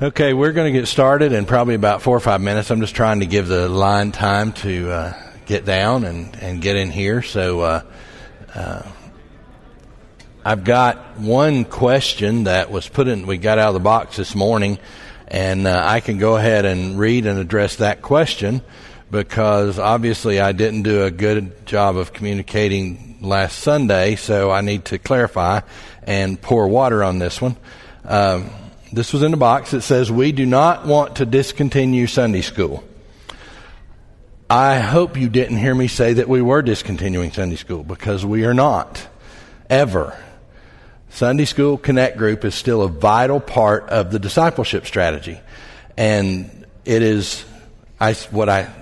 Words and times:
Okay, 0.00 0.32
we're 0.32 0.52
going 0.52 0.72
to 0.72 0.78
get 0.78 0.86
started 0.86 1.32
in 1.32 1.44
probably 1.44 1.74
about 1.74 2.02
four 2.02 2.16
or 2.16 2.20
five 2.20 2.40
minutes. 2.40 2.70
I'm 2.70 2.80
just 2.80 2.94
trying 2.94 3.18
to 3.18 3.26
give 3.26 3.48
the 3.48 3.68
line 3.68 4.12
time 4.12 4.52
to 4.52 4.92
uh, 4.92 5.32
get 5.44 5.64
down 5.64 6.04
and, 6.04 6.36
and 6.40 6.62
get 6.62 6.76
in 6.76 6.92
here. 6.92 7.20
So 7.20 7.60
uh, 7.62 7.82
uh, 8.54 8.82
I've 10.44 10.62
got 10.62 11.18
one 11.18 11.64
question 11.64 12.44
that 12.44 12.70
was 12.70 12.88
put 12.88 13.08
in, 13.08 13.26
we 13.26 13.38
got 13.38 13.58
out 13.58 13.70
of 13.70 13.74
the 13.74 13.80
box 13.80 14.16
this 14.16 14.36
morning, 14.36 14.78
and 15.26 15.66
uh, 15.66 15.82
I 15.84 15.98
can 15.98 16.18
go 16.18 16.36
ahead 16.36 16.64
and 16.64 16.96
read 16.96 17.26
and 17.26 17.40
address 17.40 17.74
that 17.76 18.00
question 18.00 18.62
because 19.10 19.80
obviously 19.80 20.38
I 20.38 20.52
didn't 20.52 20.82
do 20.82 21.02
a 21.02 21.10
good 21.10 21.66
job 21.66 21.96
of 21.96 22.12
communicating 22.12 23.18
last 23.20 23.58
Sunday, 23.58 24.14
so 24.14 24.52
I 24.52 24.60
need 24.60 24.84
to 24.84 24.98
clarify 24.98 25.62
and 26.04 26.40
pour 26.40 26.68
water 26.68 27.02
on 27.02 27.18
this 27.18 27.42
one. 27.42 27.56
Um, 28.04 28.48
this 28.92 29.12
was 29.12 29.22
in 29.22 29.34
a 29.34 29.36
box. 29.36 29.72
that 29.72 29.82
says, 29.82 30.10
We 30.10 30.32
do 30.32 30.46
not 30.46 30.86
want 30.86 31.16
to 31.16 31.26
discontinue 31.26 32.06
Sunday 32.06 32.42
school. 32.42 32.84
I 34.50 34.78
hope 34.78 35.18
you 35.18 35.28
didn't 35.28 35.58
hear 35.58 35.74
me 35.74 35.88
say 35.88 36.14
that 36.14 36.28
we 36.28 36.40
were 36.40 36.62
discontinuing 36.62 37.32
Sunday 37.32 37.56
school 37.56 37.84
because 37.84 38.24
we 38.24 38.44
are 38.46 38.54
not. 38.54 39.06
Ever. 39.68 40.18
Sunday 41.10 41.44
School 41.44 41.76
Connect 41.76 42.16
Group 42.16 42.44
is 42.44 42.54
still 42.54 42.82
a 42.82 42.88
vital 42.88 43.40
part 43.40 43.88
of 43.90 44.10
the 44.10 44.18
discipleship 44.18 44.86
strategy. 44.86 45.38
And 45.96 46.66
it 46.84 47.02
is 47.02 47.44
I, 48.00 48.14
what 48.30 48.48
I 48.48 48.72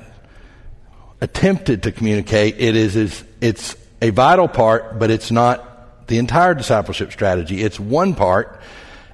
attempted 1.21 1.85
to 1.85 1.93
communicate. 1.93 2.61
It 2.61 2.77
is, 2.77 2.95
is 2.95 3.25
it's 3.41 3.75
a 4.01 4.11
vital 4.11 4.47
part, 4.47 4.99
but 4.99 5.11
it's 5.11 5.31
not 5.31 6.07
the 6.07 6.19
entire 6.19 6.55
discipleship 6.55 7.11
strategy. 7.11 7.63
It's 7.63 7.81
one 7.81 8.15
part 8.15 8.61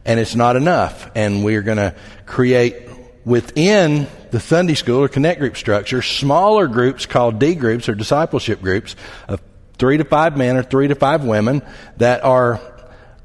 and 0.05 0.19
it's 0.19 0.35
not 0.35 0.57
enough. 0.57 1.11
And 1.15 1.45
we're 1.45 1.63
going 1.63 1.79
to 1.79 1.95
create 2.27 2.89
within 3.25 4.07
the 4.31 4.41
Sunday 4.41 4.75
school 4.75 5.03
or 5.03 5.09
connect 5.09 5.41
group 5.41 5.57
structure 5.57 6.03
smaller 6.03 6.67
groups 6.67 7.07
called 7.07 7.39
D 7.39 7.55
groups 7.55 7.89
or 7.89 7.95
discipleship 7.95 8.61
groups 8.61 8.97
of 9.29 9.41
three 9.79 9.99
to 9.99 10.05
five 10.05 10.37
men 10.37 10.57
or 10.57 10.63
three 10.63 10.89
to 10.89 10.95
five 10.95 11.25
women 11.25 11.63
that 11.99 12.25
are 12.25 12.61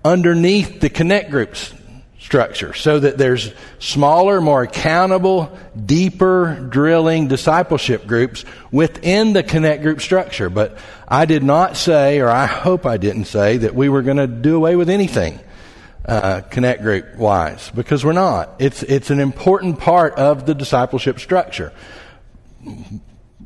underneath 0.03 0.79
the 0.79 0.89
connect 0.89 1.31
groups 1.31 1.73
structure 2.19 2.73
so 2.73 2.99
that 2.99 3.17
there's 3.17 3.53
smaller, 3.79 4.41
more 4.41 4.63
accountable, 4.63 5.57
deeper 5.85 6.67
drilling 6.69 7.29
discipleship 7.29 8.05
groups 8.05 8.43
within 8.69 9.31
the 9.31 9.43
connect 9.43 9.81
group 9.81 10.01
structure. 10.01 10.49
But 10.49 10.77
I 11.07 11.25
did 11.25 11.41
not 11.41 11.77
say, 11.77 12.19
or 12.19 12.27
I 12.27 12.45
hope 12.45 12.85
I 12.85 12.97
didn't 12.97 13.25
say, 13.25 13.57
that 13.57 13.73
we 13.73 13.87
were 13.87 14.01
going 14.01 14.17
to 14.17 14.27
do 14.27 14.57
away 14.57 14.75
with 14.75 14.89
anything 14.89 15.39
uh, 16.07 16.41
connect 16.49 16.81
group 16.81 17.15
wise 17.15 17.69
because 17.75 18.05
we're 18.05 18.13
not. 18.13 18.55
It's 18.59 18.83
it's 18.83 19.09
an 19.09 19.19
important 19.19 19.79
part 19.79 20.15
of 20.15 20.45
the 20.45 20.55
discipleship 20.55 21.19
structure. 21.19 21.73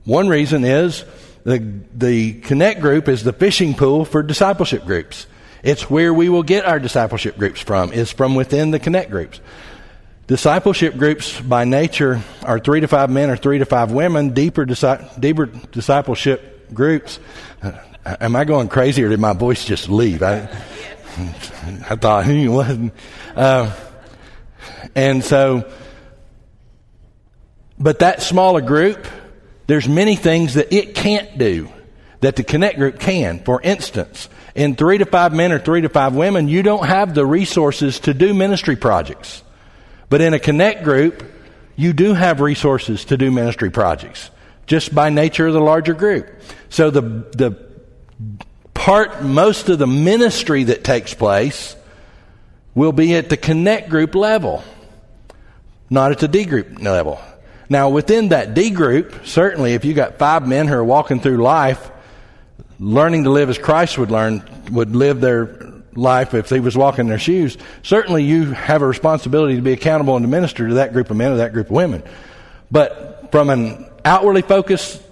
One 0.06 0.28
reason 0.28 0.64
is 0.64 1.04
the 1.44 1.60
the 1.94 2.34
connect 2.42 2.82
group 2.82 3.08
is 3.08 3.24
the 3.24 3.34
fishing 3.34 3.74
pool 3.74 4.06
for 4.06 4.22
discipleship 4.22 4.86
groups. 4.86 5.28
It's 5.64 5.90
where 5.90 6.14
we 6.14 6.30
will 6.30 6.44
get 6.44 6.66
our 6.66 6.80
discipleship 6.80 7.38
groups 7.38 7.62
from. 7.62 7.94
Is 7.94 8.12
from 8.12 8.36
within 8.36 8.72
the 8.72 8.80
connect 8.80 9.12
groups. 9.12 9.42
Discipleship 10.28 10.96
groups 10.96 11.42
by 11.42 11.66
nature 11.66 12.22
are 12.44 12.58
three 12.58 12.80
to 12.80 12.88
five 12.88 13.10
men 13.10 13.30
or 13.30 13.36
three 13.36 13.58
to 13.58 13.66
five 13.66 13.92
women. 13.92 14.30
Deeper, 14.30 14.66
disi- 14.66 15.20
deeper 15.20 15.48
discipleship 15.48 16.74
groups. 16.74 17.20
Uh, 17.62 17.74
am 18.06 18.36
I 18.36 18.46
going 18.46 18.70
crazy 18.70 19.04
or 19.04 19.10
did 19.10 19.20
my 19.20 19.34
voice 19.34 19.66
just 19.66 19.90
leave? 19.90 20.24
I, 20.24 20.48
I 21.18 21.96
thought 21.96 22.26
he 22.26 22.48
wasn't. 22.48 22.94
Uh, 23.36 23.76
and 24.96 25.24
so, 25.24 25.72
but 27.78 28.00
that 28.00 28.22
smaller 28.22 28.62
group, 28.62 29.08
there's 29.68 29.88
many 29.88 30.16
things 30.16 30.54
that 30.56 30.74
it 30.74 30.96
can't 30.96 31.38
do 31.38 31.70
that 32.22 32.36
the 32.36 32.44
Connect 32.44 32.78
group 32.78 33.00
can. 33.00 33.40
For 33.40 33.62
instance, 33.62 34.30
in 34.56 34.76
three 34.76 35.00
to 35.00 35.06
five 35.06 35.34
men 35.34 35.52
or 35.52 35.60
three 35.60 35.82
to 35.82 35.90
five 35.90 36.14
women, 36.14 36.48
you 36.48 36.64
don't 36.64 36.86
have 36.86 37.14
the 37.14 37.26
resources 37.26 38.00
to 38.02 38.14
do 38.14 38.34
ministry 38.34 38.76
projects. 38.76 39.44
But 40.10 40.22
in 40.22 40.34
a 40.34 40.40
Connect 40.40 40.84
group, 40.84 41.24
you 41.76 41.94
do 41.94 42.14
have 42.14 42.42
resources 42.42 43.06
to 43.06 43.18
do 43.18 43.32
ministry 43.32 43.70
projects 43.70 44.30
just 44.68 44.94
by 44.94 45.10
nature 45.10 45.48
of 45.48 45.54
the 45.54 45.62
larger 45.62 45.94
group. 45.94 46.30
So 46.70 46.92
the, 46.92 47.02
the 47.02 47.72
part, 48.82 49.22
most 49.22 49.70
of 49.70 49.78
the 49.78 49.86
ministry 49.86 50.64
that 50.64 50.84
takes 50.84 51.14
place 51.14 51.76
will 52.74 52.92
be 52.92 53.14
at 53.14 53.30
the 53.30 53.38
connect 53.38 53.90
group 53.90 54.16
level, 54.16 54.64
not 55.92 56.12
at 56.12 56.18
the 56.18 56.28
D 56.28 56.46
group 56.46 56.82
level. 56.82 57.22
Now, 57.70 57.90
within 57.90 58.30
that 58.30 58.56
D 58.56 58.72
group, 58.72 59.28
certainly 59.28 59.76
if 59.76 59.86
you 59.86 59.94
got 59.94 60.18
five 60.18 60.48
men 60.48 60.68
who 60.68 60.74
are 60.74 60.84
walking 60.84 61.20
through 61.20 61.38
life, 61.38 61.92
learning 62.80 63.26
to 63.26 63.30
live 63.30 63.52
as 63.52 63.60
Christ 63.60 64.00
would 64.00 64.10
learn, 64.10 64.44
would 64.72 64.96
live 64.96 65.22
their 65.22 65.72
life 65.94 66.34
if 66.34 66.50
he 66.50 66.60
was 66.60 66.76
walking 66.76 67.02
in 67.02 67.10
their 67.10 67.20
shoes, 67.20 67.60
certainly 67.84 68.24
you 68.24 68.46
have 68.46 68.82
a 68.82 68.88
responsibility 68.88 69.58
to 69.58 69.62
be 69.62 69.74
accountable 69.74 70.16
and 70.16 70.24
to 70.24 70.28
minister 70.28 70.68
to 70.68 70.74
that 70.76 70.92
group 70.92 71.12
of 71.12 71.18
men 71.18 71.34
or 71.34 71.38
that 71.38 71.54
group 71.54 71.68
of 71.68 71.74
women. 71.74 72.02
But 72.72 73.32
from 73.32 73.52
an 73.52 73.86
outwardly 74.04 74.42
focused 74.42 75.04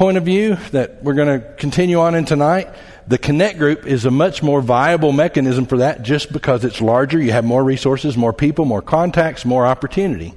point 0.00 0.16
of 0.16 0.24
view 0.24 0.56
that 0.70 1.02
we're 1.02 1.12
going 1.12 1.42
to 1.42 1.46
continue 1.56 2.00
on 2.00 2.14
in 2.14 2.24
tonight, 2.24 2.74
the 3.06 3.18
Connect 3.18 3.58
Group 3.58 3.84
is 3.84 4.06
a 4.06 4.10
much 4.10 4.42
more 4.42 4.62
viable 4.62 5.12
mechanism 5.12 5.66
for 5.66 5.76
that 5.76 6.00
just 6.00 6.32
because 6.32 6.64
it's 6.64 6.80
larger. 6.80 7.20
You 7.20 7.32
have 7.32 7.44
more 7.44 7.62
resources, 7.62 8.16
more 8.16 8.32
people, 8.32 8.64
more 8.64 8.80
contacts, 8.80 9.44
more 9.44 9.66
opportunity. 9.66 10.32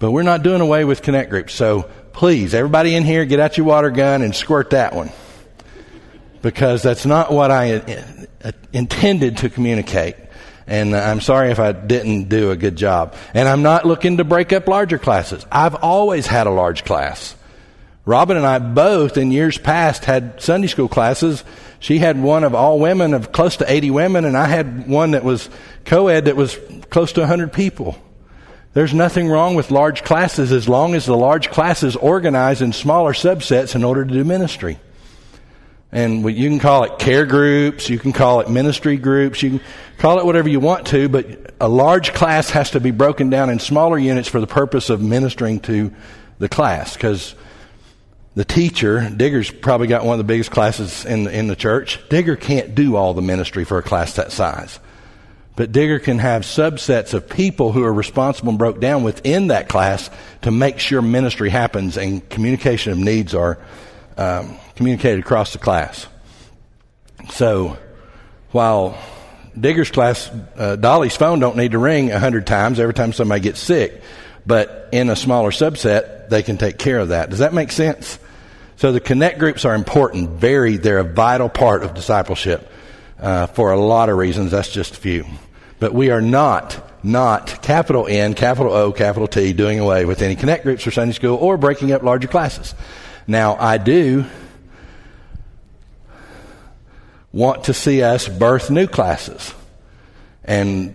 But 0.00 0.10
we're 0.10 0.24
not 0.24 0.42
doing 0.42 0.60
away 0.60 0.84
with 0.84 1.02
Connect 1.02 1.30
Groups. 1.30 1.54
So 1.54 1.88
please, 2.12 2.52
everybody 2.52 2.96
in 2.96 3.04
here, 3.04 3.24
get 3.26 3.38
out 3.38 3.56
your 3.56 3.64
water 3.64 3.90
gun 3.90 4.22
and 4.22 4.34
squirt 4.34 4.70
that 4.70 4.92
one. 4.92 5.12
Because 6.42 6.82
that's 6.82 7.06
not 7.06 7.30
what 7.30 7.52
I 7.52 7.74
uh, 8.42 8.50
intended 8.72 9.36
to 9.36 9.50
communicate. 9.50 10.16
And 10.66 10.96
I'm 10.96 11.20
sorry 11.20 11.52
if 11.52 11.60
I 11.60 11.70
didn't 11.70 12.24
do 12.24 12.50
a 12.50 12.56
good 12.56 12.74
job. 12.74 13.14
And 13.34 13.48
I'm 13.48 13.62
not 13.62 13.86
looking 13.86 14.16
to 14.16 14.24
break 14.24 14.52
up 14.52 14.66
larger 14.66 14.98
classes. 14.98 15.46
I've 15.48 15.76
always 15.76 16.26
had 16.26 16.48
a 16.48 16.50
large 16.50 16.84
class. 16.84 17.36
Robin 18.08 18.38
and 18.38 18.46
I 18.46 18.58
both 18.58 19.18
in 19.18 19.30
years 19.30 19.58
past 19.58 20.06
had 20.06 20.40
Sunday 20.40 20.66
school 20.66 20.88
classes. 20.88 21.44
She 21.78 21.98
had 21.98 22.18
one 22.18 22.42
of 22.42 22.54
all 22.54 22.78
women 22.78 23.12
of 23.12 23.32
close 23.32 23.58
to 23.58 23.70
80 23.70 23.90
women, 23.90 24.24
and 24.24 24.34
I 24.34 24.46
had 24.46 24.88
one 24.88 25.10
that 25.10 25.24
was 25.24 25.50
co 25.84 26.08
ed 26.08 26.24
that 26.24 26.34
was 26.34 26.58
close 26.88 27.12
to 27.12 27.20
100 27.20 27.52
people. 27.52 27.98
There's 28.72 28.94
nothing 28.94 29.28
wrong 29.28 29.56
with 29.56 29.70
large 29.70 30.04
classes 30.04 30.52
as 30.52 30.66
long 30.66 30.94
as 30.94 31.04
the 31.04 31.18
large 31.18 31.50
classes 31.50 31.96
organize 31.96 32.62
in 32.62 32.72
smaller 32.72 33.12
subsets 33.12 33.74
in 33.74 33.84
order 33.84 34.06
to 34.06 34.10
do 34.10 34.24
ministry. 34.24 34.78
And 35.92 36.24
you 36.34 36.48
can 36.48 36.60
call 36.60 36.84
it 36.84 36.98
care 36.98 37.26
groups, 37.26 37.90
you 37.90 37.98
can 37.98 38.14
call 38.14 38.40
it 38.40 38.48
ministry 38.48 38.96
groups, 38.96 39.42
you 39.42 39.50
can 39.50 39.60
call 39.98 40.18
it 40.18 40.24
whatever 40.24 40.48
you 40.48 40.60
want 40.60 40.86
to, 40.86 41.10
but 41.10 41.52
a 41.60 41.68
large 41.68 42.14
class 42.14 42.48
has 42.50 42.70
to 42.70 42.80
be 42.80 42.90
broken 42.90 43.28
down 43.28 43.50
in 43.50 43.58
smaller 43.58 43.98
units 43.98 44.28
for 44.28 44.40
the 44.40 44.46
purpose 44.46 44.88
of 44.88 45.02
ministering 45.02 45.60
to 45.60 45.92
the 46.38 46.48
class. 46.48 46.94
Because 46.94 47.34
the 48.38 48.44
teacher, 48.44 49.10
Digger's 49.10 49.50
probably 49.50 49.88
got 49.88 50.04
one 50.04 50.12
of 50.12 50.18
the 50.18 50.32
biggest 50.32 50.52
classes 50.52 51.04
in 51.04 51.24
the, 51.24 51.36
in 51.36 51.48
the 51.48 51.56
church. 51.56 51.98
Digger 52.08 52.36
can't 52.36 52.72
do 52.72 52.94
all 52.94 53.12
the 53.12 53.20
ministry 53.20 53.64
for 53.64 53.78
a 53.78 53.82
class 53.82 54.14
that 54.14 54.30
size. 54.30 54.78
But 55.56 55.72
Digger 55.72 55.98
can 55.98 56.20
have 56.20 56.42
subsets 56.42 57.14
of 57.14 57.28
people 57.28 57.72
who 57.72 57.82
are 57.82 57.92
responsible 57.92 58.50
and 58.50 58.58
broke 58.58 58.78
down 58.78 59.02
within 59.02 59.48
that 59.48 59.68
class 59.68 60.08
to 60.42 60.52
make 60.52 60.78
sure 60.78 61.02
ministry 61.02 61.50
happens 61.50 61.96
and 61.96 62.28
communication 62.30 62.92
of 62.92 62.98
needs 62.98 63.34
are 63.34 63.58
um, 64.16 64.56
communicated 64.76 65.18
across 65.18 65.52
the 65.52 65.58
class. 65.58 66.06
So 67.30 67.76
while 68.52 68.96
Digger's 69.58 69.90
class, 69.90 70.30
uh, 70.56 70.76
Dolly's 70.76 71.16
phone 71.16 71.40
don't 71.40 71.56
need 71.56 71.72
to 71.72 71.78
ring 71.78 72.12
a 72.12 72.20
hundred 72.20 72.46
times 72.46 72.78
every 72.78 72.94
time 72.94 73.12
somebody 73.12 73.40
gets 73.40 73.58
sick, 73.58 74.00
but 74.46 74.90
in 74.92 75.10
a 75.10 75.16
smaller 75.16 75.50
subset, 75.50 76.28
they 76.28 76.44
can 76.44 76.56
take 76.56 76.78
care 76.78 77.00
of 77.00 77.08
that. 77.08 77.30
Does 77.30 77.40
that 77.40 77.52
make 77.52 77.72
sense? 77.72 78.20
So 78.78 78.92
the 78.92 79.00
connect 79.00 79.40
groups 79.40 79.64
are 79.64 79.74
important. 79.74 80.30
Very, 80.30 80.76
they're 80.76 81.00
a 81.00 81.04
vital 81.04 81.48
part 81.48 81.82
of 81.82 81.94
discipleship 81.94 82.70
uh, 83.18 83.48
for 83.48 83.72
a 83.72 83.76
lot 83.76 84.08
of 84.08 84.16
reasons. 84.16 84.52
That's 84.52 84.70
just 84.70 84.94
a 84.94 84.96
few. 84.96 85.26
But 85.80 85.92
we 85.92 86.10
are 86.10 86.20
not, 86.20 86.80
not 87.02 87.60
capital 87.60 88.06
N, 88.06 88.34
capital 88.34 88.72
O, 88.72 88.92
capital 88.92 89.26
T, 89.26 89.52
doing 89.52 89.80
away 89.80 90.04
with 90.04 90.22
any 90.22 90.36
connect 90.36 90.62
groups 90.62 90.84
for 90.84 90.92
Sunday 90.92 91.12
school 91.12 91.34
or 91.34 91.56
breaking 91.56 91.90
up 91.90 92.04
larger 92.04 92.28
classes. 92.28 92.76
Now, 93.26 93.56
I 93.56 93.78
do 93.78 94.26
want 97.32 97.64
to 97.64 97.74
see 97.74 98.04
us 98.04 98.28
birth 98.28 98.70
new 98.70 98.86
classes. 98.86 99.52
And 100.44 100.94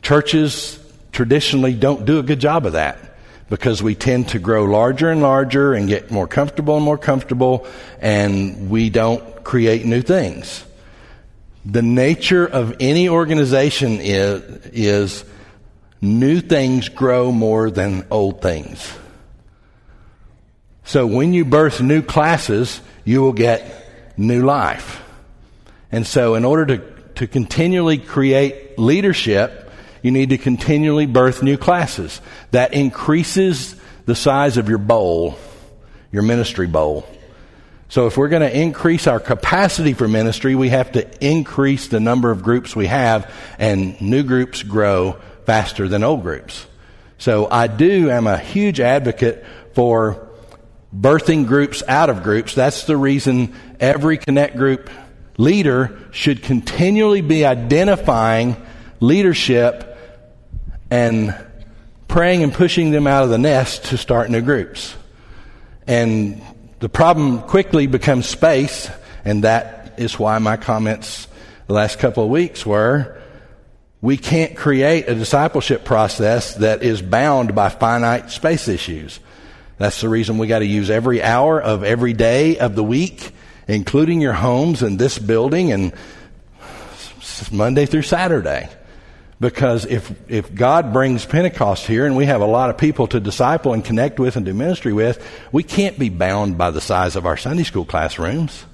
churches 0.00 0.82
traditionally 1.12 1.74
don't 1.74 2.06
do 2.06 2.18
a 2.18 2.22
good 2.22 2.40
job 2.40 2.64
of 2.64 2.72
that 2.72 3.11
because 3.52 3.82
we 3.82 3.94
tend 3.94 4.30
to 4.30 4.38
grow 4.38 4.64
larger 4.64 5.10
and 5.10 5.20
larger 5.20 5.74
and 5.74 5.86
get 5.86 6.10
more 6.10 6.26
comfortable 6.26 6.76
and 6.76 6.84
more 6.86 6.96
comfortable, 6.96 7.66
and 8.00 8.70
we 8.70 8.88
don't 8.88 9.44
create 9.44 9.84
new 9.84 10.00
things. 10.00 10.64
The 11.66 11.82
nature 11.82 12.46
of 12.46 12.74
any 12.80 13.10
organization 13.10 13.98
is, 14.00 14.42
is 14.72 15.24
new 16.00 16.40
things 16.40 16.88
grow 16.88 17.30
more 17.30 17.70
than 17.70 18.06
old 18.10 18.40
things. 18.40 18.90
So 20.84 21.06
when 21.06 21.34
you 21.34 21.44
birth 21.44 21.82
new 21.82 22.00
classes, 22.00 22.80
you 23.04 23.20
will 23.20 23.34
get 23.34 24.16
new 24.16 24.46
life. 24.46 25.04
And 25.92 26.06
so 26.06 26.36
in 26.36 26.46
order 26.46 26.78
to, 26.78 26.78
to 27.16 27.26
continually 27.26 27.98
create 27.98 28.78
leadership, 28.78 29.61
you 30.02 30.10
need 30.10 30.30
to 30.30 30.38
continually 30.38 31.06
birth 31.06 31.42
new 31.42 31.56
classes. 31.56 32.20
That 32.50 32.74
increases 32.74 33.76
the 34.04 34.14
size 34.14 34.56
of 34.56 34.68
your 34.68 34.78
bowl, 34.78 35.38
your 36.10 36.22
ministry 36.22 36.66
bowl. 36.66 37.06
So 37.88 38.06
if 38.06 38.16
we're 38.16 38.28
going 38.28 38.42
to 38.42 38.58
increase 38.58 39.06
our 39.06 39.20
capacity 39.20 39.92
for 39.92 40.08
ministry, 40.08 40.54
we 40.54 40.70
have 40.70 40.92
to 40.92 41.06
increase 41.24 41.88
the 41.88 42.00
number 42.00 42.30
of 42.30 42.42
groups 42.42 42.74
we 42.74 42.86
have, 42.86 43.32
and 43.58 44.00
new 44.00 44.22
groups 44.22 44.62
grow 44.62 45.18
faster 45.44 45.88
than 45.88 46.02
old 46.02 46.22
groups. 46.22 46.66
So 47.18 47.48
I 47.50 47.66
do 47.66 48.10
am 48.10 48.26
a 48.26 48.38
huge 48.38 48.80
advocate 48.80 49.44
for 49.74 50.28
birthing 50.94 51.46
groups 51.46 51.82
out 51.86 52.10
of 52.10 52.22
groups. 52.22 52.54
That's 52.54 52.84
the 52.84 52.96
reason 52.96 53.54
every 53.78 54.18
Connect 54.18 54.56
group 54.56 54.90
leader 55.36 55.98
should 56.12 56.42
continually 56.42 57.20
be 57.20 57.44
identifying 57.44 58.56
leadership 59.00 59.91
and 60.92 61.34
praying 62.06 62.42
and 62.42 62.52
pushing 62.52 62.90
them 62.90 63.06
out 63.06 63.24
of 63.24 63.30
the 63.30 63.38
nest 63.38 63.86
to 63.86 63.96
start 63.96 64.28
new 64.28 64.42
groups. 64.42 64.94
And 65.86 66.42
the 66.80 66.90
problem 66.90 67.40
quickly 67.40 67.86
becomes 67.86 68.26
space, 68.26 68.90
and 69.24 69.44
that 69.44 69.94
is 69.96 70.18
why 70.18 70.36
my 70.38 70.58
comments 70.58 71.28
the 71.66 71.72
last 71.72 71.98
couple 71.98 72.22
of 72.24 72.28
weeks 72.28 72.66
were 72.66 73.18
we 74.02 74.18
can't 74.18 74.54
create 74.54 75.08
a 75.08 75.14
discipleship 75.14 75.82
process 75.86 76.56
that 76.56 76.82
is 76.82 77.00
bound 77.00 77.54
by 77.54 77.70
finite 77.70 78.30
space 78.30 78.68
issues. 78.68 79.18
That's 79.78 80.02
the 80.02 80.10
reason 80.10 80.36
we 80.36 80.46
got 80.46 80.58
to 80.58 80.66
use 80.66 80.90
every 80.90 81.22
hour 81.22 81.58
of 81.58 81.84
every 81.84 82.12
day 82.12 82.58
of 82.58 82.74
the 82.74 82.84
week, 82.84 83.30
including 83.66 84.20
your 84.20 84.34
homes 84.34 84.82
and 84.82 84.98
this 84.98 85.18
building 85.18 85.72
and 85.72 85.94
Monday 87.50 87.86
through 87.86 88.02
Saturday. 88.02 88.68
Because 89.42 89.86
if, 89.86 90.12
if 90.30 90.54
God 90.54 90.92
brings 90.92 91.26
Pentecost 91.26 91.84
here 91.84 92.06
and 92.06 92.16
we 92.16 92.26
have 92.26 92.42
a 92.42 92.46
lot 92.46 92.70
of 92.70 92.78
people 92.78 93.08
to 93.08 93.18
disciple 93.18 93.72
and 93.72 93.84
connect 93.84 94.20
with 94.20 94.36
and 94.36 94.46
do 94.46 94.54
ministry 94.54 94.92
with, 94.92 95.20
we 95.50 95.64
can't 95.64 95.98
be 95.98 96.10
bound 96.10 96.56
by 96.56 96.70
the 96.70 96.80
size 96.80 97.16
of 97.16 97.26
our 97.26 97.36
Sunday 97.36 97.64
school 97.64 97.84
classrooms. 97.84 98.64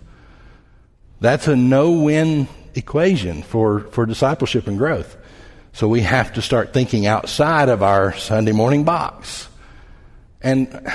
That's 1.21 1.49
a 1.49 1.57
no-win 1.57 2.49
equation 2.75 3.43
for, 3.43 3.81
for 3.81 4.05
discipleship 4.05 4.67
and 4.67 4.77
growth. 4.77 5.17
So 5.73 5.89
we 5.89 6.03
have 6.03 6.35
to 6.35 6.43
start 6.43 6.75
thinking 6.75 7.07
outside 7.07 7.71
of 7.71 7.83
our 7.83 8.13
Sunday 8.13 8.53
morning 8.53 8.85
box. 8.85 9.49
And 10.43 10.87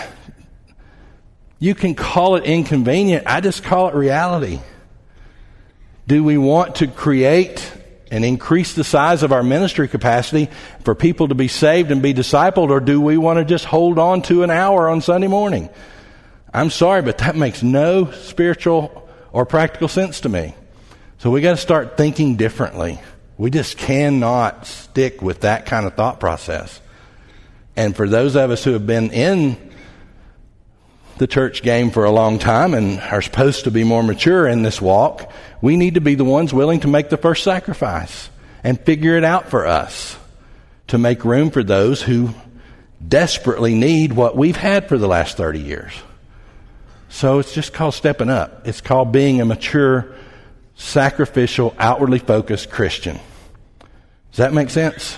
you 1.58 1.74
can 1.74 1.96
call 1.96 2.36
it 2.36 2.44
inconvenient. 2.44 3.26
I 3.26 3.42
just 3.42 3.64
call 3.64 3.90
it 3.90 3.96
reality. 3.96 4.60
Do 6.06 6.24
we 6.24 6.38
want 6.38 6.76
to 6.76 6.88
create 6.88 7.72
and 8.14 8.24
increase 8.24 8.74
the 8.74 8.84
size 8.84 9.24
of 9.24 9.32
our 9.32 9.42
ministry 9.42 9.88
capacity 9.88 10.48
for 10.84 10.94
people 10.94 11.30
to 11.30 11.36
be 11.36 11.48
saved 11.48 11.90
and 11.90 12.04
be 12.04 12.14
discipled, 12.14 12.70
or 12.70 12.80
do 12.80 13.02
we 13.02 13.18
want 13.18 13.40
to 13.40 13.44
just 13.44 13.66
hold 13.66 13.98
on 13.98 14.22
to 14.22 14.44
an 14.44 14.52
hour 14.52 14.88
on 14.88 15.02
Sunday 15.02 15.26
morning? 15.26 15.68
I'm 16.54 16.70
sorry, 16.70 17.02
but 17.02 17.18
that 17.18 17.36
makes 17.36 17.64
no 17.64 18.12
spiritual 18.12 19.10
or 19.32 19.48
practical 19.48 19.88
sense 19.88 20.22
to 20.22 20.30
me. 20.30 20.54
So 21.18 21.32
we 21.32 21.42
got 21.42 21.52
to 21.52 21.58
start 21.58 21.98
thinking 21.98 22.36
differently. 22.36 23.02
We 23.40 23.50
just 23.50 23.80
cannot 23.80 24.68
stick 24.68 25.24
with 25.24 25.42
that 25.42 25.66
kind 25.66 25.88
of 25.88 25.96
thought 25.96 26.20
process. 26.20 26.80
And 27.76 27.96
for 27.96 28.08
those 28.08 28.36
of 28.36 28.52
us 28.52 28.64
who 28.64 28.74
have 28.74 28.86
been 28.86 29.10
in 29.10 29.73
the 31.18 31.28
church 31.28 31.64
game 31.64 31.92
for 31.92 32.06
a 32.06 32.12
long 32.12 32.40
time 32.40 32.74
and 32.74 33.00
are 33.00 33.22
supposed 33.22 33.66
to 33.66 33.72
be 33.72 33.84
more 33.84 34.04
mature 34.04 34.48
in 34.48 34.64
this 34.64 34.82
walk, 34.82 35.32
we 35.62 35.78
need 35.78 35.96
to 35.96 36.02
be 36.02 36.16
the 36.16 36.26
ones 36.26 36.54
willing 36.54 36.80
to 36.82 36.88
make 36.88 37.10
the 37.10 37.18
first 37.18 37.44
sacrifice 37.44 38.30
and 38.64 38.80
figure 38.80 39.18
it 39.18 39.24
out 39.24 39.50
for 39.50 39.68
us 39.68 40.18
to 40.88 40.98
make 40.98 41.24
room 41.26 41.52
for 41.52 41.64
those 41.64 42.02
who 42.02 42.34
desperately 43.06 43.76
need 43.76 44.14
what 44.14 44.36
we've 44.36 44.56
had 44.56 44.88
for 44.88 44.98
the 44.98 45.08
last 45.08 45.38
30 45.38 45.60
years. 45.60 45.94
So 47.10 47.40
it's 47.40 47.54
just 47.54 47.74
called 47.74 47.94
stepping 47.94 48.30
up. 48.30 48.68
It's 48.68 48.82
called 48.82 49.12
being 49.12 49.40
a 49.40 49.46
mature, 49.46 50.16
sacrificial, 50.76 51.76
outwardly 51.78 52.20
focused 52.20 52.72
Christian. 52.72 53.20
Does 54.32 54.38
that 54.38 54.54
make 54.54 54.70
sense? 54.70 55.18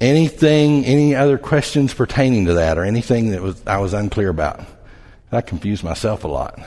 Anything, 0.00 0.84
any 0.84 1.14
other 1.14 1.38
questions 1.38 1.94
pertaining 1.94 2.46
to 2.46 2.54
that 2.54 2.76
or 2.76 2.84
anything 2.84 3.30
that 3.30 3.40
was, 3.40 3.62
I 3.66 3.78
was 3.78 3.94
unclear 3.94 4.28
about? 4.28 4.64
I 5.32 5.40
confused 5.40 5.82
myself 5.82 6.24
a 6.24 6.28
lot. 6.28 6.60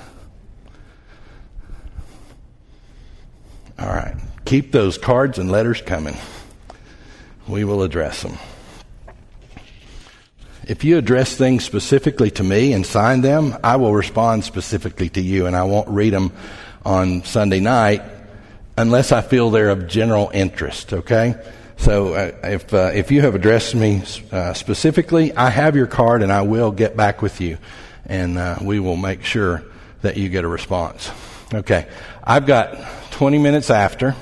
All 3.77 3.87
right. 3.87 4.15
Keep 4.45 4.71
those 4.71 4.97
cards 4.97 5.37
and 5.37 5.51
letters 5.51 5.81
coming. 5.81 6.17
We 7.47 7.63
will 7.63 7.83
address 7.83 8.23
them. 8.23 8.37
If 10.67 10.83
you 10.83 10.97
address 10.97 11.35
things 11.35 11.63
specifically 11.63 12.29
to 12.31 12.43
me 12.43 12.73
and 12.73 12.85
sign 12.85 13.21
them, 13.21 13.55
I 13.63 13.77
will 13.77 13.93
respond 13.93 14.43
specifically 14.43 15.09
to 15.09 15.21
you 15.21 15.45
and 15.45 15.55
I 15.55 15.63
won't 15.63 15.87
read 15.87 16.13
them 16.13 16.31
on 16.85 17.23
Sunday 17.23 17.59
night 17.59 18.03
unless 18.77 19.11
I 19.11 19.21
feel 19.21 19.49
they're 19.49 19.69
of 19.69 19.87
general 19.87 20.29
interest, 20.33 20.93
okay? 20.93 21.35
So 21.79 22.13
uh, 22.13 22.31
if 22.43 22.73
uh, 22.73 22.91
if 22.93 23.09
you 23.09 23.21
have 23.21 23.35
addressed 23.35 23.73
me 23.73 24.03
uh, 24.33 24.53
specifically, 24.53 25.33
I 25.33 25.49
have 25.49 25.77
your 25.77 25.87
card, 25.87 26.21
and 26.21 26.31
I 26.31 26.41
will 26.41 26.71
get 26.71 26.97
back 26.97 27.21
with 27.21 27.39
you, 27.39 27.57
and 28.05 28.37
uh, 28.37 28.57
we 28.61 28.81
will 28.81 28.97
make 28.97 29.23
sure 29.23 29.63
that 30.01 30.17
you 30.17 30.27
get 30.27 30.43
a 30.43 30.47
response. 30.47 31.09
Okay, 31.53 31.87
I've 32.21 32.45
got 32.45 32.75
20 33.11 33.39
minutes 33.39 33.69
after, 33.69 34.13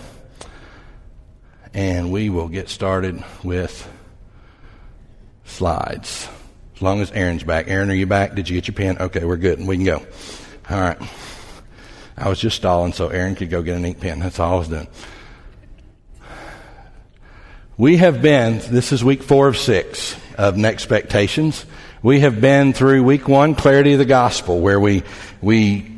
and 1.74 2.12
we 2.12 2.30
will 2.30 2.48
get 2.48 2.70
started 2.70 3.24
with 3.44 3.90
slides. 5.44 6.30
As 6.76 6.82
long 6.84 7.02
as 7.02 7.12
Aaron's 7.12 7.44
back. 7.44 7.70
Aaron, 7.70 7.90
are 7.90 7.96
you 7.96 8.06
back? 8.06 8.36
Did 8.36 8.48
you 8.50 8.56
get 8.56 8.68
your 8.68 8.76
pen? 8.76 9.00
Okay, 9.00 9.26
we're 9.26 9.36
good. 9.36 9.60
We 9.60 9.78
can 9.78 9.86
go. 9.86 10.06
All 10.70 10.80
right. 10.80 10.98
I 12.16 12.30
was 12.30 12.40
just 12.40 12.56
stalling 12.56 12.94
so 12.94 13.08
Aaron 13.08 13.34
could 13.34 13.50
go 13.50 13.64
get 13.64 13.76
an 13.76 13.84
ink 13.84 14.00
pen. 14.00 14.20
That's 14.20 14.40
all 14.40 14.54
I 14.54 14.58
was 14.60 14.68
doing. 14.68 14.88
We 17.80 17.98
have 17.98 18.24
been, 18.24 18.58
this 18.58 18.92
is 18.92 19.04
week 19.04 19.22
four 19.22 19.48
of 19.48 19.56
six 19.56 20.16
of 20.36 20.56
NexTpectations. 20.56 21.64
We 22.02 22.22
have 22.22 22.42
been 22.42 22.74
through 22.74 23.04
week 23.04 23.28
one, 23.28 23.54
clarity 23.54 23.94
of 23.94 24.00
the 24.00 24.06
gospel, 24.06 24.60
where 24.60 24.80
we, 24.80 25.04
we 25.44 25.92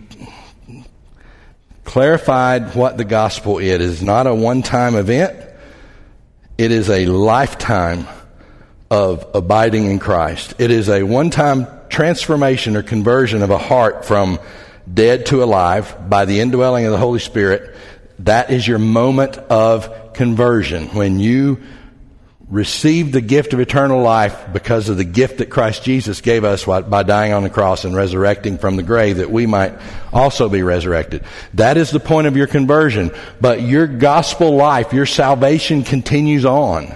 clarified 1.86 2.76
what 2.76 2.98
the 2.98 3.06
gospel 3.06 3.60
is. 3.60 3.70
It 3.70 3.80
is 3.80 4.04
not 4.04 4.28
a 4.28 4.36
one-time 4.36 4.96
event. 4.96 5.42
It 6.58 6.72
is 6.72 6.90
a 6.90 7.06
lifetime 7.06 8.06
of 8.92 9.26
abiding 9.34 9.86
in 9.86 10.00
Christ. 10.00 10.56
It 10.60 10.72
is 10.72 10.90
a 10.90 11.04
one-time 11.04 11.66
transformation 11.88 12.76
or 12.76 12.84
conversion 12.84 13.42
of 13.42 13.52
a 13.52 13.58
heart 13.58 14.04
from 14.04 14.38
dead 14.94 15.28
to 15.28 15.46
alive 15.46 16.10
by 16.10 16.26
the 16.26 16.42
indwelling 16.42 16.84
of 16.84 16.92
the 16.92 16.98
Holy 16.98 17.20
Spirit. 17.20 17.78
That 18.20 18.52
is 18.52 18.68
your 18.68 18.80
moment 18.80 19.38
of 19.38 20.14
conversion, 20.14 20.88
when 20.88 21.20
you 21.20 21.62
receive 22.50 23.12
the 23.12 23.22
gift 23.22 23.54
of 23.54 23.60
eternal 23.60 24.02
life 24.02 24.52
because 24.52 24.90
of 24.90 24.98
the 24.98 25.04
gift 25.04 25.38
that 25.38 25.52
Christ 25.52 25.84
Jesus 25.84 26.20
gave 26.20 26.44
us 26.44 26.66
by 26.66 27.04
dying 27.04 27.32
on 27.32 27.44
the 27.44 27.50
cross 27.50 27.86
and 27.86 27.96
resurrecting 27.96 28.58
from 28.58 28.76
the 28.76 28.82
grave 28.82 29.18
that 29.18 29.30
we 29.30 29.46
might 29.46 29.74
also 30.12 30.50
be 30.50 30.64
resurrected. 30.64 31.24
That 31.54 31.78
is 31.78 31.92
the 31.92 32.00
point 32.00 32.26
of 32.26 32.36
your 32.36 32.48
conversion. 32.48 33.12
But 33.40 33.62
your 33.62 33.86
gospel 33.86 34.56
life, 34.56 34.94
your 34.94 35.06
salvation 35.06 35.84
continues 35.84 36.44
on. 36.44 36.96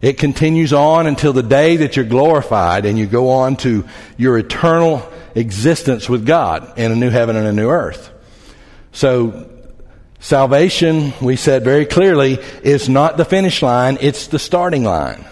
It 0.00 0.18
continues 0.18 0.72
on 0.72 1.08
until 1.08 1.32
the 1.32 1.42
day 1.42 1.78
that 1.78 1.96
you're 1.96 2.04
glorified 2.04 2.86
and 2.86 2.96
you 2.96 3.06
go 3.06 3.30
on 3.30 3.56
to 3.58 3.86
your 4.16 4.38
eternal 4.38 5.06
existence 5.34 6.08
with 6.08 6.24
God 6.24 6.78
in 6.78 6.92
a 6.92 6.96
new 6.96 7.10
heaven 7.10 7.34
and 7.34 7.46
a 7.46 7.52
new 7.52 7.68
earth. 7.68 8.10
So 8.92 9.50
Salvation, 10.20 11.14
we 11.22 11.36
said 11.36 11.64
very 11.64 11.86
clearly, 11.86 12.34
is 12.62 12.90
not 12.90 13.16
the 13.16 13.24
finish 13.24 13.62
line, 13.62 13.96
it's 14.02 14.26
the 14.26 14.38
starting 14.38 14.84
line. 14.84 15.24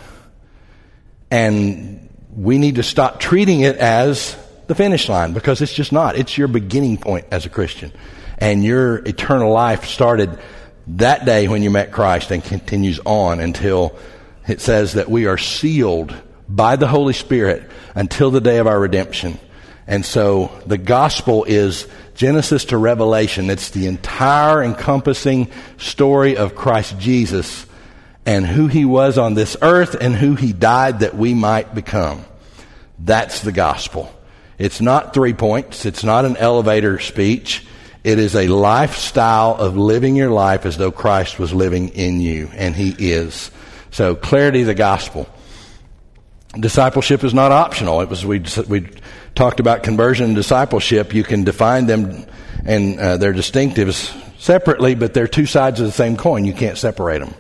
And 1.31 2.09
we 2.35 2.57
need 2.57 2.77
to 2.77 2.83
stop 2.83 3.21
treating 3.21 3.61
it 3.61 3.77
as 3.77 4.35
the 4.67 4.75
finish 4.75 5.09
line 5.09 5.35
because 5.35 5.61
it's 5.61 5.75
just 5.75 5.93
not. 5.93 6.17
It's 6.17 6.39
your 6.39 6.49
beginning 6.49 6.97
point 6.97 7.27
as 7.31 7.45
a 7.45 7.51
Christian. 7.51 7.93
And 8.39 8.65
your 8.65 8.97
eternal 8.99 9.53
life 9.53 9.85
started 9.85 10.39
that 10.87 11.27
day 11.27 11.49
when 11.49 11.63
you 11.63 11.71
met 11.71 11.93
Christ 11.93 12.31
and 12.31 12.43
continues 12.43 12.99
on 13.05 13.41
until 13.41 13.99
it 14.47 14.63
says 14.63 14.95
that 14.95 15.11
we 15.11 15.27
are 15.27 15.37
sealed 15.37 16.15
by 16.49 16.77
the 16.77 16.89
Holy 16.89 17.13
Spirit 17.13 17.71
until 17.95 18.31
the 18.31 18.41
day 18.41 18.57
of 18.57 18.67
our 18.67 18.81
redemption. 18.81 19.39
And 19.87 20.05
so 20.05 20.51
the 20.67 20.79
gospel 20.79 21.45
is 21.45 21.87
Genesis 22.19 22.65
to 22.67 22.77
Revelation. 22.77 23.49
It's 23.49 23.71
the 23.71 23.87
entire 23.87 24.61
encompassing 24.61 25.49
story 25.77 26.37
of 26.37 26.57
Christ 26.57 26.99
Jesus 26.99 27.65
and 28.27 28.45
who 28.45 28.67
he 28.67 28.85
was 28.85 29.19
on 29.19 29.35
this 29.35 29.57
earth 29.63 29.97
and 30.01 30.17
who 30.17 30.35
he 30.35 30.53
died 30.53 30.99
that 31.01 31.17
we 31.17 31.33
might 31.33 31.77
become. 31.77 32.25
That's 32.99 33.43
the 33.43 33.53
gospel. 33.53 34.13
It's 34.59 34.81
not 34.81 35.15
three 35.15 35.33
points. 35.33 35.87
It's 35.87 36.03
not 36.03 36.25
an 36.25 36.37
elevator 36.37 36.99
speech. 36.99 37.65
It 38.03 38.19
is 38.19 38.35
a 38.35 38.49
lifestyle 38.49 39.55
of 39.55 39.77
living 39.77 40.17
your 40.17 40.31
life 40.31 40.67
as 40.67 40.77
though 40.77 40.91
Christ 40.91 41.39
was 41.39 41.55
living 41.55 41.91
in 41.91 42.21
you, 42.21 42.51
and 42.53 42.75
He 42.75 42.97
is. 42.99 43.53
So, 43.93 44.17
clarity 44.17 44.63
of 44.63 44.67
the 44.67 44.75
gospel. 44.75 45.29
Discipleship 46.59 47.23
is 47.23 47.33
not 47.33 47.53
optional. 47.53 48.01
It 48.01 48.09
was 48.09 48.27
we 48.27 48.43
we 48.69 48.89
talked 49.39 49.61
about 49.61 49.85
conversion 49.85 50.27
and 50.27 50.35
discipleship. 50.35 51.15
You 51.15 51.23
can 51.23 51.45
define 51.45 51.87
them 51.87 52.27
and 52.65 52.99
uh, 52.99 53.17
their 53.19 53.33
distinctives 53.33 54.13
separately, 54.37 54.97
but 54.97 55.15
they're 55.15 55.29
two 55.29 55.47
sides 55.47 55.79
of 55.79 55.87
the 55.87 55.93
same 55.93 56.17
coin. 56.17 56.45
You 56.45 56.53
can't 56.53 56.77
separate 56.77 57.21
them. 57.21 57.33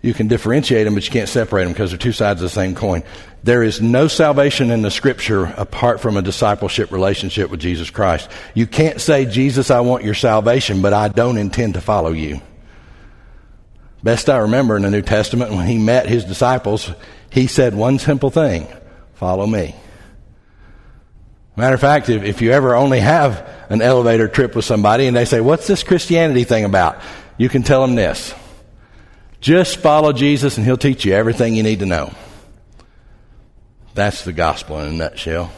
You 0.00 0.14
can 0.14 0.28
differentiate 0.28 0.86
them, 0.86 0.94
but 0.94 1.04
you 1.04 1.12
can't 1.12 1.28
separate 1.28 1.64
them 1.64 1.74
because 1.74 1.90
they're 1.90 1.98
two 1.98 2.12
sides 2.12 2.40
of 2.40 2.46
the 2.46 2.54
same 2.54 2.74
coin. 2.74 3.02
There 3.42 3.62
is 3.62 3.82
no 3.82 4.08
salvation 4.08 4.70
in 4.70 4.80
the 4.80 4.90
scripture 4.90 5.44
apart 5.58 6.00
from 6.00 6.16
a 6.16 6.22
discipleship 6.22 6.90
relationship 6.90 7.50
with 7.50 7.60
Jesus 7.60 7.90
Christ. 7.90 8.30
You 8.54 8.66
can't 8.66 8.98
say, 8.98 9.26
Jesus, 9.26 9.70
I 9.70 9.80
want 9.80 10.04
your 10.04 10.14
salvation, 10.14 10.80
but 10.80 10.94
I 10.94 11.08
don't 11.08 11.36
intend 11.36 11.74
to 11.74 11.82
follow 11.82 12.12
you. 12.12 12.40
Best 14.02 14.30
I 14.30 14.38
remember 14.38 14.76
in 14.76 14.82
the 14.82 14.90
New 14.90 15.02
Testament, 15.02 15.50
when 15.50 15.66
he 15.66 15.76
met 15.76 16.06
his 16.06 16.24
disciples, 16.24 16.90
he 17.28 17.46
said 17.46 17.74
one 17.74 17.98
simple 17.98 18.30
thing 18.30 18.66
follow 19.14 19.46
me. 19.46 19.74
Matter 21.56 21.74
of 21.74 21.80
fact, 21.80 22.08
if, 22.08 22.22
if 22.24 22.42
you 22.42 22.50
ever 22.50 22.74
only 22.74 23.00
have 23.00 23.48
an 23.68 23.80
elevator 23.80 24.28
trip 24.28 24.56
with 24.56 24.64
somebody 24.64 25.06
and 25.06 25.16
they 25.16 25.24
say, 25.24 25.40
What's 25.40 25.66
this 25.66 25.82
Christianity 25.82 26.44
thing 26.44 26.64
about? 26.64 27.00
You 27.38 27.48
can 27.48 27.62
tell 27.62 27.80
them 27.80 27.94
this 27.94 28.34
just 29.40 29.76
follow 29.76 30.12
Jesus 30.14 30.56
and 30.56 30.64
he'll 30.64 30.78
teach 30.78 31.04
you 31.04 31.12
everything 31.12 31.54
you 31.54 31.62
need 31.62 31.80
to 31.80 31.86
know. 31.86 32.12
That's 33.92 34.24
the 34.24 34.32
gospel 34.32 34.80
in 34.80 34.88
a 34.88 34.92
nutshell. 34.92 35.52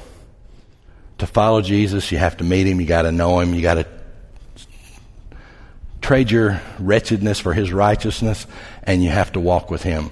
To 1.19 1.27
follow 1.27 1.63
Jesus, 1.63 2.11
you 2.11 2.19
have 2.19 2.37
to 2.39 2.45
meet 2.45 2.67
him, 2.67 2.81
you 2.81 2.87
got 2.87 3.03
to 3.03 3.13
know 3.13 3.39
him, 3.39 3.55
you 3.55 3.63
got 3.63 3.75
to 3.75 3.87
trade 6.03 6.31
your 6.31 6.61
wretchedness 6.81 7.39
for 7.39 7.55
his 7.55 7.73
righteousness, 7.73 8.47
and 8.83 9.03
you 9.03 9.09
have 9.09 9.33
to 9.33 9.41
walk 9.41 9.71
with 9.71 9.83
him 9.83 10.11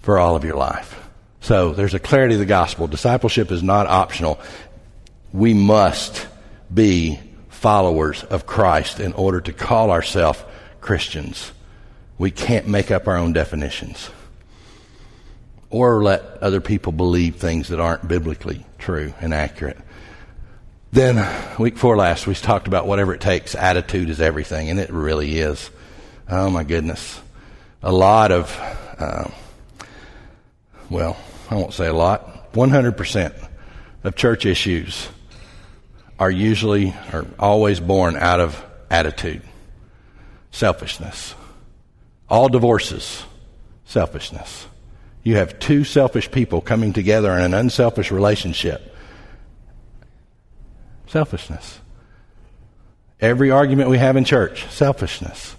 for 0.00 0.18
all 0.18 0.34
of 0.34 0.42
your 0.42 0.56
life. 0.56 1.03
So 1.44 1.74
there's 1.74 1.92
a 1.92 1.98
clarity 1.98 2.36
of 2.36 2.40
the 2.40 2.46
gospel. 2.46 2.86
Discipleship 2.86 3.52
is 3.52 3.62
not 3.62 3.86
optional. 3.86 4.40
We 5.30 5.52
must 5.52 6.26
be 6.72 7.20
followers 7.50 8.24
of 8.24 8.46
Christ 8.46 8.98
in 8.98 9.12
order 9.12 9.42
to 9.42 9.52
call 9.52 9.90
ourselves 9.90 10.42
Christians. 10.80 11.52
We 12.16 12.30
can't 12.30 12.66
make 12.66 12.90
up 12.90 13.06
our 13.06 13.18
own 13.18 13.34
definitions 13.34 14.08
or 15.68 16.02
let 16.02 16.22
other 16.40 16.62
people 16.62 16.92
believe 16.92 17.36
things 17.36 17.68
that 17.68 17.78
aren't 17.78 18.08
biblically 18.08 18.64
true 18.78 19.12
and 19.20 19.34
accurate. 19.34 19.76
Then, 20.92 21.58
week 21.58 21.76
four 21.76 21.94
last, 21.98 22.26
we 22.26 22.34
talked 22.36 22.68
about 22.68 22.86
whatever 22.86 23.12
it 23.12 23.20
takes. 23.20 23.54
Attitude 23.54 24.08
is 24.08 24.18
everything, 24.18 24.70
and 24.70 24.80
it 24.80 24.88
really 24.88 25.38
is. 25.40 25.68
Oh 26.26 26.48
my 26.48 26.64
goodness. 26.64 27.20
A 27.82 27.92
lot 27.92 28.32
of, 28.32 28.58
uh, 28.98 29.28
well, 30.88 31.18
I 31.54 31.56
won't 31.56 31.72
say 31.72 31.86
a 31.86 31.92
lot, 31.92 32.52
100% 32.52 33.48
of 34.02 34.16
church 34.16 34.44
issues 34.44 35.08
are 36.18 36.30
usually 36.30 36.92
or 37.12 37.26
always 37.38 37.78
born 37.78 38.16
out 38.16 38.40
of 38.40 38.60
attitude, 38.90 39.40
selfishness. 40.50 41.36
All 42.28 42.48
divorces, 42.48 43.22
selfishness. 43.84 44.66
You 45.22 45.36
have 45.36 45.60
two 45.60 45.84
selfish 45.84 46.28
people 46.28 46.60
coming 46.60 46.92
together 46.92 47.30
in 47.34 47.42
an 47.42 47.54
unselfish 47.54 48.10
relationship. 48.10 48.92
Selfishness. 51.06 51.78
Every 53.20 53.52
argument 53.52 53.90
we 53.90 53.98
have 53.98 54.16
in 54.16 54.24
church, 54.24 54.66
selfishness. 54.70 55.54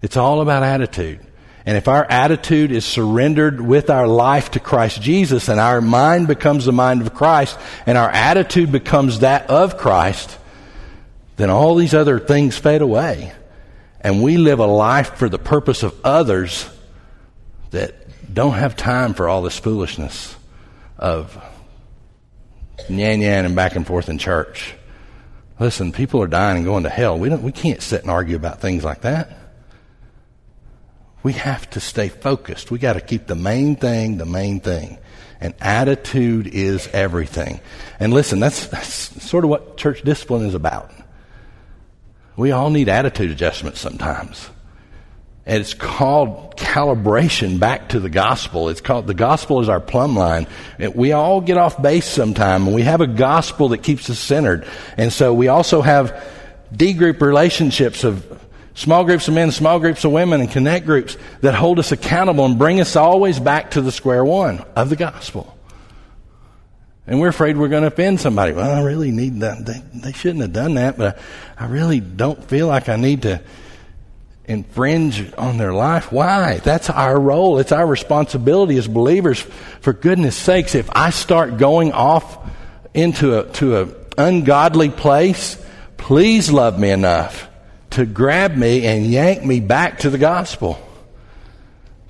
It's 0.00 0.16
all 0.16 0.40
about 0.40 0.62
attitude. 0.62 1.20
And 1.66 1.76
if 1.76 1.88
our 1.88 2.04
attitude 2.08 2.72
is 2.72 2.84
surrendered 2.84 3.60
with 3.60 3.90
our 3.90 4.06
life 4.06 4.52
to 4.52 4.60
Christ 4.60 5.02
Jesus 5.02 5.48
and 5.48 5.60
our 5.60 5.80
mind 5.80 6.26
becomes 6.26 6.64
the 6.64 6.72
mind 6.72 7.02
of 7.02 7.14
Christ 7.14 7.58
and 7.86 7.98
our 7.98 8.10
attitude 8.10 8.72
becomes 8.72 9.20
that 9.20 9.50
of 9.50 9.76
Christ, 9.76 10.38
then 11.36 11.50
all 11.50 11.74
these 11.74 11.94
other 11.94 12.18
things 12.18 12.56
fade 12.56 12.82
away 12.82 13.32
and 14.00 14.22
we 14.22 14.36
live 14.36 14.58
a 14.58 14.66
life 14.66 15.16
for 15.16 15.28
the 15.28 15.38
purpose 15.38 15.82
of 15.82 15.94
others 16.04 16.68
that 17.70 17.94
don't 18.32 18.54
have 18.54 18.76
time 18.76 19.14
for 19.14 19.28
all 19.28 19.42
this 19.42 19.58
foolishness 19.58 20.36
of 20.96 21.36
yan 22.88 23.20
yan 23.20 23.44
and 23.44 23.56
back 23.56 23.76
and 23.76 23.86
forth 23.86 24.08
in 24.08 24.18
church. 24.18 24.74
Listen, 25.58 25.92
people 25.92 26.22
are 26.22 26.28
dying 26.28 26.58
and 26.58 26.64
going 26.64 26.84
to 26.84 26.88
hell. 26.88 27.18
We 27.18 27.28
don't 27.28 27.42
we 27.42 27.52
can't 27.52 27.82
sit 27.82 28.02
and 28.02 28.10
argue 28.10 28.36
about 28.36 28.60
things 28.60 28.84
like 28.84 29.02
that. 29.02 29.30
We 31.28 31.34
have 31.34 31.68
to 31.72 31.80
stay 31.80 32.08
focused. 32.08 32.70
We 32.70 32.78
got 32.78 32.94
to 32.94 33.02
keep 33.02 33.26
the 33.26 33.34
main 33.34 33.76
thing 33.76 34.16
the 34.16 34.24
main 34.24 34.60
thing. 34.60 34.96
And 35.42 35.52
attitude 35.60 36.46
is 36.46 36.88
everything. 36.94 37.60
And 38.00 38.14
listen, 38.14 38.40
that's, 38.40 38.68
that's 38.68 39.22
sort 39.22 39.44
of 39.44 39.50
what 39.50 39.76
church 39.76 40.00
discipline 40.00 40.46
is 40.46 40.54
about. 40.54 40.90
We 42.38 42.52
all 42.52 42.70
need 42.70 42.88
attitude 42.88 43.30
adjustments 43.30 43.78
sometimes. 43.78 44.48
And 45.44 45.60
it's 45.60 45.74
called 45.74 46.56
calibration 46.56 47.60
back 47.60 47.90
to 47.90 48.00
the 48.00 48.08
gospel. 48.08 48.70
It's 48.70 48.80
called, 48.80 49.06
the 49.06 49.12
gospel 49.12 49.60
is 49.60 49.68
our 49.68 49.80
plumb 49.80 50.16
line. 50.16 50.46
We 50.94 51.12
all 51.12 51.42
get 51.42 51.58
off 51.58 51.82
base 51.82 52.06
sometime 52.06 52.66
and 52.66 52.74
we 52.74 52.84
have 52.84 53.02
a 53.02 53.06
gospel 53.06 53.68
that 53.68 53.82
keeps 53.82 54.08
us 54.08 54.18
centered. 54.18 54.66
And 54.96 55.12
so 55.12 55.34
we 55.34 55.48
also 55.48 55.82
have 55.82 56.26
D 56.74 56.94
group 56.94 57.20
relationships 57.20 58.02
of 58.02 58.47
small 58.78 59.04
groups 59.04 59.26
of 59.26 59.34
men, 59.34 59.50
small 59.50 59.80
groups 59.80 60.04
of 60.04 60.12
women, 60.12 60.40
and 60.40 60.48
connect 60.48 60.86
groups 60.86 61.16
that 61.40 61.52
hold 61.52 61.80
us 61.80 61.90
accountable 61.90 62.46
and 62.46 62.56
bring 62.58 62.80
us 62.80 62.94
always 62.94 63.40
back 63.40 63.72
to 63.72 63.82
the 63.82 63.90
square 63.90 64.24
one 64.24 64.64
of 64.76 64.88
the 64.88 64.94
gospel. 64.94 65.58
And 67.04 67.20
we're 67.20 67.28
afraid 67.28 67.56
we're 67.56 67.68
going 67.68 67.82
to 67.82 67.88
offend 67.88 68.20
somebody. 68.20 68.52
Well, 68.52 68.70
I 68.70 68.82
really 68.82 69.10
need 69.10 69.40
that. 69.40 69.66
They, 69.66 69.82
they 69.94 70.12
shouldn't 70.12 70.42
have 70.42 70.52
done 70.52 70.74
that, 70.74 70.96
but 70.96 71.18
I 71.58 71.66
really 71.66 71.98
don't 71.98 72.42
feel 72.44 72.68
like 72.68 72.88
I 72.88 72.94
need 72.94 73.22
to 73.22 73.42
infringe 74.44 75.32
on 75.36 75.58
their 75.58 75.72
life. 75.72 76.12
Why? 76.12 76.58
That's 76.58 76.88
our 76.88 77.18
role. 77.18 77.58
It's 77.58 77.72
our 77.72 77.86
responsibility 77.86 78.76
as 78.76 78.86
believers. 78.86 79.40
For 79.80 79.92
goodness 79.92 80.36
sakes, 80.36 80.76
if 80.76 80.88
I 80.92 81.10
start 81.10 81.58
going 81.58 81.92
off 81.92 82.38
into 82.94 83.40
a, 83.40 83.44
to 83.54 83.80
an 83.80 83.94
ungodly 84.16 84.90
place, 84.90 85.60
please 85.96 86.52
love 86.52 86.78
me 86.78 86.90
enough 86.90 87.47
to 87.98 88.06
grab 88.06 88.54
me 88.54 88.86
and 88.86 89.06
yank 89.06 89.44
me 89.44 89.58
back 89.58 89.98
to 89.98 90.08
the 90.08 90.18
gospel. 90.18 90.78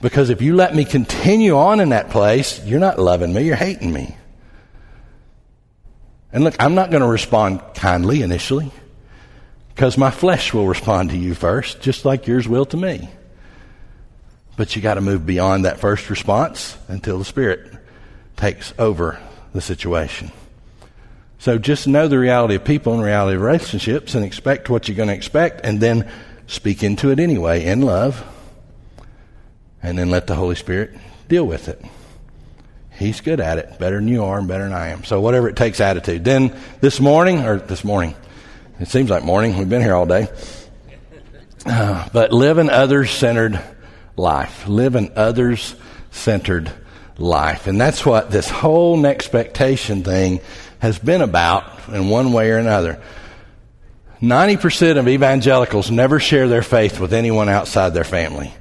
Because 0.03 0.29
if 0.29 0.43
you 0.43 0.55
let 0.55 0.75
me 0.75 0.85
continue 0.85 1.57
on 1.57 1.81
in 1.81 1.89
that 1.89 2.11
place, 2.11 2.63
you're 2.67 2.79
not 2.79 2.99
loving 2.99 3.33
me, 3.33 3.45
you're 3.45 3.57
hating 3.57 3.91
me. 3.91 4.15
And 6.31 6.45
look, 6.45 6.55
I'm 6.61 6.75
not 6.75 6.91
going 6.91 7.01
to 7.01 7.09
respond 7.09 7.63
kindly 7.73 8.21
initially 8.21 8.71
because 9.71 9.97
my 9.97 10.11
flesh 10.11 10.53
will 10.53 10.69
respond 10.69 11.09
to 11.09 11.17
you 11.17 11.35
first, 11.35 11.81
just 11.81 12.05
like 12.05 12.27
yours 12.27 12.47
will 12.47 12.67
to 12.67 12.77
me. 12.77 13.09
But 14.59 14.77
you 14.77 14.83
got 14.83 14.95
to 14.95 15.01
move 15.01 15.25
beyond 15.25 15.65
that 15.65 15.81
first 15.81 16.11
response 16.11 16.77
until 16.89 17.19
the 17.19 17.25
Spirit 17.25 17.73
takes 18.37 18.75
over 18.79 19.19
the 19.55 19.63
situation. 19.63 20.33
So 21.39 21.57
just 21.57 21.87
know 21.87 22.09
the 22.09 22.19
reality 22.19 22.57
of 22.57 22.65
people 22.65 22.95
and 22.95 23.03
reality 23.03 23.37
of 23.37 23.43
relationships 23.43 24.15
and 24.15 24.25
expect 24.25 24.69
what 24.69 24.89
you're 24.89 24.97
going 24.97 25.09
to 25.09 25.15
expect 25.15 25.61
and 25.65 25.81
then 25.81 26.11
speak 26.49 26.83
into 26.83 27.11
it 27.11 27.21
anyway 27.21 27.65
in 27.65 27.83
love 27.83 28.25
and 29.83 29.97
then 29.97 30.11
let 30.11 30.27
the 30.27 30.35
Holy 30.35 30.57
Spirit 30.57 30.97
deal 31.29 31.47
with 31.47 31.69
it. 31.69 31.81
He's 32.91 33.21
good 33.21 33.39
at 33.39 33.59
it, 33.59 33.79
better 33.79 33.97
than 33.97 34.09
you 34.09 34.25
are 34.25 34.39
and 34.39 34.49
better 34.49 34.65
than 34.65 34.73
I 34.73 34.89
am. 34.89 35.05
So 35.05 35.21
whatever 35.21 35.49
it 35.49 35.55
takes 35.55 35.79
attitude. 35.79 36.25
Then 36.25 36.57
this 36.81 36.99
morning, 36.99 37.47
or 37.47 37.59
this 37.59 37.85
morning, 37.85 38.17
it 38.81 38.89
seems 38.89 39.09
like 39.09 39.23
morning, 39.23 39.57
we've 39.57 39.69
been 39.69 39.83
here 39.83 39.95
all 39.95 40.07
day. 40.07 40.29
Uh, 41.65 42.09
but 42.13 42.33
live 42.33 42.59
an 42.59 42.71
others 42.71 43.13
centered 43.13 43.63
life. 44.17 44.67
Live 44.67 44.97
an 44.97 45.13
others 45.15 45.77
centered 46.11 46.73
life. 47.17 47.69
And 47.69 47.81
that's 47.81 48.05
what 48.05 48.33
this 48.33 48.51
whole 48.51 49.07
expectation 49.07 50.03
thing 50.03 50.41
has 50.81 50.99
been 50.99 51.23
about 51.23 51.89
in 51.89 52.09
one 52.09 52.33
way 52.33 52.51
or 52.51 52.59
another. 52.59 53.01
90% 54.21 54.99
of 54.99 55.09
evangelicals 55.09 55.91
never 55.91 56.19
share 56.19 56.49
their 56.49 56.63
faith 56.63 56.99
with 56.99 57.13
anyone 57.13 57.49
outside 57.49 57.91
their 57.95 58.05
family. 58.05 58.53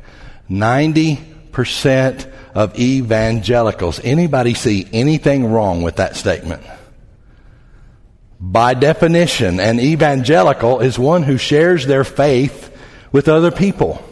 90% 0.50 2.31
of 2.53 2.79
evangelicals. 2.79 4.00
Anybody 4.03 4.53
see 4.53 4.88
anything 4.93 5.51
wrong 5.51 5.81
with 5.81 5.97
that 5.97 6.15
statement? 6.15 6.63
By 8.39 8.75
definition, 8.75 9.59
an 9.59 9.79
evangelical 9.79 10.79
is 10.79 11.00
one 11.00 11.24
who 11.24 11.38
shares 11.38 11.88
their 11.88 12.03
faith 12.03 12.75
with 13.12 13.27
other 13.27 13.51
people. 13.51 14.03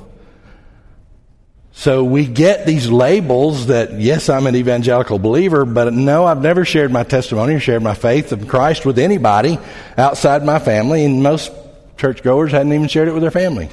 So 1.77 2.05
we 2.05 2.25
get 2.25 2.65
these 2.65 2.89
labels 2.89 3.67
that, 3.67 3.99
yes, 3.99 4.29
I'm 4.29 4.47
an 4.47 4.55
evangelical 4.55 5.19
believer, 5.19 5.65
but 5.65 5.93
no, 5.93 6.23
I've 6.23 6.41
never 6.41 6.63
shared 6.63 6.89
my 6.89 7.03
testimony 7.03 7.53
or 7.53 7.59
shared 7.59 7.83
my 7.83 7.93
faith 7.93 8.31
of 8.31 8.47
Christ 8.47 8.85
with 8.85 8.97
anybody 8.97 9.59
outside 9.97 10.45
my 10.45 10.57
family, 10.57 11.03
and 11.03 11.21
most 11.21 11.51
churchgoers 11.97 12.53
hadn't 12.53 12.71
even 12.71 12.87
shared 12.87 13.09
it 13.09 13.11
with 13.11 13.21
their 13.21 13.29
family. 13.29 13.69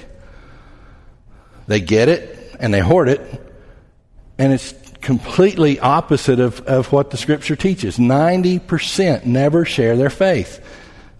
They 1.69 1.79
get 1.79 2.09
it 2.09 2.57
and 2.59 2.75
they 2.75 2.81
hoard 2.81 3.09
it, 3.09 3.21
and 4.37 4.53
it's 4.53 4.75
completely 5.01 5.79
opposite 5.79 6.41
of, 6.41 6.61
of 6.63 6.91
what 6.91 7.13
the 7.13 7.17
scripture 7.17 7.55
teaches. 7.55 7.99
90% 7.99 9.27
never 9.27 9.65
share 9.65 9.97
their 9.97 10.11
faith. 10.11 10.61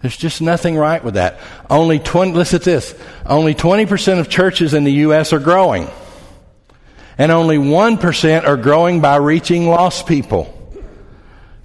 There's 0.01 0.17
just 0.17 0.41
nothing 0.41 0.75
right 0.75 1.01
with 1.01 1.13
that. 1.13 1.39
Only 1.69 1.99
20, 1.99 2.33
listen 2.33 2.59
to 2.59 2.65
this. 2.65 2.93
Only 3.25 3.55
20% 3.55 4.19
of 4.19 4.27
churches 4.27 4.73
in 4.73 4.83
the 4.83 4.91
U.S. 4.91 5.31
are 5.31 5.39
growing 5.39 5.87
and 7.17 7.31
only 7.31 7.57
1% 7.57 8.45
are 8.45 8.57
growing 8.57 9.01
by 9.01 9.17
reaching 9.17 9.67
lost 9.67 10.07
people. 10.07 10.59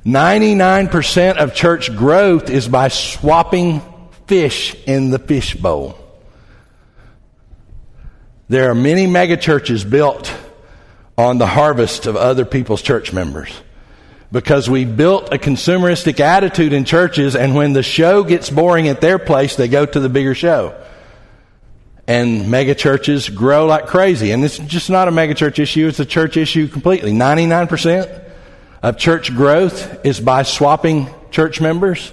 99% 0.05 1.37
of 1.37 1.55
church 1.55 1.95
growth 1.95 2.50
is 2.50 2.69
by 2.69 2.88
swapping 2.88 3.83
fish 4.26 4.75
in 4.87 5.11
the 5.11 5.19
fishbowl. 5.19 5.99
There 8.49 8.71
are 8.71 8.75
many 8.75 9.07
megachurches 9.07 9.88
built 9.88 10.33
on 11.19 11.38
the 11.38 11.47
harvest 11.47 12.07
of 12.07 12.17
other 12.17 12.45
people's 12.45 12.81
church 12.81 13.12
members 13.12 13.50
because 14.31 14.71
we 14.71 14.85
built 14.85 15.33
a 15.33 15.38
consumeristic 15.38 16.21
attitude 16.21 16.73
in 16.73 16.85
churches, 16.85 17.35
and 17.35 17.55
when 17.55 17.73
the 17.73 17.83
show 17.83 18.23
gets 18.23 18.50
boring 18.50 18.88
at 18.88 19.00
their 19.00 19.19
place, 19.19 19.57
they 19.57 19.69
go 19.69 19.85
to 19.85 20.00
the 20.00 20.09
bigger 20.09 20.35
show 20.35 20.75
and 22.09 22.47
megachurches 22.47 23.33
grow 23.33 23.67
like 23.67 23.87
crazy. 23.87 24.33
And 24.33 24.43
it's 24.43 24.57
just 24.57 24.88
not 24.88 25.09
a 25.09 25.11
megachurch 25.11 25.59
issue, 25.59 25.87
it's 25.87 26.00
a 26.00 26.07
church 26.07 26.38
issue 26.38 26.67
completely. 26.67 27.12
99% 27.12 28.25
of 28.83 28.97
church 28.97 29.35
growth 29.37 30.05
is 30.07 30.19
by 30.19 30.43
swapping 30.43 31.11
church 31.31 31.61
members. 31.61 32.11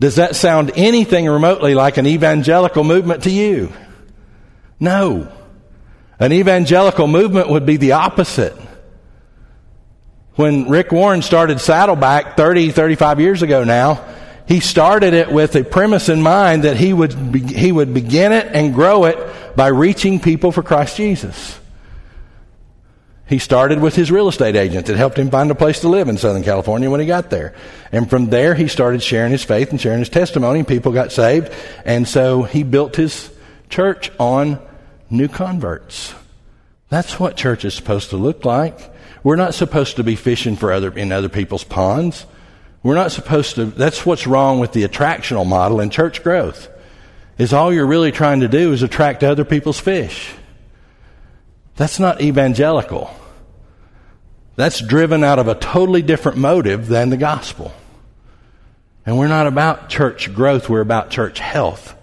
Does 0.00 0.16
that 0.16 0.34
sound 0.34 0.72
anything 0.74 1.28
remotely 1.28 1.74
like 1.74 1.98
an 1.98 2.06
evangelical 2.06 2.82
movement 2.82 3.24
to 3.24 3.30
you? 3.30 3.70
No. 4.80 5.30
An 6.18 6.32
evangelical 6.32 7.06
movement 7.06 7.50
would 7.50 7.66
be 7.66 7.76
the 7.76 7.92
opposite. 7.92 8.56
When 10.36 10.70
Rick 10.70 10.92
Warren 10.92 11.20
started 11.20 11.60
Saddleback 11.60 12.38
30, 12.38 12.70
35 12.70 13.20
years 13.20 13.42
ago 13.42 13.64
now, 13.64 14.02
he 14.46 14.60
started 14.60 15.14
it 15.14 15.30
with 15.30 15.54
a 15.56 15.64
premise 15.64 16.08
in 16.08 16.22
mind 16.22 16.64
that 16.64 16.76
he 16.76 16.92
would, 16.92 17.32
be, 17.32 17.40
he 17.40 17.72
would 17.72 17.94
begin 17.94 18.32
it 18.32 18.48
and 18.52 18.74
grow 18.74 19.04
it 19.04 19.56
by 19.56 19.68
reaching 19.68 20.20
people 20.20 20.52
for 20.52 20.62
Christ 20.62 20.96
Jesus. 20.96 21.58
He 23.26 23.38
started 23.38 23.80
with 23.80 23.94
his 23.94 24.10
real 24.10 24.28
estate 24.28 24.56
agent 24.56 24.86
that 24.86 24.96
helped 24.96 25.18
him 25.18 25.30
find 25.30 25.50
a 25.50 25.54
place 25.54 25.80
to 25.80 25.88
live 25.88 26.08
in 26.08 26.18
Southern 26.18 26.42
California 26.42 26.90
when 26.90 27.00
he 27.00 27.06
got 27.06 27.30
there. 27.30 27.54
And 27.90 28.10
from 28.10 28.26
there, 28.26 28.54
he 28.54 28.68
started 28.68 29.02
sharing 29.02 29.32
his 29.32 29.44
faith 29.44 29.70
and 29.70 29.80
sharing 29.80 30.00
his 30.00 30.10
testimony, 30.10 30.58
and 30.58 30.68
people 30.68 30.92
got 30.92 31.12
saved. 31.12 31.50
And 31.86 32.06
so 32.06 32.42
he 32.42 32.62
built 32.62 32.96
his 32.96 33.30
church 33.70 34.10
on 34.18 34.60
new 35.08 35.28
converts. 35.28 36.14
That's 36.90 37.18
what 37.18 37.36
church 37.36 37.64
is 37.64 37.72
supposed 37.72 38.10
to 38.10 38.18
look 38.18 38.44
like. 38.44 38.78
We're 39.22 39.36
not 39.36 39.54
supposed 39.54 39.96
to 39.96 40.04
be 40.04 40.16
fishing 40.16 40.56
for 40.56 40.72
other, 40.72 40.92
in 40.92 41.12
other 41.12 41.30
people's 41.30 41.64
ponds. 41.64 42.26
We're 42.82 42.94
not 42.94 43.12
supposed 43.12 43.54
to, 43.56 43.66
that's 43.66 44.04
what's 44.04 44.26
wrong 44.26 44.58
with 44.58 44.72
the 44.72 44.84
attractional 44.84 45.46
model 45.46 45.80
in 45.80 45.90
church 45.90 46.22
growth. 46.22 46.68
Is 47.38 47.52
all 47.52 47.72
you're 47.72 47.86
really 47.86 48.12
trying 48.12 48.40
to 48.40 48.48
do 48.48 48.72
is 48.72 48.82
attract 48.82 49.22
other 49.24 49.44
people's 49.44 49.80
fish. 49.80 50.34
That's 51.76 51.98
not 51.98 52.20
evangelical. 52.20 53.14
That's 54.56 54.80
driven 54.80 55.24
out 55.24 55.38
of 55.38 55.48
a 55.48 55.54
totally 55.54 56.02
different 56.02 56.38
motive 56.38 56.88
than 56.88 57.10
the 57.10 57.16
gospel. 57.16 57.72
And 59.06 59.18
we're 59.18 59.28
not 59.28 59.46
about 59.46 59.88
church 59.88 60.32
growth, 60.34 60.68
we're 60.68 60.80
about 60.80 61.10
church 61.10 61.38
health. 61.38 61.96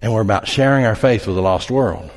And 0.00 0.12
we're 0.12 0.20
about 0.20 0.46
sharing 0.46 0.84
our 0.84 0.94
faith 0.94 1.26
with 1.26 1.36
the 1.36 1.42
lost 1.42 1.70
world. 1.70 2.10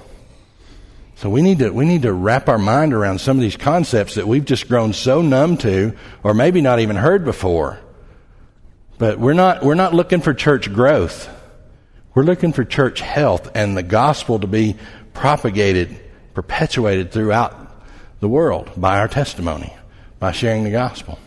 So 1.17 1.32
we 1.32 1.41
need 1.41 1.60
to 1.60 1.71
we 1.71 1.86
need 1.86 2.03
to 2.03 2.13
wrap 2.13 2.47
our 2.47 2.60
mind 2.60 2.93
around 2.93 3.19
some 3.19 3.38
of 3.38 3.41
these 3.41 3.58
concepts 3.58 4.15
that 4.15 4.27
we've 4.27 4.45
just 4.45 4.67
grown 4.67 4.93
so 4.93 5.23
numb 5.23 5.58
to, 5.58 5.95
or 6.21 6.36
maybe 6.36 6.62
not 6.62 6.80
even 6.80 6.95
heard 6.95 7.25
before. 7.25 7.80
But 8.99 9.17
we're 9.17 9.34
not 9.34 9.63
we're 9.63 9.73
not 9.73 9.95
looking 9.95 10.21
for 10.21 10.36
church 10.36 10.71
growth. 10.71 11.27
We're 12.13 12.21
looking 12.23 12.53
for 12.53 12.63
church 12.63 13.01
health 13.01 13.49
and 13.56 13.75
the 13.75 13.82
gospel 13.82 14.39
to 14.39 14.45
be 14.45 14.75
propagated, 15.15 15.99
perpetuated 16.36 17.12
throughout 17.12 17.56
the 18.19 18.30
world 18.30 18.69
by 18.77 18.99
our 18.99 19.08
testimony, 19.08 19.73
by 20.19 20.32
sharing 20.34 20.65
the 20.65 20.71
gospel. 20.71 21.17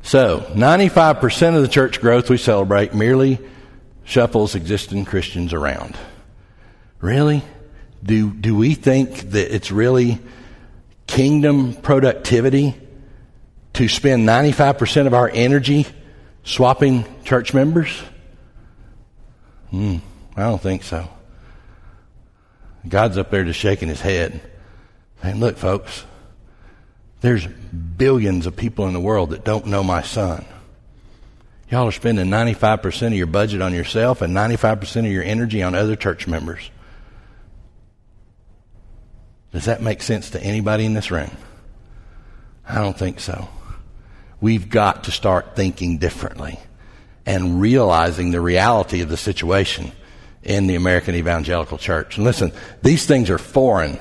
So, 0.00 0.40
95% 0.54 1.54
of 1.54 1.62
the 1.62 1.68
church 1.68 2.00
growth 2.00 2.28
we 2.28 2.38
celebrate 2.38 2.92
merely 2.94 3.38
shuffles 4.04 4.54
existing 4.54 5.04
Christians 5.04 5.52
around. 5.52 5.96
Really? 7.02 7.42
Do, 8.02 8.30
do 8.30 8.56
we 8.56 8.74
think 8.74 9.32
that 9.32 9.54
it's 9.54 9.70
really 9.70 10.20
kingdom 11.06 11.74
productivity 11.74 12.74
to 13.74 13.88
spend 13.88 14.26
95% 14.26 15.06
of 15.08 15.12
our 15.12 15.28
energy 15.28 15.86
swapping 16.44 17.04
church 17.24 17.52
members? 17.52 18.02
Hmm, 19.70 19.96
I 20.36 20.42
don't 20.44 20.62
think 20.62 20.84
so. 20.84 21.08
God's 22.88 23.18
up 23.18 23.30
there 23.30 23.44
just 23.44 23.58
shaking 23.58 23.88
his 23.88 24.00
head. 24.00 24.40
Saying, 25.22 25.40
look, 25.40 25.56
folks, 25.56 26.04
there's 27.20 27.46
billions 27.46 28.46
of 28.46 28.56
people 28.56 28.86
in 28.86 28.92
the 28.92 29.00
world 29.00 29.30
that 29.30 29.44
don't 29.44 29.66
know 29.66 29.82
my 29.82 30.02
son. 30.02 30.44
Y'all 31.68 31.88
are 31.88 31.92
spending 31.92 32.26
95% 32.26 33.08
of 33.08 33.12
your 33.14 33.26
budget 33.26 33.60
on 33.60 33.72
yourself 33.72 34.22
and 34.22 34.36
95% 34.36 35.00
of 35.00 35.06
your 35.06 35.24
energy 35.24 35.62
on 35.64 35.74
other 35.74 35.96
church 35.96 36.28
members. 36.28 36.70
Does 39.52 39.66
that 39.66 39.82
make 39.82 40.02
sense 40.02 40.30
to 40.30 40.42
anybody 40.42 40.86
in 40.86 40.94
this 40.94 41.10
room? 41.10 41.30
I 42.66 42.76
don't 42.76 42.96
think 42.96 43.20
so. 43.20 43.48
We've 44.40 44.68
got 44.68 45.04
to 45.04 45.10
start 45.10 45.54
thinking 45.54 45.98
differently 45.98 46.58
and 47.26 47.60
realizing 47.60 48.30
the 48.30 48.40
reality 48.40 49.02
of 49.02 49.08
the 49.08 49.16
situation 49.16 49.92
in 50.42 50.66
the 50.66 50.74
American 50.74 51.14
Evangelical 51.14 51.78
Church. 51.78 52.16
And 52.16 52.24
listen, 52.24 52.52
these 52.82 53.06
things 53.06 53.30
are 53.30 53.38
foreign, 53.38 54.00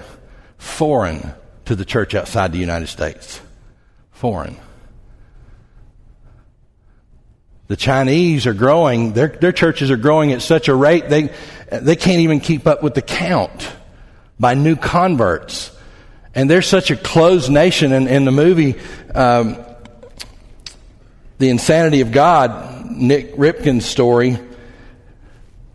foreign 0.57 1.33
to 1.65 1.75
the 1.75 1.85
church 1.85 2.15
outside 2.15 2.51
the 2.51 2.57
United 2.57 2.87
States. 2.87 3.39
Foreign. 4.11 4.57
The 7.67 7.75
Chinese 7.75 8.47
are 8.47 8.53
growing, 8.53 9.13
their, 9.13 9.27
their 9.27 9.51
churches 9.51 9.91
are 9.91 9.97
growing 9.97 10.31
at 10.31 10.41
such 10.41 10.67
a 10.67 10.75
rate 10.75 11.09
they, 11.09 11.31
they 11.71 11.95
can't 11.95 12.21
even 12.21 12.39
keep 12.39 12.67
up 12.67 12.83
with 12.83 12.95
the 12.95 13.01
count 13.01 13.71
by 14.41 14.55
new 14.55 14.75
converts. 14.75 15.71
And 16.33 16.49
they're 16.49 16.63
such 16.63 16.89
a 16.89 16.95
closed 16.95 17.51
nation. 17.51 17.93
In, 17.93 18.07
in 18.07 18.25
the 18.25 18.31
movie, 18.31 18.75
um, 19.13 19.57
The 21.37 21.49
Insanity 21.49 22.01
of 22.01 22.11
God, 22.11 22.89
Nik 22.89 23.35
Ripken's 23.35 23.85
story, 23.85 24.39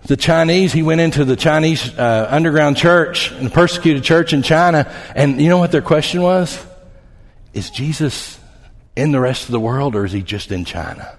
the 0.07 0.17
Chinese, 0.17 0.73
he 0.73 0.83
went 0.83 1.01
into 1.01 1.25
the 1.25 1.37
Chinese 1.37 1.97
uh, 1.97 2.29
underground 2.31 2.77
church, 2.77 3.31
and 3.31 3.53
persecuted 3.53 4.05
church 4.05 4.33
in 4.33 4.43
China, 4.43 4.93
and 5.15 5.41
you 5.41 5.49
know 5.49 5.59
what 5.59 5.73
their 5.73 5.83
question 5.83 6.23
was? 6.23 6.65
Is 7.53 7.71
Jesus 7.71 8.39
in 8.95 9.13
the 9.13 9.21
rest 9.21 9.47
of 9.47 9.51
the 9.51 9.61
world 9.61 9.97
or 9.97 10.05
is 10.05 10.13
he 10.13 10.23
just 10.23 10.53
in 10.53 10.65
China? 10.65 11.17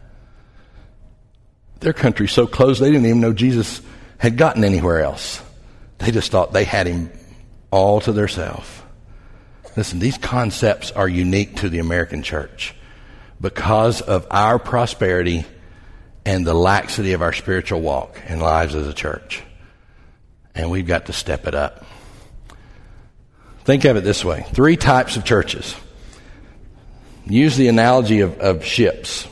Their 1.80 1.94
country's 1.94 2.32
so 2.32 2.48
closed 2.48 2.82
they 2.82 2.92
didn't 2.92 3.06
even 3.06 3.22
know 3.22 3.34
Jesus 3.34 3.82
had 4.18 4.38
gotten 4.38 4.64
anywhere 4.64 5.02
else. 5.02 5.42
They 5.98 6.12
just 6.12 6.32
thought 6.32 6.54
they 6.54 6.64
had 6.64 6.88
him 6.88 7.12
all 7.72 8.00
to 8.02 8.12
themselves. 8.12 8.68
Listen, 9.76 10.00
these 10.00 10.18
concepts 10.18 10.92
are 10.92 11.08
unique 11.08 11.58
to 11.58 11.70
the 11.70 11.80
American 11.80 12.24
church 12.24 12.74
because 13.40 14.02
of 14.02 14.26
our 14.32 14.58
prosperity 14.58 15.46
and 16.26 16.46
the 16.46 16.54
laxity 16.54 17.14
of 17.14 17.22
our 17.22 17.32
spiritual 17.32 17.80
walk 17.80 18.20
and 18.28 18.42
lives 18.42 18.76
as 18.76 18.88
a 18.88 18.94
church. 18.94 19.44
And 20.56 20.72
we've 20.72 20.88
got 20.88 21.06
to 21.06 21.14
step 21.14 21.48
it 21.48 21.54
up. 21.54 21.86
Think 23.64 23.86
of 23.86 23.98
it 23.98 24.04
this 24.04 24.26
way 24.26 24.46
three 24.54 24.78
types 24.78 25.18
of 25.18 25.24
churches. 25.24 25.76
Use 27.28 27.58
the 27.58 27.68
analogy 27.68 28.22
of, 28.22 28.40
of 28.40 28.64
ships. 28.64 29.28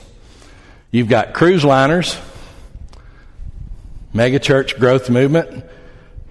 You've 0.92 1.08
got 1.08 1.34
cruise 1.34 1.64
liners, 1.64 2.18
megachurch 4.14 4.78
growth 4.80 5.10
movement, 5.10 5.66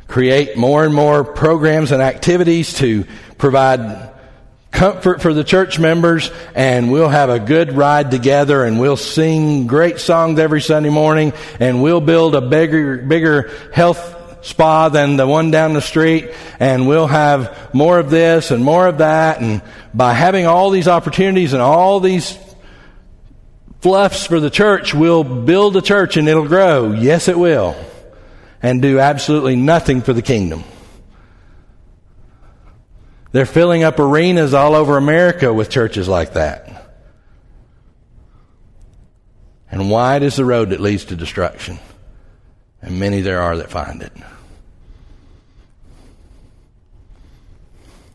create 0.08 0.56
more 0.56 0.84
and 0.84 0.94
more 0.94 1.24
programs 1.24 1.92
and 1.92 2.02
activities 2.02 2.74
to 2.74 3.04
provide 3.38 4.12
comfort 4.70 5.22
for 5.22 5.32
the 5.32 5.44
church 5.44 5.78
members 5.78 6.32
and 6.54 6.90
we'll 6.90 7.08
have 7.08 7.30
a 7.30 7.38
good 7.38 7.72
ride 7.72 8.10
together 8.10 8.64
and 8.64 8.80
we'll 8.80 8.96
sing 8.96 9.68
great 9.68 10.00
songs 10.00 10.38
every 10.38 10.60
Sunday 10.60 10.90
morning 10.90 11.32
and 11.60 11.82
we'll 11.82 12.00
build 12.00 12.34
a 12.34 12.40
bigger, 12.40 12.96
bigger 12.98 13.52
health 13.72 14.14
spa 14.44 14.90
than 14.90 15.16
the 15.16 15.26
one 15.26 15.50
down 15.50 15.72
the 15.72 15.80
street, 15.80 16.30
and 16.60 16.86
we'll 16.86 17.06
have 17.06 17.72
more 17.74 17.98
of 17.98 18.10
this 18.10 18.50
and 18.50 18.62
more 18.62 18.86
of 18.86 18.98
that. 18.98 19.40
And 19.40 19.62
by 19.94 20.12
having 20.12 20.46
all 20.46 20.70
these 20.70 20.86
opportunities 20.86 21.54
and 21.54 21.62
all 21.62 21.98
these 21.98 22.38
fluffs 23.80 24.26
for 24.26 24.40
the 24.40 24.50
church, 24.50 24.94
we'll 24.94 25.24
build 25.24 25.76
a 25.76 25.82
church 25.82 26.16
and 26.16 26.28
it'll 26.28 26.46
grow. 26.46 26.92
Yes, 26.92 27.28
it 27.28 27.38
will. 27.38 27.74
And 28.64 28.80
do 28.80 28.98
absolutely 28.98 29.56
nothing 29.56 30.00
for 30.00 30.14
the 30.14 30.22
kingdom. 30.22 30.64
They're 33.30 33.44
filling 33.44 33.82
up 33.82 33.98
arenas 33.98 34.54
all 34.54 34.74
over 34.74 34.96
America 34.96 35.52
with 35.52 35.68
churches 35.68 36.08
like 36.08 36.32
that. 36.32 36.70
And 39.70 39.90
wide 39.90 40.22
is 40.22 40.36
the 40.36 40.46
road 40.46 40.70
that 40.70 40.80
leads 40.80 41.04
to 41.06 41.16
destruction, 41.16 41.78
and 42.80 42.98
many 42.98 43.20
there 43.20 43.42
are 43.42 43.58
that 43.58 43.70
find 43.70 44.00
it. 44.00 44.12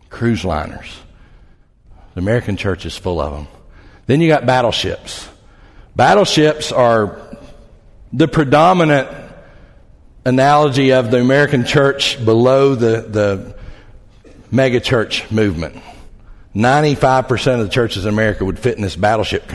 Cruise 0.09 0.43
liners. 0.43 0.97
The 2.15 2.21
American 2.21 2.57
church 2.57 2.87
is 2.87 2.97
full 2.97 3.21
of 3.21 3.33
them. 3.33 3.47
Then 4.07 4.19
you 4.19 4.27
got 4.27 4.47
battleships. 4.47 5.29
Battleships 5.95 6.71
are 6.71 7.21
the 8.11 8.27
predominant 8.27 9.28
analogy 10.25 10.91
of 10.93 11.11
the 11.11 11.19
American 11.19 11.65
church 11.65 12.23
below 12.23 12.75
the, 12.75 13.01
the 13.01 13.55
megachurch 14.51 15.31
movement. 15.31 15.81
95% 16.55 17.59
of 17.59 17.67
the 17.67 17.69
churches 17.69 18.05
in 18.05 18.13
America 18.13 18.43
would 18.43 18.59
fit 18.59 18.75
in 18.75 18.81
this 18.81 18.95
battleship 18.95 19.51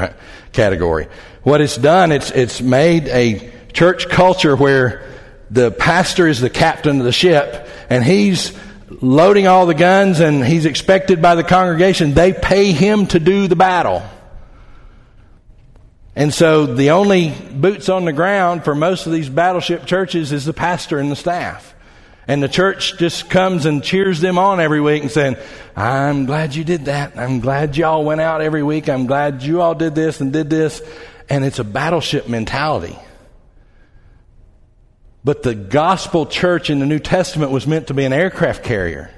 category. 0.52 1.08
What 1.42 1.60
it's 1.60 1.76
done, 1.76 2.12
it's, 2.12 2.30
it's 2.30 2.60
made 2.60 3.08
a 3.08 3.52
church 3.72 4.08
culture 4.08 4.56
where 4.56 5.06
the 5.50 5.70
pastor 5.70 6.26
is 6.26 6.40
the 6.40 6.50
captain 6.50 6.98
of 7.00 7.04
the 7.04 7.12
ship 7.12 7.68
and 7.90 8.02
he's 8.02 8.56
loading 9.02 9.46
all 9.46 9.66
the 9.66 9.74
guns 9.74 10.20
and 10.20 10.44
he's 10.44 10.66
expected 10.66 11.20
by 11.20 11.34
the 11.34 11.44
congregation. 11.44 12.14
They 12.14 12.32
pay 12.32 12.72
him 12.72 13.06
to 13.08 13.18
do 13.18 13.48
the 13.48 13.56
battle. 13.56 14.02
And 16.16 16.32
so 16.32 16.66
the 16.66 16.90
only 16.90 17.30
boots 17.30 17.88
on 17.88 18.04
the 18.04 18.12
ground 18.12 18.64
for 18.64 18.74
most 18.74 19.06
of 19.06 19.12
these 19.12 19.28
battleship 19.28 19.84
churches 19.84 20.32
is 20.32 20.44
the 20.44 20.52
pastor 20.52 20.98
and 20.98 21.10
the 21.10 21.16
staff. 21.16 21.74
And 22.26 22.42
the 22.42 22.48
church 22.48 22.96
just 22.98 23.28
comes 23.28 23.66
and 23.66 23.82
cheers 23.82 24.20
them 24.20 24.38
on 24.38 24.60
every 24.60 24.80
week 24.80 25.02
and 25.02 25.10
saying, 25.10 25.36
I'm 25.76 26.24
glad 26.24 26.54
you 26.54 26.64
did 26.64 26.86
that. 26.86 27.18
I'm 27.18 27.40
glad 27.40 27.76
y'all 27.76 28.04
went 28.04 28.20
out 28.20 28.40
every 28.40 28.62
week. 28.62 28.88
I'm 28.88 29.06
glad 29.06 29.42
you 29.42 29.60
all 29.60 29.74
did 29.74 29.94
this 29.94 30.20
and 30.20 30.32
did 30.32 30.48
this. 30.48 30.80
And 31.28 31.44
it's 31.44 31.58
a 31.58 31.64
battleship 31.64 32.28
mentality. 32.28 32.98
But 35.22 35.42
the 35.42 35.54
gospel 35.54 36.26
church 36.26 36.70
in 36.70 36.78
the 36.78 36.86
New 36.86 36.98
Testament 36.98 37.50
was 37.50 37.66
meant 37.66 37.88
to 37.88 37.94
be 37.94 38.04
an 38.04 38.12
aircraft 38.12 38.62
carrier. 38.62 39.10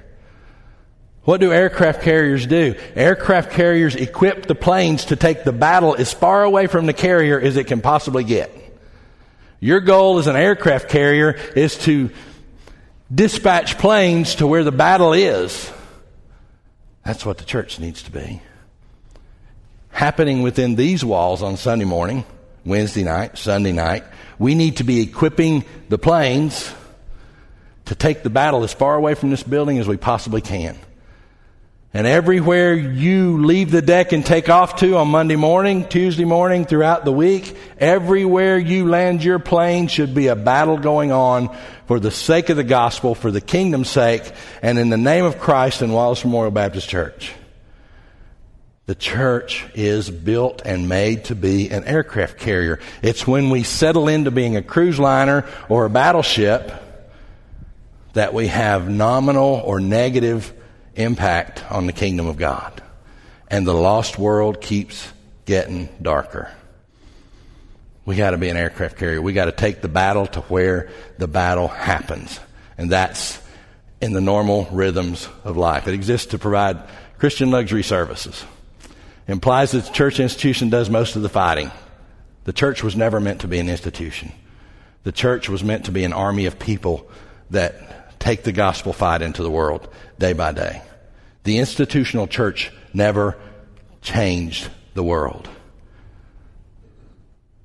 What 1.27 1.41
do 1.41 1.53
aircraft 1.53 2.03
carriers 2.03 2.47
do? 2.47 2.77
Aircraft 2.95 3.51
carriers 3.51 3.97
equip 3.97 4.47
the 4.47 4.55
planes 4.55 5.07
to 5.07 5.17
take 5.17 5.43
the 5.43 5.51
battle 5.51 5.97
as 5.97 6.13
far 6.13 6.45
away 6.45 6.69
from 6.69 6.87
the 6.87 6.93
carrier 6.93 7.41
as 7.41 7.57
it 7.57 7.67
can 7.67 7.81
possibly 7.81 8.23
get. 8.23 8.53
Your 9.59 9.81
goal 9.81 10.19
as 10.19 10.29
an 10.29 10.37
aircraft 10.37 10.89
carrier 10.89 11.33
is 11.57 11.79
to 11.79 12.11
dispatch 13.13 13.77
planes 13.77 14.37
to 14.37 14.47
where 14.47 14.63
the 14.63 14.71
battle 14.71 15.13
is. 15.13 15.69
That's 17.05 17.27
what 17.27 17.39
the 17.39 17.45
church 17.45 17.81
needs 17.81 18.05
to 18.05 18.13
be. 18.13 18.41
Happening 19.91 20.43
within 20.43 20.77
these 20.77 21.05
walls 21.05 21.43
on 21.43 21.57
Sunday 21.57 21.87
morning, 21.87 22.25
Wednesday 22.65 23.03
night, 23.03 23.37
Sunday 23.37 23.73
night, 23.73 24.05
we 24.39 24.55
need 24.55 24.77
to 24.77 24.85
be 24.85 25.01
equipping 25.01 25.65
the 25.89 25.99
planes 25.99 26.73
to 27.87 27.97
take 27.97 28.23
the 28.23 28.31
battle 28.31 28.63
as 28.63 28.73
far 28.73 28.95
away 28.95 29.17
from 29.17 29.31
this 29.31 29.43
building 29.43 29.79
as 29.79 29.89
we 29.89 29.97
possibly 29.97 30.41
can. 30.41 30.79
And 31.97 32.07
everywhere 32.07 32.75
you 32.75 33.43
leave 33.43 33.71
the 33.71 33.81
deck 33.81 34.13
and 34.13 34.25
take 34.25 34.51
off 34.51 34.77
to 34.81 34.99
on 34.99 35.09
Monday 35.09 35.35
morning, 35.35 35.89
Tuesday 35.89 36.27
morning, 36.27 36.67
throughout 36.67 37.07
the 37.07 37.11
week, 37.11 37.57
everywhere 37.79 38.59
you 38.59 38.87
land 38.87 39.25
your 39.25 39.39
plane 39.39 39.89
should 39.89 40.15
be 40.15 40.27
a 40.27 40.37
battle 40.37 40.77
going 40.77 41.11
on 41.11 41.57
for 41.87 41.99
the 41.99 42.11
sake 42.11 42.51
of 42.51 42.59
the 42.59 42.65
gospel, 42.65 43.15
for 43.15 43.31
the 43.31 43.41
kingdom's 43.41 43.89
sake, 43.89 44.31
and 44.61 44.79
in 44.79 44.91
the 44.91 44.99
name 44.99 45.25
of 45.25 45.39
Christ 45.39 45.81
and 45.81 45.95
Wallace 45.95 46.23
Memorial 46.23 46.51
Baptist 46.51 46.87
Church. 46.87 47.33
The 48.85 48.95
church 48.95 49.65
is 49.75 50.11
built 50.11 50.61
and 50.67 50.91
made 50.91 51.25
to 51.25 51.35
be 51.35 51.71
an 51.71 51.85
aircraft 51.85 52.39
carrier. 52.39 52.79
It's 53.01 53.27
when 53.27 53.49
we 53.49 53.63
settle 53.63 54.09
into 54.09 54.31
being 54.31 54.59
a 54.59 54.63
cruise 54.63 54.99
liner 54.99 55.47
or 55.71 55.87
a 55.87 55.91
battleship 55.91 56.75
that 58.13 58.35
we 58.35 58.49
have 58.49 58.87
nominal 58.87 59.63
or 59.65 59.81
negative 59.81 60.53
impact 60.97 61.65
on 61.71 61.87
the 61.87 61.93
kingdom 61.93 62.27
of 62.27 62.37
God. 62.37 62.83
And 63.49 63.67
the 63.67 63.75
lost 63.75 64.19
world 64.19 64.61
keeps 64.61 65.13
getting 65.45 65.89
darker. 66.03 66.51
We 68.05 68.17
got 68.17 68.31
to 68.31 68.39
be 68.39 68.49
an 68.49 68.57
aircraft 68.57 68.99
carrier. 68.99 69.21
We 69.21 69.33
got 69.33 69.47
to 69.47 69.53
take 69.53 69.83
the 69.83 69.89
battle 69.89 70.27
to 70.29 70.41
where 70.43 70.91
the 71.19 71.29
battle 71.29 71.69
happens. 71.69 72.39
And 72.79 72.91
that's 72.91 73.41
in 74.01 74.13
the 74.13 74.21
normal 74.21 74.69
rhythms 74.71 75.29
of 75.45 75.57
life. 75.57 75.89
It 75.89 75.95
exists 75.95 76.29
to 76.29 76.39
provide 76.39 76.79
Christian 77.19 77.51
luxury 77.51 77.83
services. 77.83 78.45
It 79.27 79.33
implies 79.33 79.73
that 79.73 79.87
the 79.87 79.93
church 79.93 80.21
institution 80.21 80.71
does 80.71 80.89
most 80.91 81.17
of 81.17 81.23
the 81.23 81.29
fighting. 81.29 81.71
The 82.45 82.53
church 82.53 82.85
was 82.85 82.95
never 82.95 83.19
meant 83.19 83.41
to 83.41 83.49
be 83.49 83.59
an 83.59 83.69
institution. 83.69 84.33
The 85.03 85.13
church 85.13 85.49
was 85.49 85.65
meant 85.65 85.87
to 85.87 85.93
be 85.93 86.05
an 86.05 86.13
army 86.13 86.47
of 86.47 86.59
people 86.59 87.09
that 87.51 88.19
take 88.21 88.45
the 88.45 88.53
gospel 88.53 88.93
fight 88.93 89.23
into 89.23 89.43
the 89.43 89.51
world 89.51 89.89
day 90.19 90.33
by 90.33 90.53
day. 90.53 90.83
The 91.45 91.59
institutional 91.59 92.27
church 92.27 92.73
never 92.93 93.39
changed 94.03 94.69
the 94.95 95.03
world. 95.03 95.49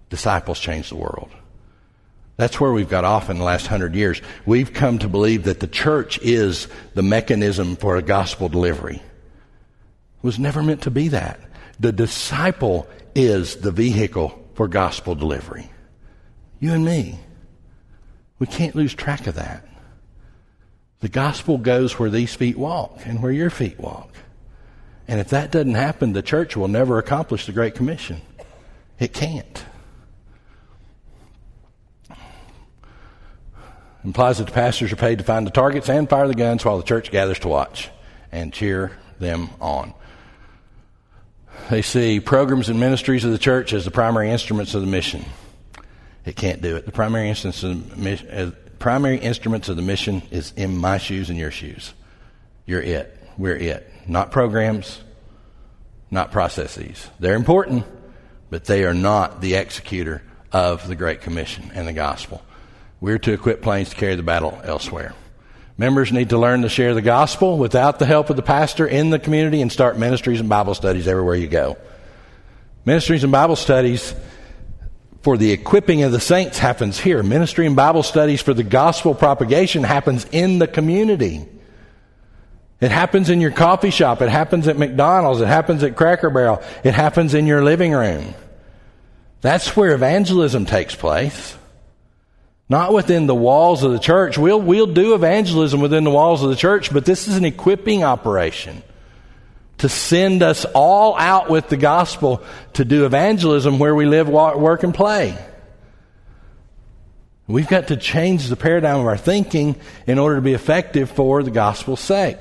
Disciples 0.09 0.59
changed 0.59 0.91
the 0.91 0.97
world. 0.97 1.31
That's 2.37 2.59
where 2.59 2.71
we've 2.71 2.89
got 2.89 3.05
off 3.05 3.29
in 3.29 3.37
the 3.37 3.43
last 3.43 3.67
hundred 3.67 3.95
years. 3.95 4.21
We've 4.45 4.73
come 4.73 4.99
to 4.99 5.07
believe 5.07 5.43
that 5.43 5.59
the 5.59 5.67
church 5.67 6.19
is 6.21 6.67
the 6.95 7.03
mechanism 7.03 7.75
for 7.75 7.97
a 7.97 8.01
gospel 8.01 8.49
delivery. 8.49 8.95
It 8.95 10.23
was 10.23 10.39
never 10.39 10.63
meant 10.63 10.81
to 10.83 10.91
be 10.91 11.09
that. 11.09 11.39
The 11.79 11.91
disciple 11.91 12.87
is 13.15 13.57
the 13.57 13.71
vehicle 13.71 14.43
for 14.55 14.67
gospel 14.67 15.15
delivery. 15.15 15.69
You 16.59 16.73
and 16.73 16.85
me. 16.85 17.19
We 18.39 18.47
can't 18.47 18.75
lose 18.75 18.93
track 18.93 19.27
of 19.27 19.35
that. 19.35 19.65
The 21.01 21.09
gospel 21.09 21.57
goes 21.57 21.99
where 21.99 22.09
these 22.09 22.33
feet 22.33 22.57
walk 22.57 22.99
and 23.05 23.21
where 23.21 23.31
your 23.31 23.49
feet 23.49 23.79
walk. 23.79 24.09
And 25.07 25.19
if 25.19 25.29
that 25.29 25.51
doesn't 25.51 25.73
happen, 25.73 26.13
the 26.13 26.21
church 26.21 26.55
will 26.55 26.67
never 26.67 26.97
accomplish 26.97 27.45
the 27.45 27.51
Great 27.51 27.75
Commission. 27.75 28.21
It 28.99 29.13
can't. 29.13 29.65
implies 34.03 34.39
that 34.39 34.47
the 34.47 34.51
pastors 34.51 34.91
are 34.91 34.95
paid 34.95 35.19
to 35.19 35.23
find 35.23 35.45
the 35.45 35.51
targets 35.51 35.89
and 35.89 36.09
fire 36.09 36.27
the 36.27 36.33
guns 36.33 36.65
while 36.65 36.77
the 36.77 36.83
church 36.83 37.11
gathers 37.11 37.39
to 37.39 37.47
watch 37.47 37.89
and 38.31 38.51
cheer 38.53 38.91
them 39.19 39.49
on. 39.59 39.93
They 41.69 41.81
see 41.81 42.19
programs 42.19 42.69
and 42.69 42.79
ministries 42.79 43.23
of 43.23 43.31
the 43.31 43.37
church 43.37 43.73
as 43.73 43.85
the 43.85 43.91
primary 43.91 44.31
instruments 44.31 44.73
of 44.73 44.81
the 44.81 44.87
mission. 44.87 45.25
It 46.25 46.35
can't 46.35 46.61
do 46.61 46.75
it. 46.75 46.85
The 46.85 46.91
primary 46.91 47.29
instruments 47.29 47.63
of 47.63 48.03
the, 48.03 48.45
uh, 48.47 48.51
primary 48.82 49.17
instruments 49.17 49.70
of 49.70 49.78
the 49.78 49.82
mission 49.82 50.24
is 50.32 50.52
in 50.58 50.76
my 50.76 50.98
shoes 50.98 51.30
and 51.30 51.39
your 51.39 51.52
shoes. 51.52 51.94
You're 52.65 52.82
it. 52.82 53.17
We're 53.38 53.56
it. 53.56 53.89
Not 54.08 54.32
programs, 54.32 55.00
not 56.10 56.32
processes. 56.32 57.08
They're 57.20 57.36
important, 57.36 57.86
but 58.50 58.65
they 58.65 58.84
are 58.84 58.94
not 58.94 59.39
the 59.39 59.56
executor 59.56 60.24
of 60.52 60.88
the 60.88 60.96
Great 60.96 61.22
Commission 61.22 61.72
and 61.74 61.88
the 61.88 61.94
gospel. 61.94 62.41
We're 63.00 63.20
to 63.20 63.34
equip 63.34 63.62
planes 63.62 63.91
to 63.91 63.96
carry 63.96 64.15
the 64.15 64.24
battle 64.24 64.60
elsewhere. 64.63 65.13
Members 65.78 66.12
need 66.12 66.30
to 66.30 66.38
learn 66.38 66.63
to 66.63 66.70
share 66.70 66.94
the 66.94 67.02
gospel 67.02 67.58
without 67.58 68.00
the 68.00 68.06
help 68.06 68.30
of 68.30 68.36
the 68.36 68.41
pastor 68.41 68.86
in 68.86 69.10
the 69.10 69.20
community 69.20 69.62
and 69.62 69.72
start 69.72 69.98
ministries 69.98 70.39
and 70.39 70.50
Bible 70.50 70.76
studies 70.76 71.08
everywhere 71.08 71.36
you 71.36 71.48
go. 71.48 71.78
Ministries 72.86 73.24
and 73.24 73.32
Bible 73.32 73.56
studies 73.56 74.13
for 75.21 75.38
the 75.38 75.51
equipping 75.51 76.03
of 76.03 76.12
the 76.12 76.19
saints 76.19 76.57
happens 76.57 76.99
here. 76.99 77.21
Ministry 77.21 77.67
and 77.67 77.75
Bible 77.75 78.03
studies 78.03 78.41
for 78.41 78.53
the 78.53 78.63
gospel 78.63 79.13
propagation 79.13 79.84
happens 79.84 80.25
in 80.31 80.60
the 80.60 80.67
community. 80.67 81.45
It 82.79 82.89
happens 82.89 83.29
in 83.29 83.39
your 83.39 83.51
coffee 83.51 83.91
shop. 83.91 84.21
It 84.23 84.29
happens 84.29 84.67
at 84.67 84.77
McDonald's. 84.77 85.39
It 85.39 85.47
happens 85.47 85.84
at 85.84 85.95
Cracker 85.95 86.31
Barrel. 86.31 86.63
It 86.84 86.95
happens 86.95 87.36
in 87.36 87.45
your 87.45 87.63
living 87.63 87.91
room. 87.91 88.34
That's 89.41 89.75
where 89.75 89.93
evangelism 89.93 90.65
takes 90.65 90.95
place. 90.95 91.55
Not 92.67 92.93
within 92.93 93.27
the 93.27 93.36
walls 93.36 93.84
of 93.84 93.91
the 93.91 93.99
church. 93.99 94.38
We'll, 94.38 94.62
we'll 94.62 94.88
do 94.88 95.13
evangelism 95.13 95.81
within 95.81 96.03
the 96.03 96.10
walls 96.10 96.41
of 96.41 96.49
the 96.49 96.55
church, 96.55 96.91
but 96.91 97.05
this 97.05 97.27
is 97.27 97.38
an 97.38 97.45
equipping 97.45 98.03
operation 98.03 98.81
to 99.82 99.89
send 99.89 100.44
us 100.44 100.63
all 100.76 101.17
out 101.17 101.50
with 101.50 101.67
the 101.70 101.78
gospel 101.78 102.44
to 102.74 102.86
do 102.86 103.06
evangelism 103.06 103.80
where 103.80 103.96
we 103.96 104.06
live, 104.06 104.30
work, 104.30 104.84
and 104.84 104.94
play. 104.94 105.36
We've 107.48 107.67
got 107.67 107.88
to 107.88 107.98
change 107.98 108.48
the 108.48 108.56
paradigm 108.56 109.00
of 109.00 109.08
our 109.08 109.17
thinking 109.17 109.76
in 110.06 110.20
order 110.20 110.36
to 110.36 110.41
be 110.41 110.54
effective 110.54 111.10
for 111.10 111.41
the 111.41 111.50
gospel's 111.50 112.00
sake. 112.00 112.38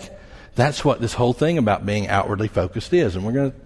That's 0.54 0.84
what 0.84 1.00
this 1.00 1.14
whole 1.14 1.32
thing 1.32 1.56
about 1.56 1.86
being 1.86 2.08
outwardly 2.08 2.48
focused 2.48 2.92
is. 2.92 3.16
And 3.16 3.24
we're 3.24 3.32
going 3.32 3.52
to 3.52 3.56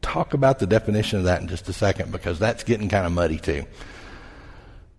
talk 0.00 0.32
about 0.32 0.60
the 0.60 0.66
definition 0.68 1.18
of 1.18 1.24
that 1.24 1.42
in 1.42 1.48
just 1.48 1.68
a 1.68 1.72
second 1.72 2.12
because 2.12 2.38
that's 2.38 2.62
getting 2.62 2.88
kind 2.88 3.04
of 3.04 3.10
muddy 3.10 3.38
too. 3.38 3.64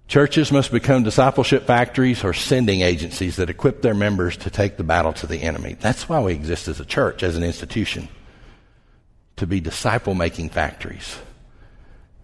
Churches 0.07 0.53
must 0.53 0.71
become 0.71 1.03
discipleship 1.03 1.65
factories 1.65 2.23
or 2.23 2.33
sending 2.33 2.79
agencies 2.79 3.35
that 3.35 3.49
equip 3.49 3.81
their 3.81 3.93
members 3.93 4.37
to 4.37 4.49
take 4.49 4.77
the 4.77 4.83
battle 4.83 5.11
to 5.13 5.27
the 5.27 5.41
enemy. 5.41 5.75
That's 5.79 6.07
why 6.07 6.21
we 6.21 6.33
exist 6.33 6.69
as 6.69 6.79
a 6.79 6.85
church, 6.85 7.23
as 7.23 7.35
an 7.35 7.43
institution. 7.43 8.07
To 9.37 9.47
be 9.47 9.59
disciple 9.59 10.15
making 10.15 10.49
factories. 10.49 11.17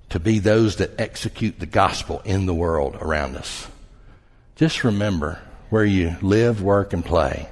To 0.10 0.20
be 0.20 0.40
those 0.40 0.78
that 0.78 0.98
execute 0.98 1.60
the 1.60 1.66
gospel 1.66 2.22
in 2.24 2.46
the 2.46 2.54
world 2.54 2.96
around 3.02 3.36
us. 3.36 3.68
Just 4.56 4.86
remember 4.86 5.42
where 5.70 5.84
you 5.84 6.16
live, 6.22 6.62
work, 6.62 6.94
and 6.94 7.04
play. 7.04 7.50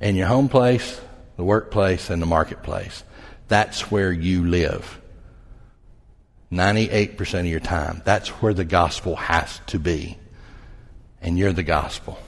In 0.00 0.16
your 0.16 0.26
home 0.26 0.48
place, 0.48 1.00
the 1.36 1.44
workplace, 1.44 2.10
and 2.10 2.20
the 2.20 2.26
marketplace. 2.26 3.04
That's 3.46 3.90
where 3.90 4.10
you 4.10 4.46
live. 4.46 5.00
98% 6.52 7.40
of 7.40 7.46
your 7.46 7.60
time. 7.60 8.02
That's 8.04 8.28
where 8.28 8.52
the 8.52 8.64
gospel 8.64 9.16
has 9.16 9.60
to 9.68 9.78
be. 9.78 10.18
And 11.22 11.38
you're 11.38 11.52
the 11.52 11.62
gospel. 11.62 12.18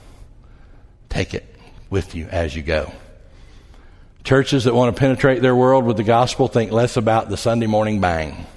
Take 1.09 1.33
it 1.33 1.45
with 1.89 2.15
you 2.15 2.27
as 2.27 2.55
you 2.55 2.63
go. 2.63 2.91
Churches 4.23 4.63
that 4.63 4.73
want 4.73 4.95
to 4.95 4.99
penetrate 4.99 5.41
their 5.41 5.55
world 5.55 5.85
with 5.85 5.97
the 5.97 6.03
gospel 6.03 6.47
think 6.47 6.71
less 6.71 6.97
about 6.97 7.29
the 7.29 7.37
Sunday 7.37 7.67
morning 7.67 8.01
bang 8.01 8.47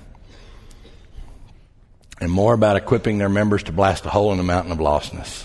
and 2.21 2.33
more 2.33 2.55
about 2.55 2.77
equipping 2.77 3.19
their 3.19 3.29
members 3.29 3.63
to 3.65 3.73
blast 3.73 4.07
a 4.07 4.09
hole 4.09 4.33
in 4.33 4.39
the 4.39 4.45
mountain 4.45 4.73
of 4.73 4.79
lostness. 4.79 5.45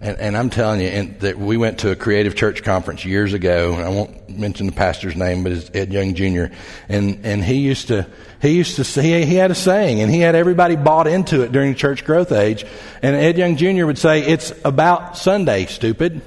And, 0.00 0.18
and 0.18 0.36
I'm 0.36 0.50
telling 0.50 0.80
you, 0.80 1.14
that 1.20 1.38
we 1.38 1.56
went 1.56 1.78
to 1.78 1.90
a 1.90 1.96
creative 1.96 2.34
church 2.34 2.62
conference 2.62 3.04
years 3.04 3.32
ago. 3.32 3.74
And 3.74 3.82
I 3.82 3.88
won't 3.88 4.28
mention 4.28 4.66
the 4.66 4.72
pastor's 4.72 5.16
name, 5.16 5.44
but 5.44 5.52
it's 5.52 5.70
Ed 5.72 5.92
Young 5.92 6.14
Jr. 6.14 6.54
And 6.88 7.24
and 7.24 7.42
he 7.42 7.54
used 7.54 7.88
to 7.88 8.06
he 8.44 8.52
used 8.52 8.76
to 8.76 8.84
say 8.84 9.24
he 9.24 9.36
had 9.36 9.50
a 9.50 9.54
saying, 9.54 10.00
and 10.00 10.12
he 10.12 10.20
had 10.20 10.34
everybody 10.34 10.76
bought 10.76 11.06
into 11.06 11.42
it 11.42 11.50
during 11.50 11.72
the 11.72 11.78
church 11.78 12.04
growth 12.04 12.30
age. 12.30 12.64
And 13.02 13.16
Ed 13.16 13.38
Young 13.38 13.56
Jr. 13.56 13.86
would 13.86 13.98
say, 13.98 14.22
"It's 14.22 14.52
about 14.64 15.16
Sunday, 15.16 15.66
stupid. 15.66 16.20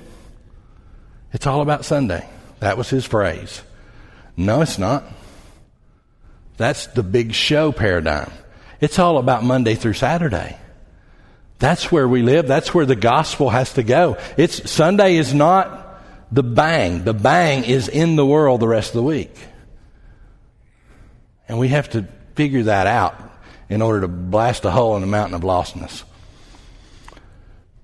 It's 1.32 1.46
all 1.46 1.62
about 1.62 1.86
Sunday." 1.86 2.26
That 2.60 2.78
was 2.78 2.90
his 2.90 3.06
phrase. 3.06 3.62
No, 4.36 4.62
it's 4.62 4.80
not. 4.80 5.04
That's 6.58 6.88
the 6.88 7.04
big 7.04 7.34
show 7.34 7.72
paradigm. 7.72 8.32
It's 8.82 8.98
all 8.98 9.20
about 9.20 9.44
Monday 9.44 9.76
through 9.76 9.94
Saturday. 9.94 10.58
That's 11.60 11.92
where 11.92 12.08
we 12.08 12.24
live. 12.24 12.48
That's 12.48 12.74
where 12.74 12.86
the 12.86 12.96
gospel 12.96 13.52
has 13.52 13.74
to 13.74 13.84
go. 13.84 14.18
It's 14.38 14.70
Sunday 14.70 15.18
is 15.18 15.34
not 15.34 16.02
the 16.32 16.44
bang. 16.44 17.04
The 17.04 17.14
bang 17.14 17.64
is 17.64 17.88
in 17.88 18.16
the 18.16 18.26
world 18.26 18.60
the 18.60 18.68
rest 18.68 18.90
of 18.90 18.96
the 18.96 19.04
week. 19.04 19.36
And 21.48 21.60
we 21.60 21.70
have 21.70 21.90
to 21.92 22.06
figure 22.36 22.64
that 22.64 22.88
out 22.88 23.16
in 23.70 23.82
order 23.82 24.02
to 24.02 24.08
blast 24.08 24.66
a 24.66 24.72
hole 24.72 24.96
in 24.96 25.02
the 25.02 25.08
mountain 25.08 25.36
of 25.36 25.42
lostness. 25.42 26.04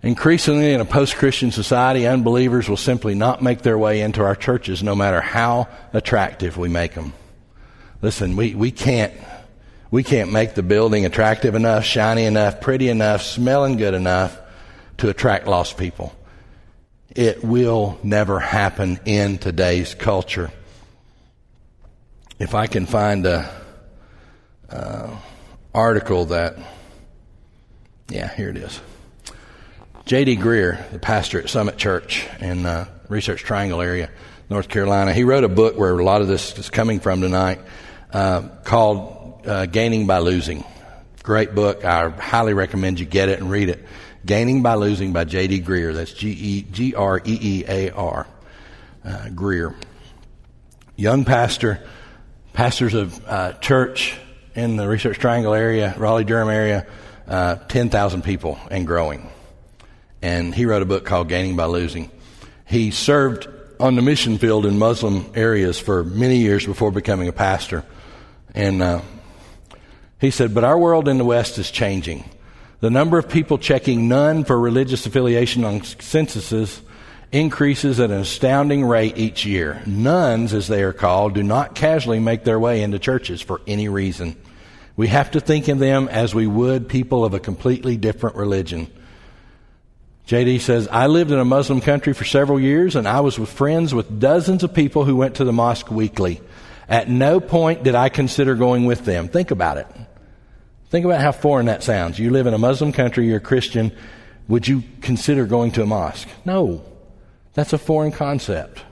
Increasingly 0.01 0.73
in 0.73 0.81
a 0.81 0.85
post-Christian 0.85 1.51
society, 1.51 2.05
unbelievers 2.05 2.67
will 2.67 2.77
simply 2.77 3.15
not 3.15 3.41
make 3.41 3.61
their 3.61 3.77
way 3.77 4.01
into 4.01 4.21
our 4.21 4.35
churches 4.35 4.83
no 4.83 4.95
matter 4.95 5.21
how 5.21 5.69
attractive 5.93 6.57
we 6.57 6.67
make 6.67 6.93
them. 6.93 7.13
Listen, 8.01 8.35
we, 8.35 8.53
we 8.53 8.71
can't 8.71 9.13
we 9.91 10.03
can't 10.03 10.31
make 10.31 10.55
the 10.55 10.63
building 10.63 11.05
attractive 11.05 11.53
enough, 11.53 11.85
shiny 11.85 12.25
enough, 12.25 12.59
pretty 12.59 12.89
enough, 12.89 13.21
smelling 13.21 13.77
good 13.77 13.93
enough 13.93 14.41
to 14.97 15.07
attract 15.07 15.45
lost 15.45 15.77
people. 15.77 16.15
It 17.11 17.43
will 17.43 17.99
never 18.01 18.39
happen 18.39 18.99
in 19.05 19.37
today's 19.37 19.93
culture. 19.93 20.51
If 22.39 22.55
I 22.55 22.65
can 22.65 22.87
find 22.87 23.27
a 23.27 23.49
uh, 24.67 25.15
article 25.73 26.25
that, 26.25 26.57
yeah, 28.09 28.33
here 28.33 28.49
it 28.49 28.57
is. 28.57 28.81
J.D. 30.05 30.37
Greear, 30.37 30.91
the 30.91 30.97
pastor 30.97 31.39
at 31.39 31.49
Summit 31.49 31.77
Church 31.77 32.27
in 32.39 32.65
uh, 32.65 32.87
Research 33.07 33.43
Triangle 33.43 33.81
area, 33.81 34.09
North 34.49 34.67
Carolina, 34.67 35.13
he 35.13 35.23
wrote 35.23 35.43
a 35.43 35.49
book 35.49 35.77
where 35.77 35.97
a 35.97 36.03
lot 36.03 36.21
of 36.21 36.27
this 36.27 36.57
is 36.57 36.71
coming 36.71 36.99
from 36.99 37.21
tonight 37.21 37.59
uh, 38.11 38.41
called 38.63 39.43
uh, 39.45 39.67
Gaining 39.67 40.07
by 40.07 40.17
Losing. 40.17 40.63
Great 41.21 41.53
book. 41.53 41.85
I 41.85 42.09
highly 42.09 42.53
recommend 42.55 42.99
you 42.99 43.05
get 43.05 43.29
it 43.29 43.39
and 43.39 43.51
read 43.51 43.69
it. 43.69 43.85
Gaining 44.25 44.63
by 44.63 44.73
Losing 44.73 45.13
by 45.13 45.23
J.D. 45.23 45.61
Greear. 45.61 45.93
That's 45.93 46.11
G 46.11 46.95
R 46.97 47.21
E 47.23 47.39
E 47.41 47.65
A 47.67 47.91
R. 47.91 48.27
Greear. 49.05 49.75
Young 50.95 51.25
pastor, 51.25 51.81
pastors 52.53 52.93
of 52.93 53.27
uh, 53.27 53.53
church 53.53 54.15
in 54.55 54.75
the 54.77 54.87
Research 54.87 55.17
Triangle 55.17 55.53
area, 55.53 55.93
Raleigh 55.97 56.23
Durham 56.23 56.49
area, 56.49 56.85
uh, 57.27 57.55
10,000 57.55 58.23
people 58.23 58.59
and 58.69 58.85
growing. 58.85 59.29
And 60.21 60.53
he 60.53 60.65
wrote 60.65 60.83
a 60.83 60.85
book 60.85 61.03
called 61.03 61.29
Gaining 61.29 61.55
by 61.55 61.65
Losing. 61.65 62.11
He 62.65 62.91
served 62.91 63.47
on 63.79 63.95
the 63.95 64.01
mission 64.01 64.37
field 64.37 64.65
in 64.65 64.77
Muslim 64.77 65.31
areas 65.35 65.79
for 65.79 66.03
many 66.03 66.37
years 66.37 66.65
before 66.65 66.91
becoming 66.91 67.27
a 67.27 67.33
pastor. 67.33 67.83
And 68.53 68.81
uh, 68.81 69.01
he 70.21 70.29
said, 70.29 70.53
But 70.53 70.63
our 70.63 70.77
world 70.77 71.07
in 71.07 71.17
the 71.17 71.25
West 71.25 71.57
is 71.57 71.71
changing. 71.71 72.23
The 72.79 72.91
number 72.91 73.17
of 73.17 73.27
people 73.27 73.57
checking 73.57 74.07
none 74.07 74.43
for 74.43 74.59
religious 74.59 75.05
affiliation 75.05 75.65
on 75.65 75.83
censuses 75.83 76.81
increases 77.33 77.99
at 77.99 78.11
an 78.11 78.19
astounding 78.19 78.85
rate 78.85 79.17
each 79.17 79.43
year. 79.43 79.81
Nones, 79.85 80.53
as 80.53 80.67
they 80.67 80.83
are 80.83 80.93
called, 80.93 81.33
do 81.33 81.41
not 81.41 81.73
casually 81.73 82.19
make 82.19 82.43
their 82.43 82.59
way 82.59 82.83
into 82.83 82.99
churches 82.99 83.41
for 83.41 83.59
any 83.67 83.89
reason. 83.89 84.37
We 84.95 85.07
have 85.07 85.31
to 85.31 85.39
think 85.39 85.67
of 85.67 85.79
them 85.79 86.07
as 86.07 86.35
we 86.35 86.45
would 86.45 86.87
people 86.87 87.25
of 87.25 87.33
a 87.33 87.39
completely 87.39 87.97
different 87.97 88.35
religion. 88.35 88.87
JD 90.27 90.61
says, 90.61 90.87
I 90.87 91.07
lived 91.07 91.31
in 91.31 91.39
a 91.39 91.45
Muslim 91.45 91.81
country 91.81 92.13
for 92.13 92.23
several 92.23 92.59
years 92.59 92.95
and 92.95 93.07
I 93.07 93.19
was 93.21 93.39
with 93.39 93.51
friends 93.51 93.95
with 93.95 94.19
dozens 94.19 94.63
of 94.63 94.73
people 94.73 95.03
who 95.03 95.15
went 95.15 95.35
to 95.35 95.43
the 95.43 95.51
mosque 95.51 95.89
weekly. 95.89 96.39
At 96.87 97.09
no 97.09 97.39
point 97.39 97.83
did 97.83 97.95
I 97.95 98.09
consider 98.09 98.53
going 98.53 98.85
with 98.85 99.05
them. 99.05 99.27
Think 99.27 99.49
about 99.49 99.77
it. 99.77 99.87
Think 100.91 101.05
about 101.05 101.21
how 101.21 101.31
foreign 101.31 101.65
that 101.65 101.81
sounds. 101.81 102.19
You 102.19 102.29
live 102.29 102.45
in 102.45 102.53
a 102.53 102.59
Muslim 102.59 102.91
country, 102.91 103.27
you're 103.27 103.37
a 103.37 103.41
Christian. 103.41 103.91
Would 104.47 104.67
you 104.67 104.83
consider 105.01 105.47
going 105.47 105.71
to 105.71 105.81
a 105.81 105.87
mosque? 105.87 106.27
No. 106.45 106.83
That's 107.53 107.73
a 107.73 107.77
foreign 107.77 108.11
concept. 108.11 108.83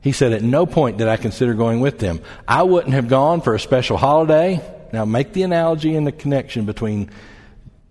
He 0.00 0.12
said, 0.12 0.32
At 0.32 0.42
no 0.42 0.66
point 0.66 0.98
did 0.98 1.08
I 1.08 1.16
consider 1.16 1.54
going 1.54 1.80
with 1.80 1.98
them. 1.98 2.20
I 2.46 2.62
wouldn't 2.62 2.94
have 2.94 3.08
gone 3.08 3.40
for 3.40 3.54
a 3.54 3.60
special 3.60 3.96
holiday. 3.96 4.60
Now, 4.92 5.04
make 5.04 5.32
the 5.32 5.42
analogy 5.42 5.96
and 5.96 6.06
the 6.06 6.12
connection 6.12 6.66
between 6.66 7.10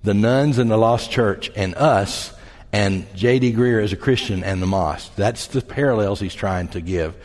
the 0.03 0.13
nones 0.13 0.57
and 0.57 0.69
the 0.69 0.77
lost 0.77 1.11
church 1.11 1.51
and 1.55 1.75
us 1.75 2.33
and 2.71 3.05
J.D. 3.15 3.53
Greear 3.53 3.83
as 3.83 3.93
a 3.93 3.97
Christian 3.97 4.43
and 4.43 4.61
the 4.61 4.67
mosque. 4.67 5.13
That's 5.15 5.47
the 5.47 5.61
parallels 5.61 6.19
he's 6.19 6.35
trying 6.35 6.69
to 6.69 6.81
give. 6.81 7.15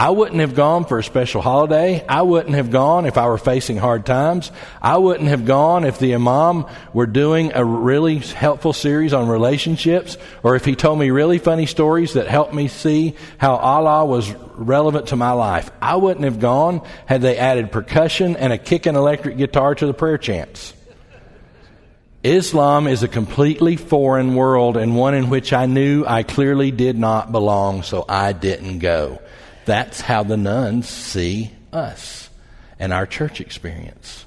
I 0.00 0.10
wouldn't 0.10 0.40
have 0.40 0.54
gone 0.54 0.84
for 0.84 1.00
a 1.00 1.02
special 1.02 1.42
holiday. 1.42 2.06
I 2.06 2.22
wouldn't 2.22 2.54
have 2.54 2.70
gone 2.70 3.04
if 3.04 3.18
I 3.18 3.26
were 3.26 3.36
facing 3.36 3.78
hard 3.78 4.06
times. 4.06 4.52
I 4.80 4.96
wouldn't 4.96 5.28
have 5.28 5.44
gone 5.44 5.84
if 5.84 5.98
the 5.98 6.14
imam 6.14 6.66
were 6.92 7.08
doing 7.08 7.50
a 7.52 7.64
really 7.64 8.18
helpful 8.18 8.72
series 8.72 9.12
on 9.12 9.26
relationships 9.26 10.16
or 10.44 10.54
if 10.54 10.64
he 10.64 10.76
told 10.76 11.00
me 11.00 11.10
really 11.10 11.38
funny 11.38 11.66
stories 11.66 12.12
that 12.12 12.28
helped 12.28 12.54
me 12.54 12.68
see 12.68 13.16
how 13.38 13.56
Allah 13.56 14.04
was 14.04 14.32
relevant 14.54 15.08
to 15.08 15.16
my 15.16 15.32
life. 15.32 15.68
I 15.82 15.96
wouldn't 15.96 16.24
have 16.24 16.38
gone 16.38 16.86
had 17.06 17.20
they 17.20 17.36
added 17.36 17.72
percussion 17.72 18.36
and 18.36 18.52
a 18.52 18.58
kicking 18.58 18.94
electric 18.94 19.36
guitar 19.36 19.74
to 19.74 19.86
the 19.86 19.94
prayer 19.94 20.18
chants. 20.18 20.74
Islam 22.22 22.86
is 22.86 23.02
a 23.02 23.08
completely 23.08 23.74
foreign 23.74 24.36
world 24.36 24.76
and 24.76 24.96
one 24.96 25.14
in 25.14 25.28
which 25.28 25.52
I 25.52 25.66
knew 25.66 26.04
I 26.06 26.22
clearly 26.22 26.70
did 26.70 26.96
not 26.96 27.32
belong, 27.32 27.82
so 27.82 28.04
I 28.08 28.32
didn't 28.32 28.78
go. 28.78 29.20
That's 29.68 30.00
how 30.00 30.22
the 30.22 30.38
nones 30.38 30.88
see 30.88 31.50
us 31.74 32.30
and 32.78 32.90
our 32.90 33.04
church 33.04 33.38
experience. 33.38 34.24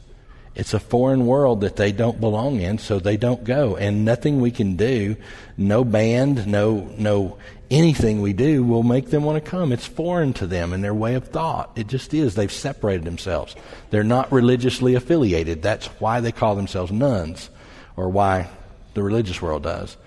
It's 0.54 0.76
a 0.76 0.80
foreign 0.80 1.26
world 1.26 1.62
that 1.62 1.78
they 1.78 1.92
don't 1.92 2.20
belong 2.20 2.62
in, 2.62 2.78
so 2.78 3.00
they 3.00 3.18
don't 3.18 3.44
go. 3.44 3.76
And 3.76 4.06
nothing 4.06 4.40
we 4.40 4.52
can 4.52 4.76
do, 4.76 5.16
no 5.58 5.84
band, 5.84 6.46
no, 6.46 6.92
no 6.96 7.40
anything 7.72 8.22
we 8.22 8.34
do 8.34 8.64
will 8.64 8.84
make 8.84 9.10
them 9.10 9.24
want 9.24 9.44
to 9.44 9.50
come. 9.50 9.72
It's 9.72 9.88
foreign 9.88 10.34
to 10.34 10.46
them 10.46 10.74
and 10.74 10.84
their 10.84 10.94
way 10.94 11.16
of 11.16 11.30
thought. 11.30 11.72
It 11.76 11.88
just 11.88 12.14
is. 12.14 12.36
They've 12.36 12.52
separated 12.52 13.04
themselves. 13.04 13.56
They're 13.90 14.04
not 14.04 14.32
religiously 14.32 14.94
affiliated. 14.94 15.64
That's 15.64 15.88
why 16.00 16.20
they 16.20 16.32
call 16.32 16.56
themselves 16.56 16.92
nones 16.92 17.50
or 17.98 18.10
why 18.10 18.48
the 18.94 19.02
religious 19.02 19.42
world 19.42 19.64
does. 19.64 19.98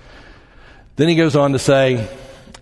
Then 0.94 1.08
he 1.08 1.16
goes 1.16 1.34
on 1.34 1.50
to 1.54 1.58
say, 1.58 2.08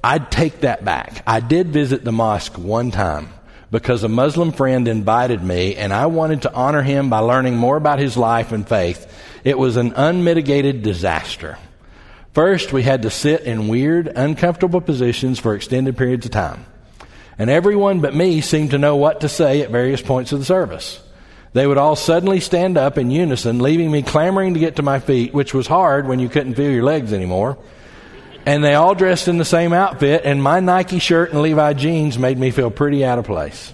I'd 0.05 0.31
take 0.31 0.61
that 0.61 0.85
back. 0.85 1.23
I 1.27 1.41
did 1.41 1.69
visit 1.69 2.05
the 2.05 2.13
mosque 2.13 2.59
one 2.59 2.91
time, 2.91 3.29
because 3.71 4.03
a 4.03 4.09
Muslim 4.09 4.53
friend 4.53 4.89
invited 4.89 5.43
me 5.43 5.77
and 5.77 5.93
I 5.93 6.07
wanted 6.07 6.43
to 6.43 6.53
honor 6.53 6.83
him 6.83 7.09
by 7.09 7.21
learning 7.21 7.57
more 7.57 7.77
about 7.77 7.99
his 7.99 8.17
life 8.17 8.53
and 8.53 8.69
faith. 8.69 9.11
It 9.45 9.59
was 9.59 9.77
an 9.77 9.93
unmitigated 9.95 10.83
disaster. 10.83 11.59
First, 12.35 12.73
we 12.73 12.83
had 12.83 13.03
to 13.03 13.11
sit 13.11 13.43
in 13.43 13.69
weird, 13.69 14.09
uncomfortable 14.09 14.81
positions 14.81 15.39
for 15.39 15.55
extended 15.55 15.97
periods 15.97 16.27
of 16.27 16.33
time. 16.33 16.65
And 17.39 17.49
everyone 17.49 18.01
but 18.01 18.15
me 18.15 18.41
seemed 18.41 18.71
to 18.71 18.79
know 18.79 18.97
what 18.97 19.21
to 19.21 19.29
say 19.29 19.63
at 19.63 19.71
various 19.71 20.03
points 20.03 20.33
of 20.33 20.39
the 20.39 20.45
service. 20.45 21.01
They 21.53 21.67
would 21.67 21.79
all 21.79 21.97
suddenly 21.97 22.41
stand 22.41 22.79
up 22.79 22.99
in 22.99 23.11
unison, 23.11 23.59
leaving 23.59 23.91
me 23.91 24.03
clamoring 24.03 24.55
to 24.55 24.61
get 24.61 24.77
to 24.77 24.83
my 24.83 24.99
feet, 24.99 25.35
which 25.35 25.53
was 25.53 25.67
hard 25.67 26.07
when 26.07 26.19
you 26.19 26.29
couldn't 26.29 26.55
feel 26.55 26.71
your 26.71 26.85
legs 26.85 27.13
anymore. 27.13 27.59
And 28.45 28.65
they 28.65 28.75
all 28.75 28.95
dressed 28.95 29.29
in 29.29 29.39
the 29.39 29.45
same 29.45 29.73
outfit, 29.73 30.23
and 30.25 30.43
my 30.43 30.61
Nike 30.61 30.99
shirt 30.99 31.31
and 31.31 31.43
Levi 31.43 31.75
jeans 31.75 32.19
made 32.19 32.39
me 32.39 32.51
feel 32.51 32.71
pretty 32.71 33.05
out 33.05 33.19
of 33.19 33.25
place. 33.25 33.73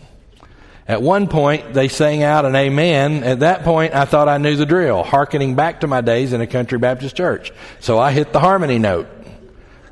At 0.87 1.03
one 1.03 1.29
point, 1.29 1.75
they 1.75 1.89
sang 1.89 2.23
out 2.23 2.47
an 2.47 2.57
amen. 2.57 3.23
At 3.23 3.41
that 3.41 3.63
point, 3.63 3.95
I 3.95 4.07
thought 4.07 4.29
I 4.29 4.39
knew 4.39 4.57
the 4.57 4.65
drill, 4.67 5.03
hearkening 5.03 5.55
back 5.55 5.81
to 5.81 5.87
my 5.87 6.01
days 6.01 6.33
in 6.33 6.41
a 6.41 6.47
country 6.47 6.79
Baptist 6.79 7.15
church. 7.15 7.53
So 7.81 7.99
I 7.99 8.13
hit 8.13 8.33
the 8.33 8.41
harmony 8.41 8.79
note. 8.79 9.09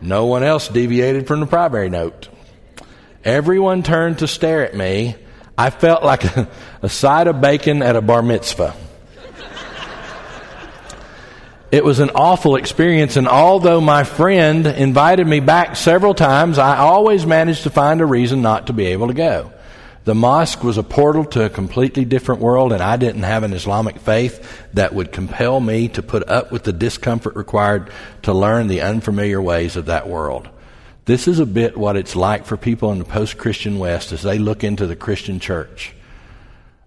No 0.00 0.26
one 0.26 0.42
else 0.42 0.68
deviated 0.68 1.26
from 1.26 1.40
the 1.40 1.46
primary 1.46 1.90
note. 1.90 2.28
Everyone 3.24 3.82
turned 3.82 4.20
to 4.20 4.28
stare 4.28 4.64
at 4.64 4.74
me. 4.74 5.16
I 5.58 5.70
felt 5.70 6.02
like 6.02 6.24
a, 6.24 6.48
a 6.82 6.88
side 6.88 7.26
of 7.26 7.40
bacon 7.40 7.82
at 7.82 7.96
a 7.96 8.00
bar 8.00 8.22
mitzvah. 8.22 8.74
It 11.72 11.85
was 11.85 11.98
an 11.98 12.11
awful 12.14 12.55
experience, 12.55 13.16
and 13.16 13.26
although 13.26 13.81
my 13.81 14.05
friend 14.05 14.64
invited 14.66 15.26
me 15.26 15.40
back 15.40 15.74
several 15.74 16.14
times, 16.14 16.59
I 16.59 16.76
always 16.79 17.26
managed 17.26 17.64
to 17.64 17.70
find 17.70 18.00
a 18.00 18.07
reason 18.07 18.40
not 18.40 18.68
to 18.68 18.72
be 18.72 18.87
able 18.87 19.09
to 19.09 19.14
go. 19.14 19.52
The 20.05 20.14
mosque 20.14 20.62
was 20.62 20.79
a 20.79 20.85
portal 20.85 21.24
to 21.24 21.46
a 21.46 21.50
completely 21.50 22.05
different 22.05 22.40
world, 22.40 22.72
and 22.72 22.81
I 22.81 22.96
didn't 22.96 23.24
have 23.24 23.42
an 23.42 23.52
Islamic 23.52 23.98
faith 23.98 24.64
that 24.74 24.94
would 24.94 25.11
compel 25.11 25.59
me 25.59 25.88
to 25.88 26.02
put 26.05 26.29
up 26.29 26.52
with 26.52 26.62
the 26.62 26.72
discomfort 26.72 27.35
required 27.35 27.90
to 28.22 28.33
learn 28.33 28.68
the 28.68 28.83
unfamiliar 28.83 29.42
ways 29.42 29.74
of 29.74 29.87
that 29.87 30.09
world. 30.09 30.48
This 31.07 31.26
is 31.26 31.40
a 31.40 31.46
bit 31.46 31.76
what 31.76 31.96
it's 31.96 32.14
like 32.14 32.46
for 32.46 32.57
people 32.57 32.92
in 32.92 33.00
the 33.00 33.05
post 33.05 33.38
Christian 33.38 33.81
West 33.81 34.12
as 34.12 34.22
they 34.22 34.38
look 34.38 34.62
into 34.62 34.87
the 34.87 34.94
Christian 34.94 35.40
church. 35.40 35.95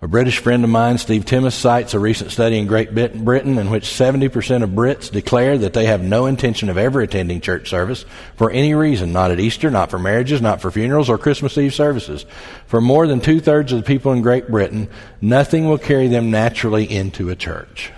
A 0.01 0.07
British 0.07 0.39
friend 0.39 0.63
of 0.63 0.69
mine, 0.69 0.97
Steve 0.97 1.25
Timmis, 1.25 1.51
cites 1.51 1.93
a 1.93 1.99
recent 1.99 2.31
study 2.31 2.57
in 2.57 2.67
Great 2.67 2.95
Britain 2.95 3.57
in 3.57 3.69
which 3.69 3.83
70% 3.83 4.63
of 4.63 4.69
Brits 4.69 5.11
declare 5.11 5.57
that 5.57 5.73
they 5.73 5.87
have 5.87 6.01
no 6.01 6.25
intention 6.25 6.69
of 6.69 6.77
ever 6.77 7.01
attending 7.01 7.41
church 7.41 7.69
service 7.69 8.05
for 8.37 8.49
any 8.49 8.73
reason, 8.73 9.11
not 9.11 9.31
at 9.31 9.41
Easter, 9.41 9.69
not 9.69 9.91
for 9.91 9.99
marriages, 9.99 10.41
not 10.41 10.61
for 10.61 10.71
funerals 10.71 11.09
or 11.09 11.17
Christmas 11.17 11.57
Eve 11.57 11.73
services. 11.73 12.25
For 12.65 12.79
more 12.79 13.07
than 13.07 13.19
two 13.19 13.41
thirds 13.41 13.73
of 13.73 13.79
the 13.79 13.83
people 13.83 14.13
in 14.13 14.21
Great 14.21 14.47
Britain, 14.47 14.87
nothing 15.19 15.67
will 15.67 15.77
carry 15.77 16.07
them 16.07 16.31
naturally 16.31 16.89
into 16.89 17.29
a 17.29 17.35
church. 17.35 17.91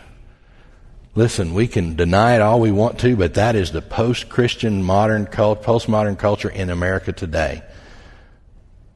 Listen, 1.14 1.54
we 1.54 1.68
can 1.68 1.96
deny 1.96 2.34
it 2.34 2.42
all 2.42 2.60
we 2.60 2.72
want 2.72 2.98
to, 3.02 3.16
but 3.16 3.36
that 3.36 3.56
is 3.56 3.74
the 3.74 3.82
post-Christian 3.82 4.82
modern, 4.82 5.28
post-modern 5.28 6.16
culture 6.16 6.50
in 6.50 6.72
America 6.72 7.12
today. 7.12 7.62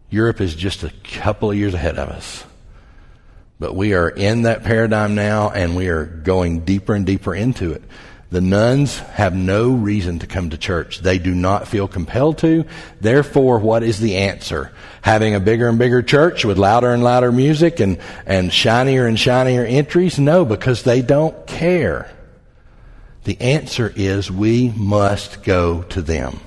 Europe 0.10 0.41
is 0.41 0.56
just 0.56 0.82
a 0.82 0.91
couple 1.04 1.52
of 1.52 1.58
years 1.58 1.76
ahead 1.76 2.00
of 2.00 2.10
us. 2.10 2.46
But 3.60 3.76
we 3.76 3.94
are 3.94 4.10
in 4.10 4.44
that 4.44 4.63
paradigm 4.63 5.15
now 5.15 5.50
and 5.50 5.76
we 5.76 5.88
are 5.88 6.06
going 6.06 6.62
deeper 6.62 6.94
and 6.94 7.06
deeper 7.06 7.34
into 7.34 7.72
it. 7.72 7.84
The 8.32 8.41
nones 8.41 9.00
have 9.00 9.34
no 9.34 9.72
reason 9.72 10.20
to 10.20 10.28
come 10.28 10.50
to 10.50 10.58
church. 10.58 11.00
They 11.00 11.20
do 11.20 11.34
not 11.34 11.68
feel 11.68 11.88
compelled 11.88 12.39
to. 12.39 12.65
Therefore, 13.00 13.60
what 13.60 13.84
is 13.84 14.00
the 14.00 14.18
answer? 14.18 14.74
Having 15.04 15.36
a 15.36 15.39
bigger 15.39 15.70
and 15.70 15.80
bigger 15.80 16.02
church 16.02 16.44
with 16.44 16.58
louder 16.58 16.91
and 16.91 17.04
louder 17.04 17.32
music 17.32 17.80
and, 17.80 17.98
and 18.26 18.52
shinier 18.52 19.08
and 19.08 19.18
shinier 19.18 19.63
entries? 19.63 20.20
No, 20.20 20.44
because 20.44 20.84
they 20.84 21.02
don't 21.02 21.48
care. 21.48 22.12
The 23.24 23.39
answer 23.39 23.94
is 23.96 24.30
we 24.30 24.74
must 24.76 25.44
go 25.44 25.84
to 25.84 26.02
them. 26.02 26.39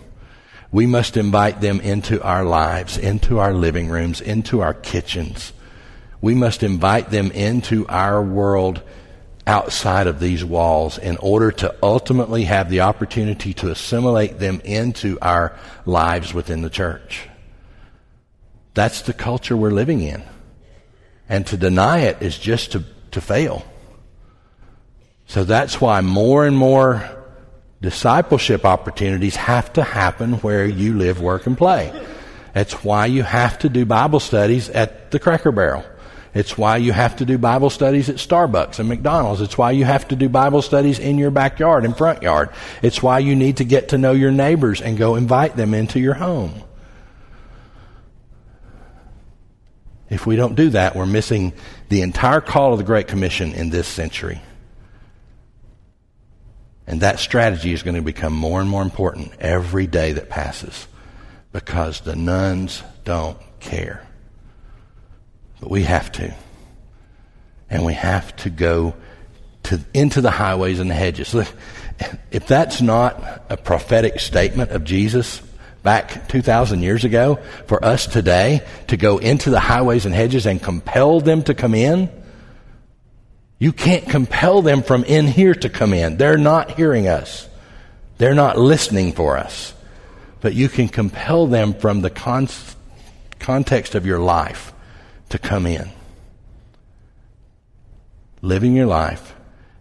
We 0.71 0.85
must 0.85 1.17
invite 1.17 1.63
them 1.63 1.81
into 1.81 2.23
our 2.23 2.45
lives, 2.45 2.99
into 2.99 3.39
our 3.39 3.55
living 3.55 3.89
rooms, 3.89 4.21
into 4.21 4.61
our 4.61 4.75
kitchens 4.75 5.53
we 6.21 6.35
must 6.35 6.63
invite 6.63 7.11
them 7.11 7.31
into 7.31 7.87
our 7.89 8.23
world 8.23 8.83
outside 9.47 10.07
of 10.07 10.21
these 10.21 10.45
walls 10.45 10.99
in 10.99 11.17
order 11.19 11.51
to 11.51 11.75
ultimately 11.83 12.45
have 12.45 12.69
the 12.69 12.81
opportunity 12.81 13.55
to 13.55 13.71
assimilate 13.71 14.39
them 14.39 14.61
into 14.63 15.19
our 15.23 15.57
lives 15.87 16.35
within 16.35 16.61
the 16.61 16.71
church. 16.71 17.29
That's 18.75 19.03
the 19.03 19.15
culture 19.15 19.57
we're 19.57 19.71
living 19.71 20.03
in. 20.03 20.23
And 21.29 21.47
to 21.49 21.57
deny 21.57 22.01
it 22.01 22.23
is 22.23 22.39
just 22.39 22.73
to, 22.73 22.85
to 23.13 23.21
fail. 23.21 23.65
So 25.27 25.45
that's 25.45 25.81
why 25.81 26.01
more 26.01 26.47
and 26.47 26.57
more 26.57 27.09
discipleship 27.81 28.65
opportunities 28.65 29.37
have 29.37 29.73
to 29.75 29.83
happen 29.83 30.35
where 30.35 30.67
you 30.67 30.95
live, 30.95 31.21
work, 31.21 31.47
and 31.47 31.57
play. 31.57 31.93
That's 32.55 32.85
why 32.85 33.07
you 33.07 33.23
have 33.23 33.59
to 33.61 33.69
do 33.69 33.87
Bible 33.87 34.21
studies 34.21 34.69
at 34.71 35.11
the 35.11 35.19
Cracker 35.19 35.53
Barrel. 35.53 35.85
It's 36.39 36.57
why 36.57 36.77
you 36.77 36.93
have 36.93 37.17
to 37.17 37.25
do 37.25 37.37
Bible 37.37 37.69
studies 37.69 38.09
at 38.09 38.15
Starbucks 38.15 38.79
and 38.79 38.89
McDonald's. 38.89 39.41
It's 39.41 39.59
why 39.59 39.73
you 39.73 39.85
have 39.85 40.07
to 40.07 40.15
do 40.15 40.29
Bible 40.29 40.63
studies 40.63 41.01
in 41.01 41.19
your 41.19 41.33
backyard 41.33 41.85
and 41.85 41.97
front 41.97 42.23
yard. 42.23 42.51
It's 42.81 43.03
why 43.03 43.19
you 43.19 43.35
need 43.35 43.57
to 43.57 43.65
get 43.65 43.89
to 43.89 43.99
know 43.99 44.13
your 44.13 44.31
neighbors 44.31 44.81
and 44.81 44.97
go 44.97 45.17
invite 45.17 45.57
them 45.57 45.75
into 45.75 45.99
your 45.99 46.15
home. 46.15 46.63
If 50.09 50.27
we 50.27 50.37
don't 50.37 50.55
do 50.55 50.71
that, 50.71 50.95
we're 50.95 51.07
missing 51.07 51.55
the 51.89 52.03
entire 52.03 52.41
call 52.41 52.71
of 52.71 52.79
the 52.79 52.85
Great 52.85 53.09
Commission 53.09 53.53
in 53.53 53.71
this 53.71 53.89
century. 53.89 54.41
And 56.87 57.01
that 57.01 57.19
strategy 57.19 57.73
is 57.73 57.83
going 57.83 57.97
to 57.97 58.01
become 58.01 58.33
more 58.33 58.61
and 58.61 58.71
more 58.71 58.83
important 58.83 59.33
every 59.41 59.89
day 59.89 60.13
that 60.13 60.29
passes 60.29 60.87
because 61.51 62.03
the 62.03 62.15
nones 62.15 62.85
don't 63.03 63.39
care. 63.59 64.08
But 65.61 65.71
we 65.71 65.83
have 65.85 66.13
to. 66.13 66.35
And 67.71 67.85
we 67.85 67.95
have 67.95 68.35
to 68.37 68.51
go 68.51 68.95
to, 69.65 69.81
into 69.93 70.21
the 70.21 70.31
highways 70.31 70.81
and 70.81 70.91
the 70.91 70.95
hedges. 70.95 71.35
If 72.31 72.47
that's 72.47 72.81
not 72.81 73.45
a 73.51 73.57
prophetic 73.57 74.21
statement 74.21 74.71
of 74.71 74.85
Jesus 74.85 75.43
back 75.83 76.29
2,000 76.29 76.83
years 76.83 77.05
ago, 77.05 77.39
for 77.67 77.85
us 77.85 78.07
today 78.07 78.67
to 78.89 78.97
go 78.97 79.19
into 79.19 79.51
the 79.51 79.61
highways 79.61 80.07
and 80.07 80.15
hedges 80.15 80.47
and 80.47 80.63
compel 80.63 81.21
them 81.21 81.43
to 81.45 81.55
come 81.55 81.75
in, 81.75 82.11
you 83.59 83.73
can't 83.73 84.09
compel 84.09 84.63
them 84.63 84.83
from 84.83 85.05
in 85.05 85.27
here 85.27 85.55
to 85.55 85.69
come 85.69 85.93
in. 85.93 86.17
They're 86.17 86.39
not 86.39 86.73
hearing 86.73 87.09
us. 87.09 87.49
They're 88.19 88.35
not 88.35 88.59
listening 88.59 89.13
for 89.13 89.37
us. 89.37 89.75
But 90.41 90.55
you 90.55 90.69
can 90.69 90.89
compel 90.89 91.47
them 91.47 91.75
from 91.75 92.01
the 92.01 92.11
con- 92.11 92.49
context 93.41 93.95
of 93.97 94.07
your 94.07 94.21
life 94.21 94.73
to 95.29 95.39
come 95.39 95.67
in. 95.67 95.91
Living 98.41 98.75
your 98.75 98.87
life 98.87 99.35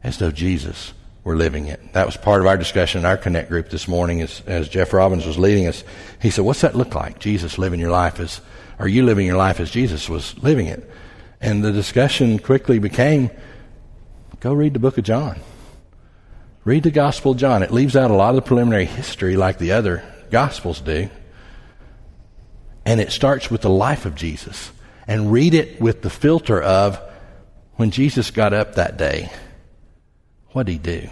as 0.04 0.18
though 0.18 0.32
Jesus 0.32 0.94
were 1.24 1.36
living 1.36 1.68
it. 1.68 1.94
That 1.94 2.06
was 2.06 2.16
part 2.16 2.40
of 2.40 2.48
our 2.48 2.58
discussion 2.58 3.00
in 3.00 3.06
our 3.06 3.18
Connect 3.18 3.50
group 3.50 3.70
this 3.70 3.88
morning 3.88 4.22
as, 4.22 4.42
as 4.48 4.70
Jeff 4.70 4.94
Robbins 4.94 5.26
was 5.26 5.38
leading 5.38 5.68
us. 5.68 5.84
He 6.22 6.30
said, 6.30 6.46
What's 6.46 6.62
that 6.62 6.76
look 6.76 6.96
like? 6.96 7.20
Jesus 7.20 7.58
living 7.58 7.80
your 7.80 7.92
life 7.92 8.20
as, 8.20 8.40
are 8.80 8.88
you 8.88 9.04
living 9.04 9.26
your 9.26 9.38
life 9.38 9.60
as 9.60 9.70
Jesus 9.70 10.08
was 10.08 10.38
living 10.42 10.68
it? 10.68 10.90
And 11.42 11.64
the 11.64 11.72
discussion 11.72 12.40
quickly 12.40 12.80
became 12.80 13.30
go 14.40 14.54
read 14.54 14.74
the 14.74 14.80
book 14.80 14.98
of 14.98 15.04
John. 15.04 15.40
Read 16.64 16.84
the 16.84 16.92
Gospel 16.92 17.32
of 17.34 17.38
John. 17.38 17.64
It 17.64 17.72
leaves 17.72 17.96
out 17.96 18.12
a 18.12 18.16
lot 18.16 18.30
of 18.30 18.36
the 18.36 18.42
preliminary 18.42 18.86
history 18.86 19.36
like 19.36 19.58
the 19.58 19.74
other 19.74 20.04
Gospels 20.32 20.82
do. 20.82 21.10
And 22.86 23.02
it 23.02 23.12
starts 23.12 23.52
with 23.52 23.62
the 23.62 23.70
life 23.70 24.06
of 24.06 24.16
Jesus 24.16 24.72
and 25.08 25.32
read 25.32 25.54
it 25.54 25.80
with 25.80 26.02
the 26.02 26.10
filter 26.10 26.62
of 26.62 27.00
when 27.76 27.92
Jesus 27.92 28.32
got 28.32 28.54
up 28.54 28.76
that 28.76 28.98
day, 28.98 29.32
what 30.52 30.66
did 30.66 30.72
he 30.74 30.78
do? 30.80 31.10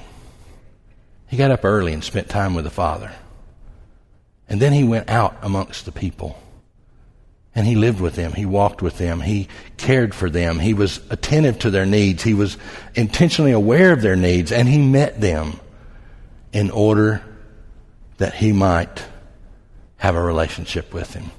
He 1.27 1.37
got 1.37 1.51
up 1.51 1.63
early 1.63 1.93
and 1.93 2.03
spent 2.03 2.29
time 2.29 2.53
with 2.53 2.65
the 2.65 2.71
Father. 2.71 3.11
And 4.47 4.61
then 4.61 4.73
he 4.73 4.83
went 4.83 5.09
out 5.09 5.37
amongst 5.41 5.85
the 5.85 5.91
people. 5.91 6.41
And 7.55 7.65
he 7.65 7.75
lived 7.75 8.01
with 8.01 8.15
them. 8.15 8.33
He 8.33 8.45
walked 8.45 8.81
with 8.81 8.97
them. 8.97 9.21
He 9.21 9.47
cared 9.77 10.13
for 10.13 10.29
them. 10.29 10.59
He 10.59 10.73
was 10.73 10.99
attentive 11.09 11.59
to 11.59 11.69
their 11.69 11.85
needs. 11.85 12.21
He 12.21 12.33
was 12.33 12.57
intentionally 12.95 13.53
aware 13.53 13.93
of 13.93 14.01
their 14.01 14.17
needs. 14.17 14.51
And 14.51 14.67
he 14.67 14.77
met 14.77 15.21
them 15.21 15.59
in 16.51 16.69
order 16.69 17.23
that 18.17 18.33
he 18.33 18.51
might 18.51 19.03
have 19.97 20.15
a 20.15 20.21
relationship 20.21 20.93
with 20.93 21.13
him. 21.13 21.31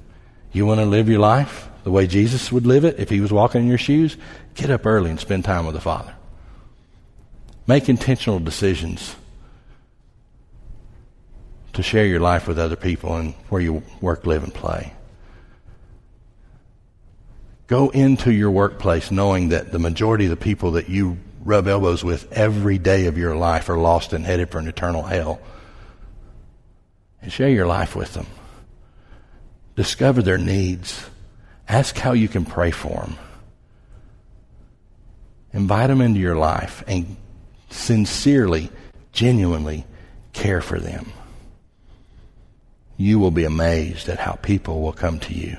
You 0.51 0.65
want 0.65 0.79
to 0.79 0.85
live 0.85 1.07
your 1.07 1.19
life? 1.19 1.66
The 1.87 1.91
way 1.91 2.05
Jesus 2.05 2.51
would 2.51 2.67
live 2.67 2.83
it 2.83 2.99
if 2.99 3.09
he 3.09 3.21
was 3.21 3.31
walking 3.31 3.61
in 3.61 3.67
your 3.69 3.77
shoes, 3.77 4.17
get 4.55 4.69
up 4.69 4.85
early 4.85 5.09
and 5.09 5.17
spend 5.17 5.45
time 5.45 5.65
with 5.65 5.73
the 5.73 5.79
Father. 5.79 6.13
Make 7.65 7.87
intentional 7.87 8.39
decisions 8.39 9.15
to 11.71 11.81
share 11.81 12.05
your 12.05 12.19
life 12.19 12.45
with 12.45 12.59
other 12.59 12.75
people 12.75 13.15
and 13.15 13.33
where 13.47 13.61
you 13.61 13.83
work, 14.01 14.25
live, 14.25 14.43
and 14.43 14.53
play. 14.53 14.91
Go 17.67 17.87
into 17.87 18.33
your 18.33 18.51
workplace 18.51 19.09
knowing 19.09 19.47
that 19.49 19.71
the 19.71 19.79
majority 19.79 20.25
of 20.25 20.31
the 20.31 20.35
people 20.35 20.71
that 20.71 20.89
you 20.89 21.17
rub 21.45 21.69
elbows 21.69 22.03
with 22.03 22.29
every 22.33 22.77
day 22.77 23.05
of 23.05 23.17
your 23.17 23.37
life 23.37 23.69
are 23.69 23.77
lost 23.77 24.11
and 24.11 24.25
headed 24.25 24.49
for 24.49 24.59
an 24.59 24.67
eternal 24.67 25.03
hell. 25.03 25.39
And 27.21 27.31
share 27.31 27.47
your 27.47 27.65
life 27.65 27.95
with 27.95 28.13
them. 28.13 28.27
Discover 29.77 30.23
their 30.23 30.37
needs. 30.37 31.09
Ask 31.67 31.97
how 31.97 32.13
you 32.13 32.27
can 32.27 32.45
pray 32.45 32.71
for 32.71 33.01
them. 33.01 33.15
Invite 35.53 35.89
them 35.89 36.01
into 36.01 36.19
your 36.19 36.35
life 36.35 36.83
and 36.87 37.17
sincerely, 37.69 38.69
genuinely 39.11 39.85
care 40.33 40.61
for 40.61 40.79
them. 40.79 41.11
You 42.95 43.19
will 43.19 43.31
be 43.31 43.43
amazed 43.43 44.09
at 44.09 44.19
how 44.19 44.33
people 44.33 44.81
will 44.81 44.93
come 44.93 45.19
to 45.19 45.33
you 45.33 45.57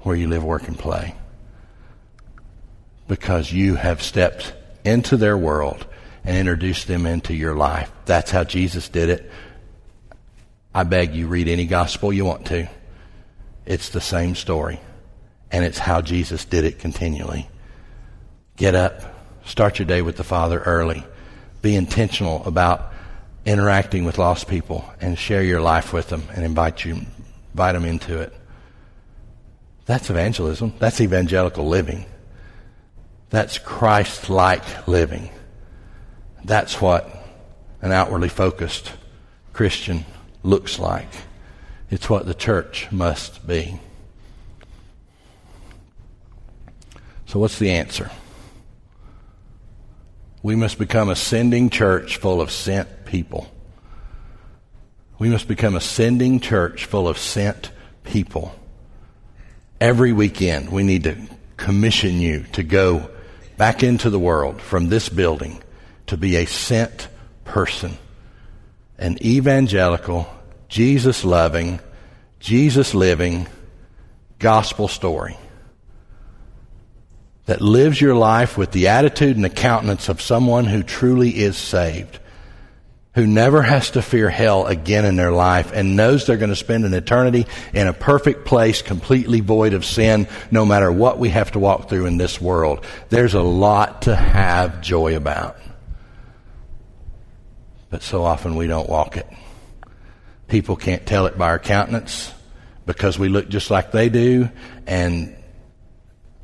where 0.00 0.16
you 0.16 0.28
live, 0.28 0.44
work, 0.44 0.68
and 0.68 0.78
play 0.78 1.14
because 3.08 3.52
you 3.52 3.74
have 3.76 4.02
stepped 4.02 4.54
into 4.84 5.16
their 5.16 5.36
world 5.36 5.86
and 6.24 6.36
introduced 6.36 6.86
them 6.86 7.06
into 7.06 7.34
your 7.34 7.54
life. 7.54 7.90
That's 8.04 8.30
how 8.30 8.44
Jesus 8.44 8.88
did 8.88 9.08
it. 9.10 9.30
I 10.74 10.84
beg 10.84 11.14
you, 11.14 11.26
read 11.26 11.48
any 11.48 11.66
gospel 11.66 12.12
you 12.12 12.24
want 12.24 12.46
to. 12.46 12.68
It's 13.66 13.90
the 13.90 14.00
same 14.00 14.34
story. 14.34 14.80
And 15.50 15.64
it's 15.64 15.78
how 15.78 16.00
Jesus 16.00 16.44
did 16.44 16.64
it 16.64 16.78
continually. 16.78 17.48
Get 18.56 18.74
up, 18.74 19.02
start 19.44 19.78
your 19.78 19.86
day 19.86 20.02
with 20.02 20.16
the 20.16 20.24
Father 20.24 20.60
early. 20.60 21.04
Be 21.60 21.76
intentional 21.76 22.44
about 22.44 22.92
interacting 23.44 24.04
with 24.04 24.18
lost 24.18 24.48
people 24.48 24.84
and 25.00 25.18
share 25.18 25.42
your 25.42 25.60
life 25.60 25.92
with 25.92 26.08
them 26.08 26.22
and 26.34 26.44
invite 26.44 26.84
you 26.84 27.00
invite 27.52 27.74
them 27.74 27.84
into 27.84 28.18
it. 28.18 28.32
That's 29.84 30.10
evangelism. 30.10 30.74
That's 30.78 31.00
evangelical 31.00 31.66
living. 31.66 32.06
That's 33.30 33.58
Christ 33.58 34.30
like 34.30 34.86
living. 34.86 35.30
That's 36.44 36.80
what 36.80 37.10
an 37.80 37.92
outwardly 37.92 38.28
focused 38.28 38.92
Christian 39.52 40.04
looks 40.42 40.78
like. 40.78 41.08
It's 41.92 42.08
what 42.08 42.24
the 42.24 42.32
church 42.32 42.90
must 42.90 43.46
be. 43.46 43.78
So, 47.26 47.38
what's 47.38 47.58
the 47.58 47.70
answer? 47.70 48.10
We 50.42 50.56
must 50.56 50.78
become 50.78 51.10
a 51.10 51.14
sending 51.14 51.68
church 51.68 52.16
full 52.16 52.40
of 52.40 52.50
sent 52.50 53.04
people. 53.04 53.52
We 55.18 55.28
must 55.28 55.46
become 55.46 55.76
a 55.76 55.82
sending 55.82 56.40
church 56.40 56.86
full 56.86 57.06
of 57.06 57.18
sent 57.18 57.70
people. 58.04 58.54
Every 59.78 60.14
weekend, 60.14 60.70
we 60.70 60.84
need 60.84 61.04
to 61.04 61.18
commission 61.58 62.20
you 62.20 62.44
to 62.52 62.62
go 62.62 63.10
back 63.58 63.82
into 63.82 64.08
the 64.08 64.18
world 64.18 64.62
from 64.62 64.88
this 64.88 65.10
building 65.10 65.62
to 66.06 66.16
be 66.16 66.36
a 66.36 66.46
sent 66.46 67.08
person, 67.44 67.98
an 68.96 69.22
evangelical, 69.22 70.26
Jesus 70.72 71.22
loving, 71.22 71.80
Jesus 72.40 72.94
living 72.94 73.46
gospel 74.38 74.88
story 74.88 75.36
that 77.44 77.60
lives 77.60 78.00
your 78.00 78.14
life 78.14 78.56
with 78.56 78.72
the 78.72 78.88
attitude 78.88 79.36
and 79.36 79.44
the 79.44 79.50
countenance 79.50 80.08
of 80.08 80.22
someone 80.22 80.64
who 80.64 80.82
truly 80.82 81.28
is 81.28 81.58
saved, 81.58 82.20
who 83.14 83.26
never 83.26 83.60
has 83.60 83.90
to 83.90 84.00
fear 84.00 84.30
hell 84.30 84.64
again 84.64 85.04
in 85.04 85.16
their 85.16 85.30
life 85.30 85.72
and 85.74 85.94
knows 85.94 86.24
they're 86.24 86.38
going 86.38 86.48
to 86.48 86.56
spend 86.56 86.86
an 86.86 86.94
eternity 86.94 87.46
in 87.74 87.86
a 87.86 87.92
perfect 87.92 88.46
place 88.46 88.80
completely 88.80 89.40
void 89.40 89.74
of 89.74 89.84
sin 89.84 90.26
no 90.50 90.64
matter 90.64 90.90
what 90.90 91.18
we 91.18 91.28
have 91.28 91.52
to 91.52 91.58
walk 91.58 91.90
through 91.90 92.06
in 92.06 92.16
this 92.16 92.40
world. 92.40 92.82
There's 93.10 93.34
a 93.34 93.42
lot 93.42 94.00
to 94.02 94.16
have 94.16 94.80
joy 94.80 95.16
about. 95.16 95.58
But 97.90 98.02
so 98.02 98.24
often 98.24 98.56
we 98.56 98.68
don't 98.68 98.88
walk 98.88 99.18
it. 99.18 99.26
People 100.52 100.76
can't 100.76 101.06
tell 101.06 101.24
it 101.24 101.38
by 101.38 101.46
our 101.46 101.58
countenance 101.58 102.30
because 102.84 103.18
we 103.18 103.30
look 103.30 103.48
just 103.48 103.70
like 103.70 103.90
they 103.90 104.10
do 104.10 104.50
and 104.86 105.34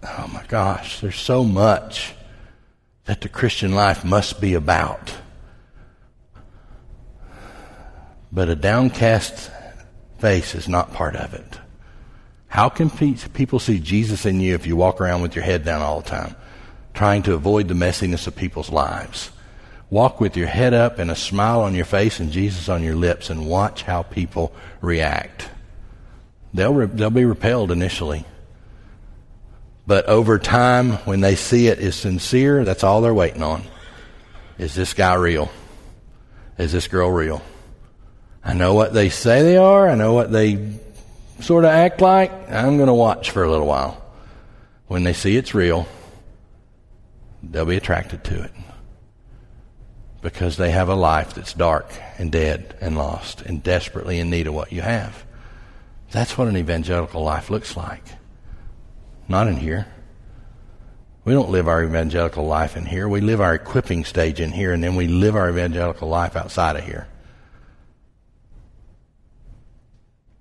oh 0.03 0.31
my 0.33 0.43
gosh, 0.49 1.01
there's 1.01 1.19
so 1.21 1.45
much 1.45 2.15
that 3.05 3.21
the 3.21 3.29
Christian 3.29 3.75
life 3.75 4.07
must 4.07 4.41
be 4.41 4.55
about. 4.55 5.15
But 8.33 8.49
a 8.49 8.57
downcast 8.57 9.51
face 10.17 10.55
is 10.55 10.71
not 10.71 10.95
part 10.95 11.15
of 11.15 11.35
it. 11.35 11.59
How 12.47 12.71
can 12.71 12.89
people 12.89 13.59
see 13.59 13.79
Jesus 13.79 14.25
in 14.25 14.41
you 14.41 14.55
if 14.55 14.67
you 14.67 14.75
walk 14.75 15.03
around 15.03 15.21
with 15.21 15.37
your 15.37 15.45
head 15.45 15.67
down 15.67 15.83
all 15.83 16.01
the 16.01 16.09
time, 16.09 16.35
trying 16.95 17.25
to 17.25 17.35
avoid 17.35 17.69
the 17.69 17.75
messiness 17.75 18.27
of 18.27 18.35
people's 18.35 18.71
lives? 18.71 19.33
Walk 19.91 20.21
with 20.21 20.37
your 20.37 20.49
head 20.49 20.75
up 20.75 20.99
and 20.99 21.11
a 21.11 21.17
smile 21.17 21.63
on 21.63 21.75
your 21.75 21.87
face 21.87 22.21
and 22.21 22.31
Jesus 22.31 22.69
on 22.69 22.83
your 22.83 22.95
lips 22.95 23.31
and 23.31 23.49
watch 23.49 23.83
how 23.83 24.03
people 24.03 24.53
react. 24.83 25.49
They'll, 26.53 26.75
re- 26.75 26.87
they'll 26.87 27.11
be 27.11 27.25
repelled 27.25 27.71
initially. 27.71 28.25
But 29.87 30.05
over 30.05 30.39
time, 30.39 30.93
when 31.07 31.23
they 31.23 31.35
see 31.35 31.69
it 31.69 31.79
is 31.79 31.97
sincere, 31.97 32.65
that's 32.65 32.85
all 32.85 33.01
they're 33.01 33.15
waiting 33.15 33.43
on. 33.43 33.63
Is 34.59 34.75
this 34.75 34.93
guy 34.93 35.15
real? 35.15 35.51
Is 36.59 36.73
this 36.73 36.89
girl 36.89 37.11
real? 37.11 37.41
I 38.45 38.53
know 38.53 38.75
what 38.75 38.93
they 38.93 39.09
say 39.09 39.43
they 39.43 39.57
are. 39.57 39.89
I 39.89 39.95
know 39.95 40.13
what 40.13 40.31
they 40.31 40.79
sort 41.41 41.65
of 41.65 41.71
act 41.71 42.03
like. 42.03 42.31
I'm 42.51 42.77
going 42.77 42.89
to 42.89 42.95
watch 42.95 43.31
for 43.31 43.43
a 43.43 43.51
little 43.51 43.67
while. 43.67 44.05
When 44.89 45.05
they 45.05 45.15
see 45.15 45.37
it's 45.37 45.55
real, 45.55 45.87
they'll 47.43 47.65
be 47.65 47.77
attracted 47.77 48.25
to 48.25 48.43
it 48.43 48.51
because 50.21 50.57
they 50.57 50.71
have 50.71 50.89
a 50.89 50.95
life 50.95 51.35
that's 51.35 51.55
dark 51.55 51.93
and 52.19 52.33
dead 52.33 52.77
and 52.81 52.97
lost 52.97 53.43
and 53.43 53.63
desperately 53.63 54.19
in 54.19 54.31
need 54.31 54.47
of 54.47 54.55
what 54.55 54.73
you 54.73 54.83
have. 54.83 55.25
That's 56.11 56.37
what 56.37 56.49
an 56.49 56.57
evangelical 56.57 57.23
life 57.23 57.51
looks 57.51 57.77
like. 57.77 58.03
Not 59.29 59.47
in 59.47 59.57
here. 59.57 59.87
We 61.25 61.35
don't 61.35 61.51
live 61.51 61.69
our 61.69 61.85
evangelical 61.85 62.47
life 62.47 62.77
in 62.77 62.87
here. 62.87 63.07
We 63.07 63.21
live 63.21 63.41
our 63.41 63.55
equipping 63.55 64.05
stage 64.07 64.41
in 64.41 64.51
here, 64.51 64.73
and 64.73 64.83
then 64.83 64.97
we 64.97 65.07
live 65.07 65.37
our 65.37 65.51
evangelical 65.51 66.09
life 66.09 66.35
outside 66.35 66.77
of 66.77 66.85
here. 66.85 67.07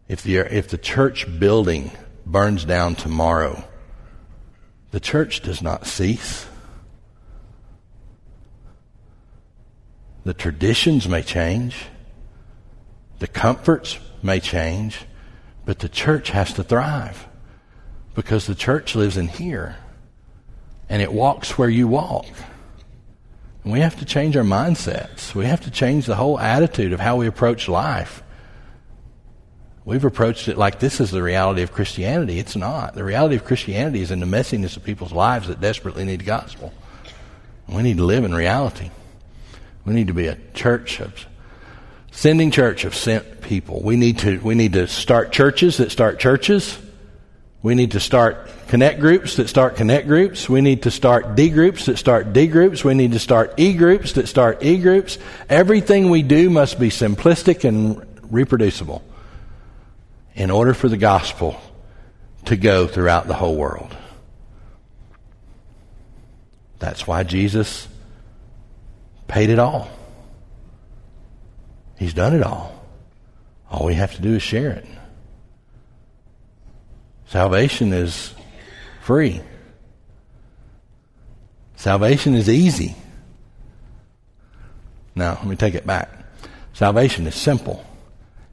If 0.07 0.23
the, 0.23 0.37
if 0.37 0.69
the 0.69 0.77
church 0.77 1.27
building 1.39 1.91
burns 2.25 2.63
down 2.63 2.95
tomorrow, 2.95 3.65
the 4.91 5.01
church 5.01 5.41
does 5.41 5.61
not 5.61 5.85
cease. 5.85 6.46
The 10.27 10.33
traditions 10.33 11.07
may 11.07 11.21
change, 11.21 11.85
the 13.19 13.27
comforts 13.27 13.97
may 14.21 14.41
change, 14.41 15.05
but 15.63 15.79
the 15.79 15.87
church 15.87 16.31
has 16.31 16.51
to 16.55 16.63
thrive 16.63 17.25
because 18.13 18.45
the 18.45 18.53
church 18.53 18.93
lives 18.93 19.15
in 19.15 19.29
here 19.29 19.77
and 20.89 21.01
it 21.01 21.13
walks 21.13 21.57
where 21.57 21.69
you 21.69 21.87
walk. 21.87 22.25
And 23.63 23.71
we 23.71 23.79
have 23.79 23.97
to 23.99 24.05
change 24.05 24.35
our 24.35 24.43
mindsets. 24.43 25.33
We 25.33 25.45
have 25.45 25.61
to 25.61 25.71
change 25.71 26.07
the 26.07 26.15
whole 26.15 26.37
attitude 26.37 26.91
of 26.91 26.99
how 26.99 27.15
we 27.15 27.27
approach 27.27 27.69
life. 27.69 28.21
We've 29.85 30.03
approached 30.03 30.49
it 30.49 30.57
like 30.57 30.79
this 30.79 30.99
is 30.99 31.09
the 31.09 31.23
reality 31.23 31.61
of 31.61 31.71
Christianity. 31.71 32.37
It's 32.37 32.57
not. 32.57 32.95
The 32.95 33.05
reality 33.05 33.37
of 33.37 33.45
Christianity 33.45 34.01
is 34.01 34.11
in 34.11 34.19
the 34.19 34.25
messiness 34.25 34.75
of 34.75 34.83
people's 34.83 35.13
lives 35.13 35.47
that 35.47 35.61
desperately 35.61 36.03
need 36.03 36.19
the 36.19 36.25
gospel. 36.25 36.73
We 37.69 37.81
need 37.81 37.95
to 37.95 38.03
live 38.03 38.25
in 38.25 38.35
reality. 38.35 38.91
We 39.87 39.93
need 39.93 40.07
to 40.07 40.13
be 40.13 40.27
a 40.27 40.37
church 40.53 40.99
of 40.99 41.25
sending 42.11 42.51
church 42.51 42.83
of 42.83 42.93
sent 42.93 43.39
people. 43.39 43.81
We 43.81 43.95
need 43.95 44.19
to 44.19 44.37
we 44.41 44.53
need 44.53 44.73
to 44.73 44.85
start 44.85 45.31
churches 45.31 45.77
that 45.77 45.93
start 45.93 46.19
churches. 46.19 46.77
We 47.61 47.73
need 47.73 47.91
to 47.91 48.01
start 48.01 48.49
connect 48.67 48.99
groups 48.99 49.37
that 49.37 49.47
start 49.47 49.77
connect 49.77 50.05
groups. 50.05 50.49
We 50.49 50.59
need 50.59 50.83
to 50.83 50.91
start 50.91 51.35
D 51.35 51.49
groups 51.49 51.85
that 51.85 51.97
start 51.97 52.33
D 52.33 52.47
groups. 52.47 52.83
We 52.83 52.95
need 52.95 53.13
to 53.13 53.19
start 53.19 53.53
E 53.55 53.73
groups 53.73 54.11
that 54.13 54.27
start 54.27 54.61
E 54.61 54.77
groups. 54.77 55.19
Everything 55.49 56.09
we 56.09 56.21
do 56.21 56.49
must 56.49 56.81
be 56.81 56.89
simplistic 56.89 57.63
and 57.63 58.05
reproducible 58.29 59.01
in 60.35 60.51
order 60.51 60.73
for 60.73 60.89
the 60.89 60.97
gospel 60.97 61.61
to 62.43 62.57
go 62.57 62.87
throughout 62.87 63.27
the 63.27 63.35
whole 63.35 63.55
world. 63.55 63.95
That's 66.79 67.07
why 67.07 67.23
Jesus 67.23 67.87
paid 69.27 69.49
it 69.49 69.59
all. 69.59 69.89
He's 71.97 72.13
done 72.13 72.35
it 72.35 72.43
all. 72.43 72.73
All 73.69 73.85
we 73.85 73.95
have 73.95 74.15
to 74.15 74.21
do 74.21 74.35
is 74.35 74.43
share 74.43 74.71
it. 74.71 74.85
Salvation 77.27 77.91
is 77.91 78.33
free. 79.01 79.41
Salvation 81.75 82.33
is 82.33 82.49
easy. 82.49 82.95
Now, 85.15 85.33
let 85.33 85.45
me 85.45 85.55
take 85.55 85.73
it 85.73 85.85
back. 85.85 86.09
Salvation 86.73 87.27
is 87.27 87.35
simple. 87.35 87.83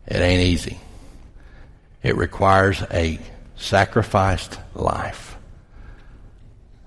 It 0.07 0.17
ain't 0.17 0.43
easy. 0.43 0.79
It 2.03 2.17
requires 2.17 2.83
a 2.91 3.19
sacrificed 3.57 4.59
life. 4.75 5.37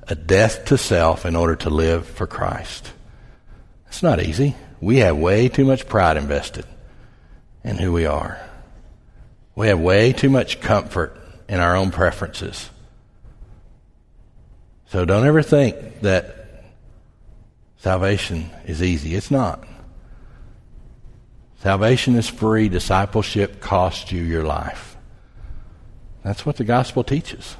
A 0.07 0.15
death 0.15 0.65
to 0.65 0.77
self 0.77 1.25
in 1.25 1.35
order 1.35 1.55
to 1.57 1.69
live 1.69 2.07
for 2.07 2.27
Christ. 2.27 2.91
It's 3.87 4.03
not 4.03 4.21
easy. 4.21 4.55
We 4.79 4.97
have 4.97 5.17
way 5.17 5.49
too 5.49 5.65
much 5.65 5.87
pride 5.87 6.17
invested 6.17 6.65
in 7.63 7.77
who 7.77 7.91
we 7.91 8.05
are. 8.05 8.39
We 9.55 9.67
have 9.67 9.79
way 9.79 10.13
too 10.13 10.29
much 10.29 10.61
comfort 10.61 11.19
in 11.49 11.59
our 11.59 11.75
own 11.75 11.91
preferences. 11.91 12.69
So 14.89 15.03
don't 15.03 15.25
ever 15.25 15.41
think 15.41 16.01
that 16.01 16.63
salvation 17.77 18.51
is 18.65 18.83
easy. 18.83 19.15
It's 19.15 19.31
not. 19.31 19.67
Salvation 21.61 22.15
is 22.15 22.29
free. 22.29 22.69
Discipleship 22.69 23.59
costs 23.59 24.11
you 24.11 24.21
your 24.21 24.43
life. 24.43 24.95
That's 26.23 26.45
what 26.45 26.57
the 26.57 26.63
gospel 26.63 27.03
teaches. 27.03 27.55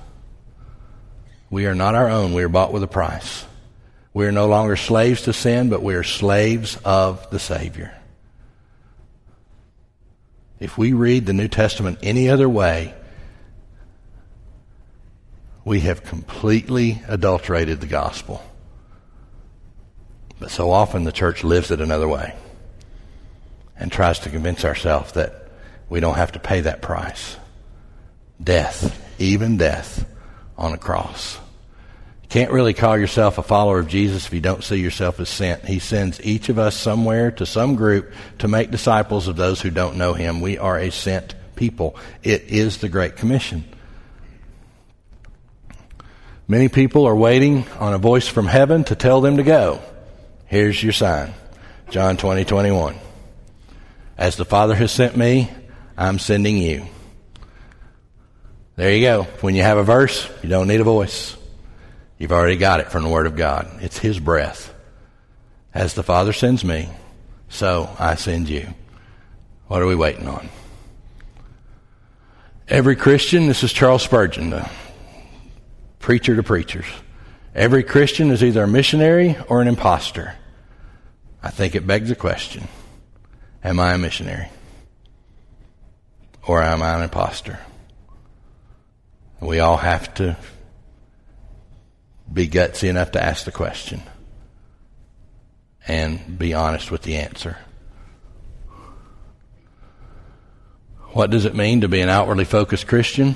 We 1.50 1.66
are 1.66 1.76
not 1.76 1.96
our 1.96 2.10
own. 2.10 2.34
We 2.34 2.44
are 2.44 2.50
bought 2.50 2.74
with 2.74 2.84
a 2.84 2.88
price. 2.88 3.47
We 4.18 4.26
are 4.26 4.32
no 4.32 4.48
longer 4.48 4.76
slaves 4.76 5.22
to 5.22 5.32
sin, 5.32 5.70
but 5.70 5.84
we 5.84 5.94
are 5.94 6.02
slaves 6.02 6.76
of 6.84 7.30
the 7.30 7.38
Savior. 7.38 7.96
If 10.60 10.76
we 10.76 10.94
read 10.94 11.28
the 11.28 11.34
New 11.34 11.48
Testament 11.48 12.00
any 12.02 12.28
other 12.28 12.50
way, 12.50 12.96
we 15.64 15.82
have 15.82 16.04
completely 16.04 17.00
adulterated 17.08 17.80
the 17.80 17.86
gospel. 17.86 18.44
But 20.40 20.50
so 20.50 20.72
often 20.72 21.04
the 21.04 21.12
church 21.12 21.44
lives 21.44 21.70
it 21.70 21.80
another 21.80 22.08
way 22.08 22.34
and 23.78 23.92
tries 23.92 24.18
to 24.22 24.32
convince 24.32 24.66
ourselves 24.66 25.12
that 25.12 25.48
we 25.90 26.00
don't 26.00 26.16
have 26.16 26.32
to 26.32 26.40
pay 26.40 26.62
that 26.62 26.82
price. 26.82 27.38
Death, 28.44 29.00
even 29.20 29.58
death 29.58 30.10
on 30.58 30.74
a 30.74 30.78
cross. 30.80 31.38
Can't 32.30 32.52
really 32.52 32.74
call 32.74 32.98
yourself 32.98 33.38
a 33.38 33.44
follower 33.44 33.80
of 33.80 33.88
Jesus 33.88 34.28
if 34.28 34.34
you 34.34 34.42
don't 34.42 34.64
see 34.64 34.76
yourself 34.76 35.20
as 35.22 35.30
sent. 35.30 35.64
He 35.64 35.80
sends 35.80 36.22
each 36.22 36.50
of 36.50 36.60
us 36.60 36.76
somewhere 36.76 37.32
to 37.32 37.46
some 37.46 37.76
group 37.76 38.12
to 38.40 38.50
make 38.50 38.70
disciples 38.70 39.30
of 39.30 39.38
those 39.38 39.62
who 39.62 39.70
don't 39.70 39.96
know 39.96 40.14
Him. 40.14 40.42
We 40.42 40.58
are 40.58 40.78
a 40.78 40.90
sent 40.90 41.36
people. 41.56 41.96
It 42.24 42.44
is 42.44 42.80
the 42.80 42.90
Great 42.90 43.16
Commission. 43.16 43.64
Many 46.50 46.68
people 46.68 47.06
are 47.06 47.16
waiting 47.16 47.66
on 47.80 47.94
a 47.94 47.98
voice 47.98 48.28
from 48.28 48.48
heaven 48.48 48.84
to 48.86 48.96
tell 48.96 49.22
them 49.22 49.38
to 49.38 49.44
go. 49.44 49.82
Here's 50.48 50.82
your 50.82 50.94
sign. 50.94 51.34
John 51.90 52.18
20, 52.18 52.44
21. 52.44 52.96
As 54.18 54.36
the 54.36 54.46
Father 54.46 54.76
has 54.76 54.92
sent 54.92 55.16
me, 55.16 55.50
I'm 55.98 56.20
sending 56.20 56.58
you. 56.58 56.86
There 58.76 58.94
you 58.94 59.02
go. 59.02 59.24
When 59.42 59.56
you 59.56 59.64
have 59.64 59.78
a 59.78 59.84
verse, 59.84 60.30
you 60.44 60.50
don't 60.50 60.68
need 60.68 60.82
a 60.82 60.86
voice. 60.86 61.37
You've 62.18 62.32
already 62.32 62.58
got 62.58 62.80
it 62.80 62.92
from 62.92 63.04
the 63.04 63.10
Word 63.10 63.28
of 63.28 63.36
God. 63.36 63.70
It's 63.82 64.00
His 64.00 64.20
breath. 64.20 64.74
As 65.74 65.94
the 65.94 66.04
Father 66.04 66.34
sends 66.34 66.64
me, 66.64 66.90
so 67.50 67.90
I 68.00 68.16
send 68.16 68.50
you. 68.50 68.74
What 69.68 69.82
are 69.82 69.88
we 69.88 69.96
waiting 69.96 70.28
on? 70.28 70.50
Every 72.68 72.96
Christian, 72.96 73.48
this 73.48 73.64
is 73.64 73.72
Charles 73.72 74.04
Spurgeon, 74.04 74.50
the 74.50 74.70
preacher 76.00 76.36
to 76.36 76.44
preachers. 76.44 76.86
Every 77.54 77.84
Christian 77.84 78.32
is 78.32 78.44
either 78.44 78.64
a 78.64 78.68
missionary 78.68 79.38
or 79.48 79.62
an 79.62 79.68
impostor. 79.68 80.36
I 81.44 81.50
think 81.50 81.76
it 81.76 81.88
begs 81.88 82.10
the 82.10 82.16
question 82.16 82.68
Am 83.64 83.80
I 83.80 83.94
a 83.94 83.98
missionary? 83.98 84.50
Or 86.46 86.64
am 86.64 86.82
I 86.82 86.96
an 86.96 87.04
impostor? 87.04 87.60
We 89.40 89.60
all 89.60 89.78
have 89.78 90.14
to 90.16 90.38
be 92.32 92.48
gutsy 92.48 92.90
enough 92.90 93.12
to 93.12 93.24
ask 93.24 93.46
the 93.46 93.52
question 93.52 94.02
and 95.88 96.38
be 96.38 96.54
honest 96.54 96.92
with 96.92 97.04
the 97.04 97.18
answer. 97.18 97.58
What 101.14 101.32
does 101.32 101.46
it 101.46 101.56
mean 101.56 101.82
to 101.82 101.88
be 101.88 102.02
an 102.02 102.10
outwardly 102.10 102.46
focused 102.46 102.88
Christian? 102.88 103.36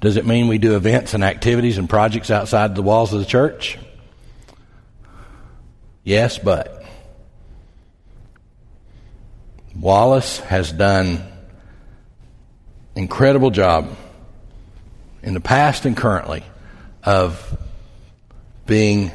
Does 0.00 0.16
it 0.16 0.24
mean 0.24 0.48
we 0.48 0.58
do 0.58 0.76
events 0.76 1.14
and 1.14 1.22
activities 1.22 1.76
and 1.76 1.88
projects 1.88 2.30
outside 2.30 2.74
the 2.74 2.82
walls 2.82 3.12
of 3.12 3.20
the 3.20 3.26
church? 3.26 3.78
Yes, 6.04 6.38
but 6.38 6.84
Wallace 9.76 10.38
has 10.40 10.72
done 10.72 11.22
incredible 12.96 13.50
job 13.50 13.94
in 15.22 15.34
the 15.34 15.40
past 15.40 15.84
and 15.84 15.96
currently 15.96 16.44
of 17.02 17.58
being 18.66 19.10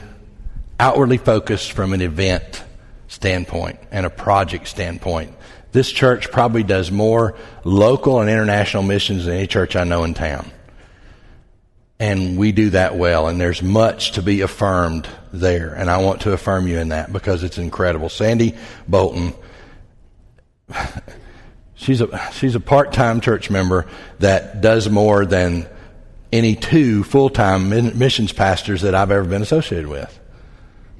outwardly 0.80 1.18
focused 1.18 1.72
from 1.72 1.94
an 1.94 2.02
event 2.02 2.64
standpoint 3.08 3.80
and 3.92 4.06
a 4.06 4.10
project 4.10 4.68
standpoint. 4.68 5.34
This 5.72 5.92
church 5.92 6.32
probably 6.32 6.64
does 6.64 6.92
more 6.92 7.36
local 7.64 8.20
and 8.20 8.30
international 8.30 8.84
missions 8.84 9.26
than 9.26 9.36
any 9.36 9.48
church 9.48 9.76
I 9.76 9.84
know 9.84 10.04
in 10.04 10.14
town. 10.14 10.52
And 12.00 12.38
we 12.38 12.52
do 12.52 12.72
that 12.72 12.98
well, 12.98 13.28
and 13.28 13.40
there's 13.40 13.64
much 13.64 14.14
to 14.14 14.22
be 14.22 14.42
affirmed 14.42 15.08
there. 15.32 15.74
And 15.74 15.90
I 15.90 15.98
want 16.04 16.22
to 16.22 16.34
affirm 16.34 16.68
you 16.68 16.80
in 16.80 16.90
that 16.90 17.14
because 17.14 17.44
it's 17.44 17.58
incredible. 17.58 18.10
Sandy 18.10 18.56
Bolton, 18.88 19.34
she's 21.76 22.02
a, 22.02 22.32
she's 22.34 22.56
a 22.56 22.60
part-time 22.60 23.22
church 23.22 23.50
member 23.50 23.88
that 24.20 24.62
does 24.62 24.90
more 24.90 25.26
than 25.26 25.68
any 26.34 26.56
two 26.56 27.04
full-time 27.04 27.70
missions 27.98 28.34
pastors 28.34 28.82
that 28.82 28.94
I've 28.94 29.12
ever 29.12 29.24
been 29.24 29.42
associated 29.42 29.88
with. 29.88 30.20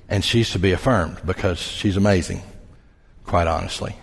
And 0.08 0.24
she's 0.24 0.52
to 0.52 0.60
be 0.60 0.72
affirmed 0.72 1.20
because 1.26 1.60
she's 1.60 1.98
amazing, 1.98 2.42
quite 3.26 3.48
honestly 3.48 3.96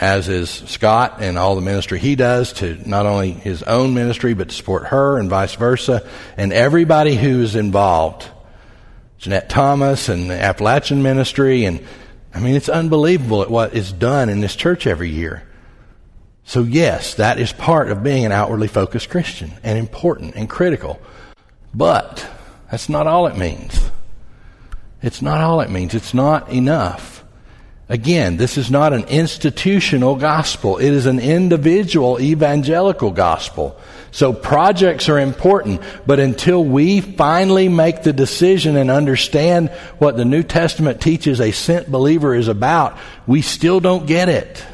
as 0.00 0.28
is 0.28 0.50
Scott 0.50 1.18
and 1.20 1.38
all 1.38 1.54
the 1.54 1.60
ministry 1.60 1.98
he 1.98 2.16
does 2.16 2.52
to 2.54 2.76
not 2.88 3.06
only 3.06 3.32
his 3.32 3.62
own 3.62 3.94
ministry, 3.94 4.34
but 4.34 4.48
to 4.48 4.54
support 4.54 4.86
her 4.86 5.18
and 5.18 5.28
vice 5.28 5.54
versa, 5.54 6.08
and 6.36 6.52
everybody 6.52 7.16
who's 7.16 7.54
involved. 7.54 8.28
Jeanette 9.18 9.48
Thomas 9.48 10.08
and 10.08 10.30
the 10.30 10.42
Appalachian 10.42 11.02
ministry, 11.02 11.64
and 11.64 11.86
I 12.34 12.40
mean, 12.40 12.56
it's 12.56 12.68
unbelievable 12.68 13.42
at 13.42 13.50
what 13.50 13.74
is 13.74 13.92
done 13.92 14.28
in 14.28 14.40
this 14.40 14.56
church 14.56 14.86
every 14.86 15.10
year. 15.10 15.44
So, 16.44 16.62
yes, 16.62 17.14
that 17.14 17.38
is 17.38 17.52
part 17.52 17.90
of 17.90 18.02
being 18.02 18.24
an 18.24 18.32
outwardly 18.32 18.68
focused 18.68 19.08
Christian 19.08 19.52
and 19.62 19.78
important 19.78 20.34
and 20.34 20.48
critical. 20.48 21.00
But 21.74 22.26
that's 22.70 22.88
not 22.88 23.06
all 23.06 23.26
it 23.26 23.36
means. 23.36 23.90
It's 25.02 25.22
not 25.22 25.40
all 25.40 25.60
it 25.60 25.70
means. 25.70 25.94
It's 25.94 26.14
not 26.14 26.50
enough. 26.50 27.24
Again, 27.88 28.36
this 28.36 28.56
is 28.56 28.70
not 28.70 28.92
an 28.92 29.04
institutional 29.04 30.16
gospel. 30.16 30.78
It 30.78 30.90
is 30.92 31.06
an 31.06 31.18
individual 31.18 32.20
evangelical 32.20 33.10
gospel. 33.10 33.78
So 34.12 34.32
projects 34.32 35.08
are 35.08 35.18
important, 35.18 35.82
but 36.06 36.20
until 36.20 36.64
we 36.64 37.00
finally 37.00 37.68
make 37.68 38.02
the 38.02 38.12
decision 38.12 38.76
and 38.76 38.90
understand 38.90 39.70
what 39.98 40.16
the 40.16 40.24
New 40.24 40.42
Testament 40.42 41.00
teaches 41.00 41.40
a 41.40 41.50
sent 41.50 41.90
believer 41.90 42.34
is 42.34 42.48
about, 42.48 42.96
we 43.26 43.42
still 43.42 43.80
don't 43.80 44.06
get 44.06 44.28
it. 44.28 44.64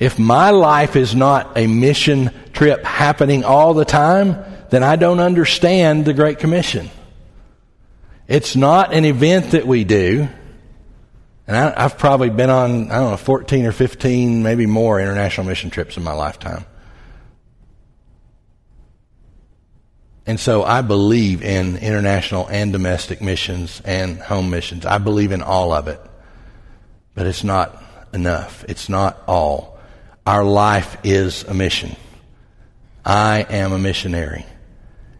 If 0.00 0.18
my 0.18 0.50
life 0.50 0.96
is 0.96 1.14
not 1.14 1.56
a 1.56 1.66
mission 1.66 2.30
trip 2.52 2.84
happening 2.84 3.44
all 3.44 3.74
the 3.74 3.84
time, 3.84 4.44
then 4.70 4.82
I 4.82 4.96
don't 4.96 5.20
understand 5.20 6.04
the 6.04 6.14
Great 6.14 6.38
Commission. 6.38 6.90
It's 8.26 8.56
not 8.56 8.92
an 8.92 9.04
event 9.04 9.52
that 9.52 9.66
we 9.66 9.84
do. 9.84 10.28
And 11.46 11.56
I, 11.56 11.82
have 11.82 11.98
probably 11.98 12.30
been 12.30 12.48
on, 12.48 12.90
I 12.90 12.96
don't 12.96 13.10
know, 13.12 13.16
14 13.18 13.66
or 13.66 13.72
15, 13.72 14.42
maybe 14.42 14.64
more 14.64 14.98
international 14.98 15.46
mission 15.46 15.70
trips 15.70 15.96
in 15.96 16.02
my 16.02 16.14
lifetime. 16.14 16.64
And 20.26 20.40
so 20.40 20.64
I 20.64 20.80
believe 20.80 21.42
in 21.42 21.76
international 21.76 22.46
and 22.48 22.72
domestic 22.72 23.20
missions 23.20 23.82
and 23.84 24.18
home 24.18 24.48
missions. 24.48 24.86
I 24.86 24.96
believe 24.96 25.32
in 25.32 25.42
all 25.42 25.72
of 25.72 25.86
it. 25.86 26.00
But 27.14 27.26
it's 27.26 27.44
not 27.44 27.82
enough. 28.14 28.64
It's 28.66 28.88
not 28.88 29.22
all. 29.28 29.73
Our 30.26 30.44
life 30.44 30.96
is 31.04 31.44
a 31.44 31.54
mission. 31.54 31.96
I 33.04 33.46
am 33.48 33.72
a 33.72 33.78
missionary. 33.78 34.46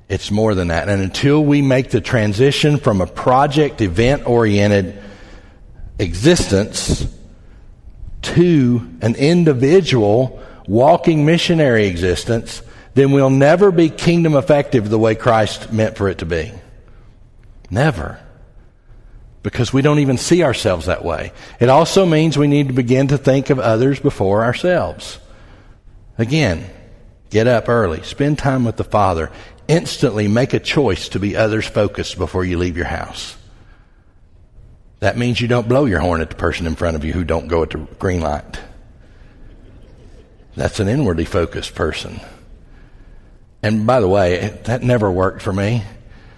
It's 0.09 0.31
more 0.31 0.55
than 0.55 0.69
that. 0.69 0.89
And 0.89 1.03
until 1.03 1.45
we 1.45 1.61
make 1.61 1.91
the 1.91 2.01
transition 2.01 2.79
from 2.79 3.01
a 3.01 3.07
project 3.07 3.81
event 3.81 4.27
oriented 4.27 5.03
existence 5.99 7.07
to 8.23 8.89
an 9.03 9.15
individual 9.17 10.43
walking 10.67 11.27
missionary 11.27 11.87
existence, 11.87 12.63
then 12.95 13.13
we'll 13.13 13.29
never 13.29 13.71
be 13.71 13.91
kingdom 13.91 14.35
effective 14.35 14.89
the 14.89 14.99
way 14.99 15.15
Christ 15.15 15.73
meant 15.73 15.97
for 15.97 16.09
it 16.09 16.19
to 16.19 16.27
be. 16.27 16.53
Never. 17.71 18.24
Because 19.45 19.73
we 19.73 19.83
don't 19.83 20.01
even 20.01 20.19
see 20.19 20.43
ourselves 20.43 20.87
that 20.87 21.05
way. 21.05 21.33
It 21.61 21.69
also 21.69 22.07
means 22.07 22.37
we 22.37 22.49
need 22.49 22.69
to 22.69 22.75
begin 22.75 23.09
to 23.09 23.19
think 23.19 23.51
of 23.51 23.61
others 23.61 24.01
before 24.01 24.43
ourselves. 24.43 25.21
Again, 26.19 26.69
get 27.29 27.47
up 27.47 27.69
early, 27.69 28.03
spend 28.03 28.39
time 28.39 28.65
with 28.65 28.77
the 28.77 28.85
Father, 28.85 29.31
instantly 29.69 30.29
make 30.29 30.55
a 30.55 30.59
choice 30.59 31.11
to 31.11 31.21
be 31.21 31.37
others 31.37 31.67
focused 31.67 32.17
before 32.17 32.45
you 32.45 32.57
leave 32.57 32.77
your 32.77 32.87
house. 32.87 33.37
That 35.01 35.19
means 35.19 35.43
you 35.43 35.49
don't 35.49 35.69
blow 35.69 35.85
your 35.85 36.01
horn 36.01 36.23
at 36.23 36.31
the 36.31 36.37
person 36.37 36.67
in 36.67 36.75
front 36.75 36.97
of 36.97 37.05
you 37.05 37.13
who 37.13 37.25
don't 37.25 37.47
go 37.47 37.63
at 37.63 37.71
the 37.71 37.79
green 37.99 38.23
light. 38.23 38.59
That's 40.57 40.81
an 40.81 40.89
inwardly 40.89 41.27
focused 41.27 41.75
person. 41.75 42.19
And 43.63 43.87
by 43.87 44.01
the 44.01 44.09
way, 44.09 44.59
that 44.65 44.83
never 44.83 45.11
worked 45.11 45.43
for 45.43 45.53
me 45.53 45.83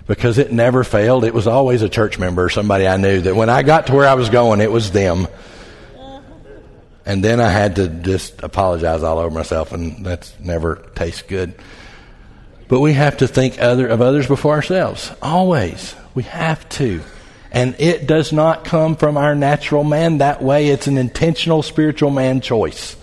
because 0.07 0.39
it 0.39 0.53
never 0.53 0.85
failed. 0.85 1.25
It 1.25 1.35
was 1.35 1.47
always 1.47 1.83
a 1.83 1.89
church 1.89 2.19
member 2.19 2.45
or 2.45 2.51
somebody 2.51 2.87
I 2.87 2.97
knew 2.97 3.21
that 3.23 3.35
when 3.35 3.51
I 3.51 3.63
got 3.63 3.89
to 3.89 3.95
where 3.95 4.09
I 4.09 4.15
was 4.15 4.31
going, 4.31 4.61
it 4.61 4.71
was 4.71 4.91
them. 4.93 5.27
And 7.05 7.23
then 7.23 7.41
I 7.41 7.51
had 7.51 7.77
to 7.77 7.89
just 7.89 8.43
apologize 8.43 9.05
all 9.05 9.19
over 9.19 9.31
myself, 9.31 9.71
and 9.71 10.05
that's 10.05 10.35
never 10.41 10.85
tastes 10.97 11.23
good. 11.23 11.55
But 12.67 12.81
we 12.81 12.95
have 12.95 13.19
to 13.19 13.29
think 13.29 13.61
other, 13.61 13.87
of 13.87 14.01
others 14.01 14.27
before 14.27 14.55
ourselves. 14.55 15.13
Always. 15.23 15.95
We 16.15 16.25
have 16.25 16.69
to. 16.71 17.01
And 17.53 17.77
it 17.79 18.09
does 18.09 18.33
not 18.33 18.65
come 18.65 18.97
from 18.97 19.17
our 19.17 19.37
natural 19.37 19.85
man 19.85 20.19
that 20.19 20.43
way. 20.43 20.69
It's 20.69 20.89
an 20.89 20.99
intentional 20.99 21.63
spiritual 21.63 22.11
man 22.11 22.41
choice. 22.41 22.97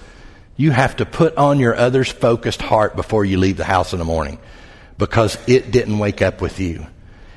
You 0.57 0.71
have 0.71 0.97
to 0.97 1.05
put 1.05 1.37
on 1.37 1.59
your 1.59 1.75
others 1.75 2.11
focused 2.11 2.61
heart 2.61 2.95
before 2.95 3.23
you 3.23 3.37
leave 3.37 3.57
the 3.57 3.63
house 3.63 3.93
in 3.93 3.99
the 3.99 4.05
morning 4.05 4.37
because 4.97 5.37
it 5.47 5.71
didn't 5.71 5.97
wake 5.97 6.21
up 6.21 6.41
with 6.41 6.59
you. 6.59 6.85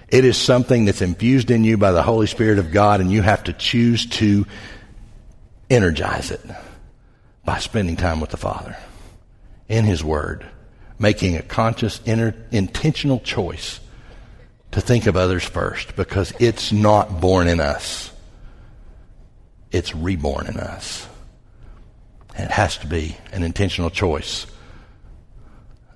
It 0.09 0.24
is 0.24 0.36
something 0.36 0.84
that's 0.84 1.02
infused 1.02 1.50
in 1.50 1.64
you 1.64 1.76
by 1.76 1.92
the 1.92 2.02
Holy 2.02 2.26
Spirit 2.26 2.59
of 2.59 2.70
God, 2.70 3.00
and 3.00 3.11
you 3.11 3.22
have 3.22 3.44
to 3.44 3.52
choose 3.52 4.07
to 4.07 4.46
energize 5.68 6.30
it 6.30 6.40
by 7.44 7.59
spending 7.59 7.96
time 7.96 8.20
with 8.20 8.30
the 8.30 8.36
Father 8.36 8.76
in 9.68 9.84
His 9.84 10.04
Word, 10.04 10.46
making 10.98 11.36
a 11.36 11.42
conscious, 11.42 12.00
inner, 12.04 12.34
intentional 12.52 13.18
choice 13.18 13.80
to 14.70 14.80
think 14.80 15.07
of 15.07 15.16
others 15.16 15.42
first 15.42 15.96
because 15.96 16.32
it's 16.38 16.72
not 16.72 17.20
born 17.20 17.48
in 17.48 17.61
us. 17.61 18.12
It's 19.72 19.94
reborn 19.94 20.46
in 20.46 20.59
us. 20.59 21.07
And 22.36 22.44
it 22.44 22.52
has 22.52 22.76
to 22.78 22.86
be 22.86 23.16
an 23.32 23.42
intentional 23.42 23.90
choice 23.90 24.46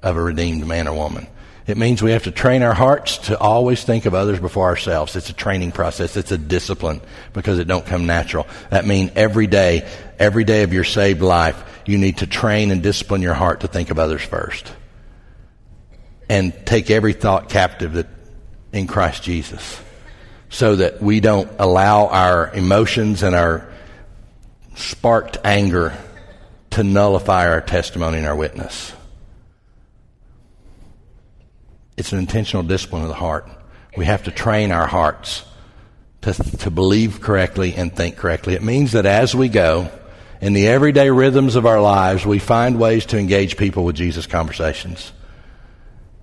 of 0.02 0.16
a 0.16 0.22
redeemed 0.22 0.66
man 0.66 0.88
or 0.88 0.96
woman. 0.96 1.28
It 1.70 1.76
means 1.76 2.02
we 2.02 2.10
have 2.10 2.24
to 2.24 2.32
train 2.32 2.62
our 2.62 2.74
hearts 2.74 3.18
to 3.28 3.38
always 3.38 3.84
think 3.84 4.04
of 4.04 4.14
others 4.14 4.40
before 4.40 4.66
ourselves. 4.66 5.14
It's 5.14 5.30
a 5.30 5.34
training 5.34 5.72
process. 5.72 6.16
It's 6.16 6.32
a 6.32 6.38
discipline 6.38 7.00
because 7.32 7.58
it 7.58 7.68
don't 7.68 7.86
come 7.86 8.06
natural. 8.06 8.48
That 8.70 8.86
means 8.86 9.12
every 9.14 9.46
day, 9.46 9.88
every 10.18 10.44
day 10.44 10.64
of 10.64 10.72
your 10.72 10.84
saved 10.84 11.22
life, 11.22 11.62
you 11.86 11.96
need 11.96 12.18
to 12.18 12.26
train 12.26 12.72
and 12.72 12.82
discipline 12.82 13.22
your 13.22 13.34
heart 13.34 13.60
to 13.60 13.68
think 13.68 13.90
of 13.90 13.98
others 13.98 14.22
first. 14.22 14.72
And 16.28 16.52
take 16.66 16.90
every 16.90 17.12
thought 17.12 17.48
captive 17.48 17.94
that 17.94 18.08
in 18.72 18.86
Christ 18.86 19.22
Jesus 19.22 19.80
so 20.48 20.76
that 20.76 21.00
we 21.00 21.20
don't 21.20 21.50
allow 21.58 22.08
our 22.08 22.52
emotions 22.52 23.22
and 23.22 23.34
our 23.34 23.72
sparked 24.74 25.38
anger 25.44 25.96
to 26.70 26.82
nullify 26.82 27.48
our 27.48 27.60
testimony 27.60 28.18
and 28.18 28.26
our 28.26 28.36
witness. 28.36 28.92
It's 32.00 32.12
an 32.12 32.18
intentional 32.18 32.62
discipline 32.62 33.02
of 33.02 33.08
the 33.08 33.14
heart. 33.14 33.46
We 33.94 34.06
have 34.06 34.22
to 34.22 34.30
train 34.30 34.72
our 34.72 34.86
hearts 34.86 35.44
to, 36.22 36.32
to 36.32 36.70
believe 36.70 37.20
correctly 37.20 37.74
and 37.74 37.94
think 37.94 38.16
correctly. 38.16 38.54
It 38.54 38.62
means 38.62 38.92
that 38.92 39.04
as 39.04 39.34
we 39.34 39.50
go, 39.50 39.90
in 40.40 40.54
the 40.54 40.66
everyday 40.68 41.10
rhythms 41.10 41.56
of 41.56 41.66
our 41.66 41.78
lives, 41.78 42.24
we 42.24 42.38
find 42.38 42.80
ways 42.80 43.04
to 43.06 43.18
engage 43.18 43.58
people 43.58 43.84
with 43.84 43.96
Jesus 43.96 44.26
conversations. 44.26 45.12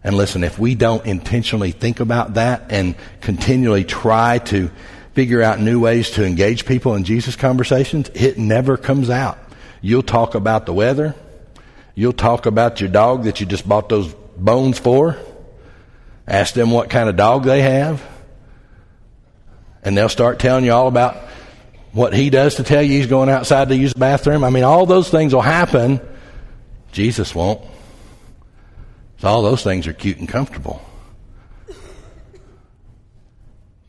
And 0.03 0.17
listen, 0.17 0.43
if 0.43 0.57
we 0.57 0.73
don't 0.73 1.05
intentionally 1.05 1.69
think 1.69 1.99
about 1.99 2.33
that 2.33 2.71
and 2.71 2.95
continually 3.21 3.83
try 3.83 4.39
to 4.45 4.71
figure 5.13 5.43
out 5.43 5.59
new 5.59 5.79
ways 5.79 6.09
to 6.11 6.25
engage 6.25 6.65
people 6.65 6.95
in 6.95 7.03
Jesus 7.03 7.35
conversations, 7.35 8.09
it 8.15 8.39
never 8.39 8.77
comes 8.77 9.11
out. 9.11 9.37
You'll 9.81 10.01
talk 10.01 10.33
about 10.33 10.65
the 10.65 10.73
weather. 10.73 11.13
You'll 11.93 12.13
talk 12.13 12.47
about 12.47 12.81
your 12.81 12.89
dog 12.89 13.25
that 13.25 13.39
you 13.39 13.45
just 13.45 13.69
bought 13.69 13.89
those 13.89 14.11
bones 14.35 14.79
for. 14.79 15.19
Ask 16.27 16.53
them 16.53 16.71
what 16.71 16.89
kind 16.89 17.07
of 17.07 17.15
dog 17.15 17.45
they 17.45 17.61
have. 17.61 18.05
And 19.83 19.97
they'll 19.97 20.09
start 20.09 20.39
telling 20.39 20.65
you 20.65 20.73
all 20.73 20.87
about 20.87 21.15
what 21.93 22.13
he 22.13 22.29
does 22.29 22.55
to 22.55 22.63
tell 22.63 22.81
you 22.81 22.97
he's 22.97 23.07
going 23.07 23.29
outside 23.29 23.69
to 23.69 23.75
use 23.75 23.93
the 23.93 23.99
bathroom. 23.99 24.43
I 24.43 24.49
mean, 24.49 24.63
all 24.63 24.85
those 24.85 25.09
things 25.09 25.33
will 25.33 25.41
happen. 25.41 26.01
Jesus 26.91 27.33
won't. 27.33 27.61
So 29.19 29.27
all 29.27 29.41
those 29.41 29.63
things 29.63 29.87
are 29.87 29.93
cute 29.93 30.17
and 30.17 30.27
comfortable. 30.27 30.81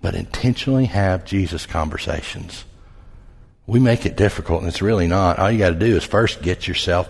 But 0.00 0.14
intentionally 0.14 0.86
have 0.86 1.24
Jesus 1.24 1.66
conversations. 1.66 2.64
We 3.66 3.80
make 3.80 4.06
it 4.06 4.16
difficult, 4.16 4.60
and 4.60 4.68
it's 4.68 4.80
really 4.80 5.08
not. 5.08 5.38
All 5.38 5.50
you 5.50 5.58
got 5.58 5.70
to 5.70 5.78
do 5.78 5.96
is 5.96 6.04
first 6.04 6.40
get 6.40 6.66
yourself 6.66 7.08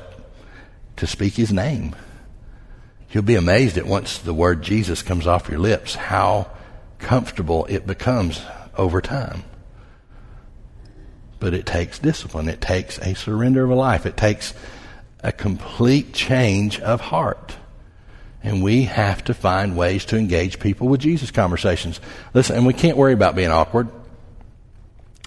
to 0.97 1.07
speak 1.07 1.35
his 1.35 1.53
name. 1.53 1.95
You'll 3.11 3.23
be 3.23 3.37
amazed 3.37 3.79
at 3.79 3.87
once 3.87 4.19
the 4.19 4.35
word 4.35 4.63
Jesus 4.63 5.03
comes 5.03 5.27
off 5.27 5.49
your 5.49 5.59
lips, 5.59 5.95
how 5.95 6.51
comfortable 6.99 7.65
it 7.67 7.87
becomes 7.87 8.43
over 8.77 9.01
time. 9.01 9.45
But 11.41 11.55
it 11.55 11.65
takes 11.65 11.99
discipline. 11.99 12.49
It 12.49 12.61
takes 12.61 12.99
a 12.99 13.15
surrender 13.15 13.65
of 13.65 13.71
a 13.71 13.75
life. 13.75 14.05
It 14.05 14.17
takes 14.17 14.53
a 15.21 15.33
complete 15.33 16.13
change 16.13 16.81
of 16.81 17.01
heart. 17.01 17.57
And 18.43 18.63
we 18.63 18.85
have 18.85 19.25
to 19.25 19.35
find 19.35 19.77
ways 19.77 20.05
to 20.07 20.17
engage 20.17 20.61
people 20.61 20.89
with 20.89 21.01
Jesus 21.01 21.31
conversations. 21.31 22.01
Listen, 22.35 22.57
and 22.57 22.67
we 22.67 22.75
can't 22.75 22.97
worry 22.97 23.13
about 23.13 23.35
being 23.35 23.51
awkward. 23.51 23.89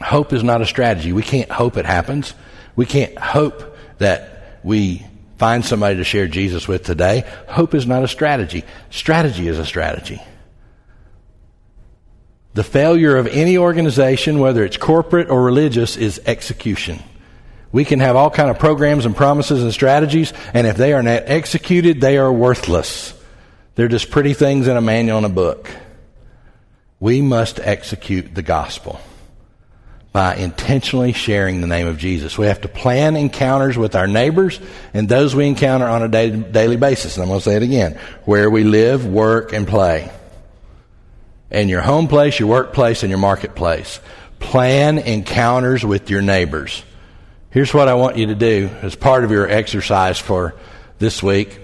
Hope 0.02 0.34
is 0.34 0.44
not 0.44 0.62
a 0.62 0.66
strategy. 0.66 1.14
We 1.14 1.24
can't 1.24 1.50
hope 1.52 1.78
it 1.78 1.86
happens. 1.86 2.34
We 2.76 2.86
can't 2.86 3.18
hope 3.18 3.76
that 3.98 4.60
we 4.64 5.06
find 5.42 5.66
somebody 5.66 5.96
to 5.96 6.04
share 6.04 6.28
Jesus 6.28 6.68
with 6.68 6.84
today. 6.84 7.24
Hope 7.48 7.74
is 7.74 7.88
not 7.88 8.04
a 8.04 8.08
strategy. 8.08 8.64
Strategy 8.92 9.48
is 9.48 9.58
a 9.58 9.66
strategy. 9.66 10.22
The 12.54 12.64
failure 12.64 13.18
of 13.18 13.26
any 13.26 13.58
organization, 13.58 14.38
whether 14.38 14.64
it's 14.64 14.78
corporate 14.78 15.32
or 15.32 15.42
religious, 15.42 15.98
is 15.98 16.22
execution. 16.28 17.00
We 17.72 17.86
can 17.86 18.02
have 18.02 18.16
all 18.16 18.30
kind 18.30 18.52
of 18.52 18.60
programs 18.60 19.08
and 19.08 19.16
promises 19.16 19.64
and 19.64 19.74
strategies, 19.74 20.32
and 20.54 20.68
if 20.68 20.78
they 20.78 20.94
are 20.94 21.02
not 21.02 21.24
executed, 21.26 22.02
they 22.02 22.20
are 22.20 22.32
worthless. 22.32 23.20
They're 23.74 23.88
just 23.88 24.12
pretty 24.12 24.36
things 24.36 24.68
in 24.68 24.78
a 24.78 24.82
manual 24.82 25.18
and 25.18 25.26
a 25.26 25.30
book. 25.30 25.72
We 27.00 27.24
must 27.24 27.60
execute 27.60 28.36
the 28.36 28.44
gospel 28.44 29.02
by 30.12 30.36
intentionally 30.36 31.14
sharing 31.14 31.62
the 31.62 31.68
name 31.68 31.88
of 31.88 31.98
Jesus. 31.98 32.38
We 32.38 32.48
have 32.48 32.62
to 32.62 32.68
plan 32.68 33.16
encounters 33.16 33.78
with 33.78 33.96
our 33.96 34.08
neighbors 34.08 34.60
and 34.94 35.08
those 35.08 35.34
we 35.34 35.48
encounter 35.48 35.86
on 35.86 36.04
a 36.04 36.10
daily 36.10 36.76
basis. 36.76 37.16
And 37.16 37.24
I'm 37.24 37.30
going 37.30 37.40
to 37.40 37.44
say 37.44 37.56
it 37.56 37.64
again 37.64 37.98
where 38.26 38.50
we 38.50 38.64
live, 38.64 39.06
work, 39.06 39.54
and 39.54 39.68
play. 39.68 40.12
In 41.50 41.70
your 41.70 41.82
home 41.82 42.08
place, 42.08 42.40
your 42.40 42.50
workplace, 42.50 43.04
and 43.04 43.10
your 43.10 43.20
marketplace. 43.20 44.00
Plan 44.40 44.98
encounters 44.98 45.86
with 45.86 46.10
your 46.10 46.22
neighbors. 46.22 46.84
Here's 47.50 47.74
what 47.74 47.88
I 47.88 47.94
want 47.94 48.18
you 48.18 48.28
to 48.28 48.36
do 48.36 48.70
as 48.82 48.96
part 48.96 49.24
of 49.24 49.32
your 49.32 49.50
exercise 49.50 50.20
for 50.20 50.56
this 51.00 51.22
week. 51.22 51.60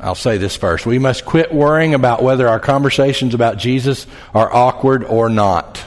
I'll 0.00 0.14
say 0.14 0.38
this 0.38 0.56
first. 0.56 0.84
We 0.84 0.98
must 0.98 1.24
quit 1.24 1.52
worrying 1.52 1.94
about 1.94 2.22
whether 2.22 2.48
our 2.48 2.60
conversations 2.60 3.34
about 3.34 3.58
Jesus 3.58 4.06
are 4.34 4.52
awkward 4.52 5.04
or 5.04 5.28
not. 5.28 5.84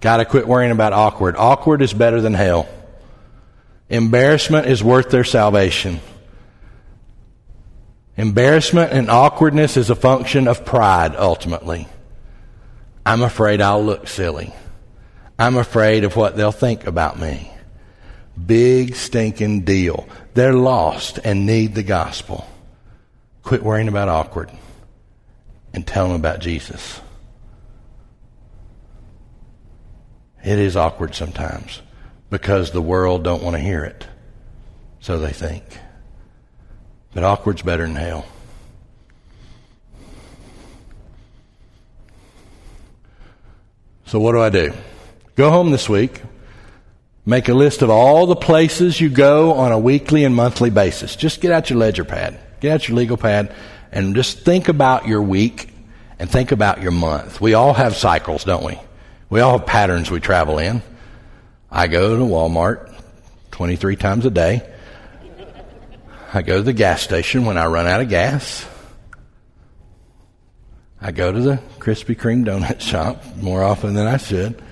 Got 0.00 0.18
to 0.18 0.24
quit 0.24 0.46
worrying 0.46 0.72
about 0.72 0.92
awkward. 0.92 1.36
Awkward 1.36 1.82
is 1.82 1.92
better 1.92 2.20
than 2.20 2.34
hell. 2.34 2.68
Embarrassment 3.88 4.66
is 4.66 4.82
worth 4.82 5.10
their 5.10 5.24
salvation. 5.24 6.00
Embarrassment 8.16 8.92
and 8.92 9.10
awkwardness 9.10 9.76
is 9.76 9.90
a 9.90 9.94
function 9.94 10.48
of 10.48 10.64
pride, 10.64 11.14
ultimately. 11.16 11.86
I'm 13.04 13.22
afraid 13.22 13.60
I'll 13.60 13.84
look 13.84 14.08
silly. 14.08 14.52
I'm 15.38 15.56
afraid 15.56 16.04
of 16.04 16.16
what 16.16 16.36
they'll 16.36 16.50
think 16.52 16.86
about 16.86 17.18
me. 17.18 17.50
Big 18.44 18.96
stinking 18.96 19.62
deal. 19.62 20.08
They're 20.34 20.54
lost 20.54 21.18
and 21.22 21.46
need 21.46 21.74
the 21.74 21.82
gospel. 21.82 22.46
Quit 23.42 23.62
worrying 23.62 23.88
about 23.88 24.08
awkward 24.08 24.50
and 25.72 25.86
tell 25.86 26.08
them 26.08 26.16
about 26.16 26.40
Jesus. 26.40 27.00
It 30.46 30.60
is 30.60 30.76
awkward 30.76 31.16
sometimes 31.16 31.82
because 32.30 32.70
the 32.70 32.80
world 32.80 33.24
don't 33.24 33.42
want 33.42 33.56
to 33.56 33.60
hear 33.60 33.82
it. 33.82 34.06
So 35.00 35.18
they 35.18 35.32
think. 35.32 35.64
But 37.12 37.24
awkward's 37.24 37.62
better 37.62 37.84
than 37.84 37.96
hell. 37.96 38.24
So 44.04 44.20
what 44.20 44.32
do 44.32 44.40
I 44.40 44.50
do? 44.50 44.72
Go 45.34 45.50
home 45.50 45.72
this 45.72 45.88
week. 45.88 46.22
Make 47.24 47.48
a 47.48 47.54
list 47.54 47.82
of 47.82 47.90
all 47.90 48.26
the 48.26 48.36
places 48.36 49.00
you 49.00 49.10
go 49.10 49.54
on 49.54 49.72
a 49.72 49.78
weekly 49.80 50.22
and 50.22 50.32
monthly 50.32 50.70
basis. 50.70 51.16
Just 51.16 51.40
get 51.40 51.50
out 51.50 51.70
your 51.70 51.80
ledger 51.80 52.04
pad, 52.04 52.38
get 52.60 52.72
out 52.72 52.86
your 52.86 52.96
legal 52.96 53.16
pad, 53.16 53.52
and 53.90 54.14
just 54.14 54.38
think 54.38 54.68
about 54.68 55.08
your 55.08 55.22
week 55.22 55.70
and 56.20 56.30
think 56.30 56.52
about 56.52 56.80
your 56.82 56.92
month. 56.92 57.40
We 57.40 57.54
all 57.54 57.74
have 57.74 57.96
cycles, 57.96 58.44
don't 58.44 58.62
we? 58.62 58.78
We 59.28 59.40
all 59.40 59.58
have 59.58 59.66
patterns 59.66 60.10
we 60.10 60.20
travel 60.20 60.58
in. 60.58 60.82
I 61.70 61.88
go 61.88 62.16
to 62.16 62.22
Walmart 62.22 62.94
23 63.50 63.96
times 63.96 64.24
a 64.24 64.30
day. 64.30 64.68
I 66.32 66.42
go 66.42 66.58
to 66.58 66.62
the 66.62 66.72
gas 66.72 67.02
station 67.02 67.44
when 67.44 67.58
I 67.58 67.66
run 67.66 67.86
out 67.86 68.00
of 68.00 68.08
gas. 68.08 68.66
I 71.00 71.10
go 71.10 71.32
to 71.32 71.40
the 71.40 71.60
Krispy 71.78 72.16
Kreme 72.16 72.44
donut 72.44 72.80
shop 72.88 73.24
more 73.36 73.62
often 73.62 73.94
than 73.94 74.06
I 74.06 74.16
should. 74.16 74.62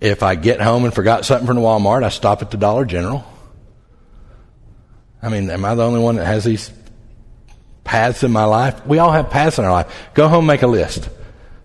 If 0.00 0.22
I 0.22 0.34
get 0.34 0.60
home 0.60 0.84
and 0.84 0.92
forgot 0.92 1.24
something 1.24 1.46
from 1.46 1.56
the 1.56 1.62
Walmart, 1.62 2.04
I 2.04 2.10
stop 2.10 2.42
at 2.42 2.50
the 2.50 2.58
Dollar 2.58 2.84
General. 2.84 3.24
I 5.22 5.30
mean, 5.30 5.48
am 5.48 5.64
I 5.64 5.74
the 5.74 5.82
only 5.82 6.00
one 6.00 6.16
that 6.16 6.26
has 6.26 6.44
these 6.44 6.70
paths 7.84 8.22
in 8.22 8.30
my 8.30 8.44
life? 8.44 8.86
We 8.86 8.98
all 8.98 9.12
have 9.12 9.30
paths 9.30 9.58
in 9.58 9.64
our 9.64 9.72
life. 9.72 10.10
Go 10.12 10.28
home, 10.28 10.44
make 10.44 10.62
a 10.62 10.66
list. 10.66 11.08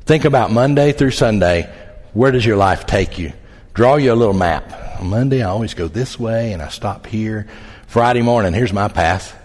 Think 0.05 0.25
about 0.25 0.51
Monday 0.51 0.91
through 0.91 1.11
Sunday. 1.11 1.71
Where 2.13 2.31
does 2.31 2.45
your 2.45 2.57
life 2.57 2.85
take 2.85 3.17
you? 3.17 3.33
Draw 3.73 3.97
you 3.97 4.13
a 4.13 4.15
little 4.15 4.33
map. 4.33 4.99
On 4.99 5.09
Monday, 5.09 5.41
I 5.43 5.49
always 5.49 5.73
go 5.73 5.87
this 5.87 6.19
way 6.19 6.53
and 6.53 6.61
I 6.61 6.69
stop 6.69 7.05
here. 7.05 7.47
Friday 7.87 8.21
morning, 8.21 8.53
here's 8.53 8.73
my 8.73 8.87
path. 8.87 9.37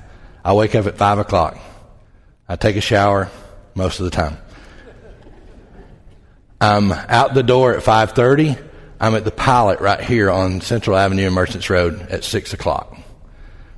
I 0.44 0.54
wake 0.54 0.74
up 0.74 0.86
at 0.86 0.96
5 0.96 1.18
o'clock. 1.18 1.58
I 2.48 2.56
take 2.56 2.76
a 2.76 2.80
shower 2.80 3.30
most 3.74 4.00
of 4.00 4.04
the 4.04 4.10
time. 4.10 4.38
I'm 6.60 6.90
out 6.90 7.34
the 7.34 7.42
door 7.42 7.74
at 7.76 7.84
5.30. 7.84 8.62
I'm 8.98 9.14
at 9.14 9.24
the 9.24 9.30
pilot 9.30 9.80
right 9.80 10.00
here 10.00 10.30
on 10.30 10.62
Central 10.62 10.96
Avenue 10.96 11.26
and 11.26 11.34
Merchants 11.34 11.68
Road 11.68 12.00
at 12.08 12.24
6 12.24 12.54
o'clock 12.54 12.96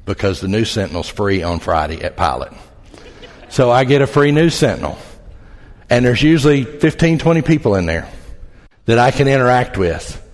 because 0.05 0.41
the 0.41 0.49
News 0.49 0.71
Sentinel's 0.71 1.09
free 1.09 1.43
on 1.43 1.59
Friday 1.59 2.03
at 2.03 2.17
Pilot. 2.17 2.53
So 3.49 3.71
I 3.71 3.85
get 3.85 4.01
a 4.01 4.07
free 4.07 4.31
News 4.31 4.55
Sentinel. 4.55 4.97
And 5.91 6.05
there's 6.05 6.23
usually 6.23 6.65
15, 6.65 7.19
20 7.19 7.43
people 7.43 7.75
in 7.75 7.87
there 7.87 8.09
that 8.85 8.99
I 8.99 9.11
can 9.11 9.29
interact 9.29 9.77
with. 9.77 10.25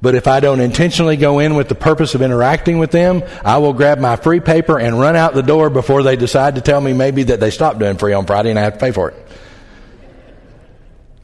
But 0.00 0.16
if 0.16 0.26
I 0.26 0.40
don't 0.40 0.60
intentionally 0.60 1.16
go 1.16 1.38
in 1.38 1.54
with 1.54 1.68
the 1.68 1.76
purpose 1.76 2.16
of 2.16 2.22
interacting 2.22 2.78
with 2.78 2.90
them, 2.90 3.22
I 3.44 3.58
will 3.58 3.72
grab 3.72 4.00
my 4.00 4.16
free 4.16 4.40
paper 4.40 4.78
and 4.78 4.98
run 4.98 5.14
out 5.14 5.32
the 5.32 5.42
door 5.42 5.70
before 5.70 6.02
they 6.02 6.16
decide 6.16 6.56
to 6.56 6.60
tell 6.60 6.80
me 6.80 6.92
maybe 6.92 7.22
that 7.24 7.38
they 7.38 7.50
stopped 7.50 7.78
doing 7.78 7.96
free 7.98 8.12
on 8.12 8.26
Friday 8.26 8.50
and 8.50 8.58
I 8.58 8.62
have 8.62 8.74
to 8.74 8.80
pay 8.80 8.90
for 8.90 9.10
it. 9.10 9.26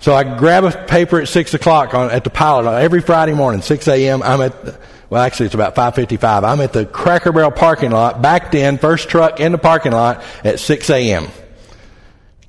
So 0.01 0.15
I 0.15 0.39
grab 0.39 0.63
a 0.63 0.71
paper 0.87 1.21
at 1.21 1.27
six 1.27 1.55
o'clock 1.55 1.93
on, 1.93 2.13
at 2.13 2.23
the 2.23 2.31
pilot 2.31 2.71
every 2.81 3.01
Friday 3.01 3.35
morning, 3.35 3.63
6 3.63 3.89
a.m. 3.89 4.23
I'm 4.23 4.41
at, 4.43 4.81
well, 5.11 5.21
actually 5.21 5.47
it's 5.47 5.57
about 5.57 5.75
5.55. 5.75 6.45
I'm 6.45 6.61
at 6.61 6.73
the 6.73 6.87
Cracker 6.87 7.33
Barrel 7.33 7.51
parking 7.51 7.91
lot, 7.91 8.23
backed 8.23 8.55
in, 8.55 8.79
first 8.79 9.09
truck 9.09 9.41
in 9.41 9.51
the 9.51 9.59
parking 9.59 9.91
lot 9.91 10.23
at 10.45 10.61
6 10.61 10.89
a.m. 10.91 11.27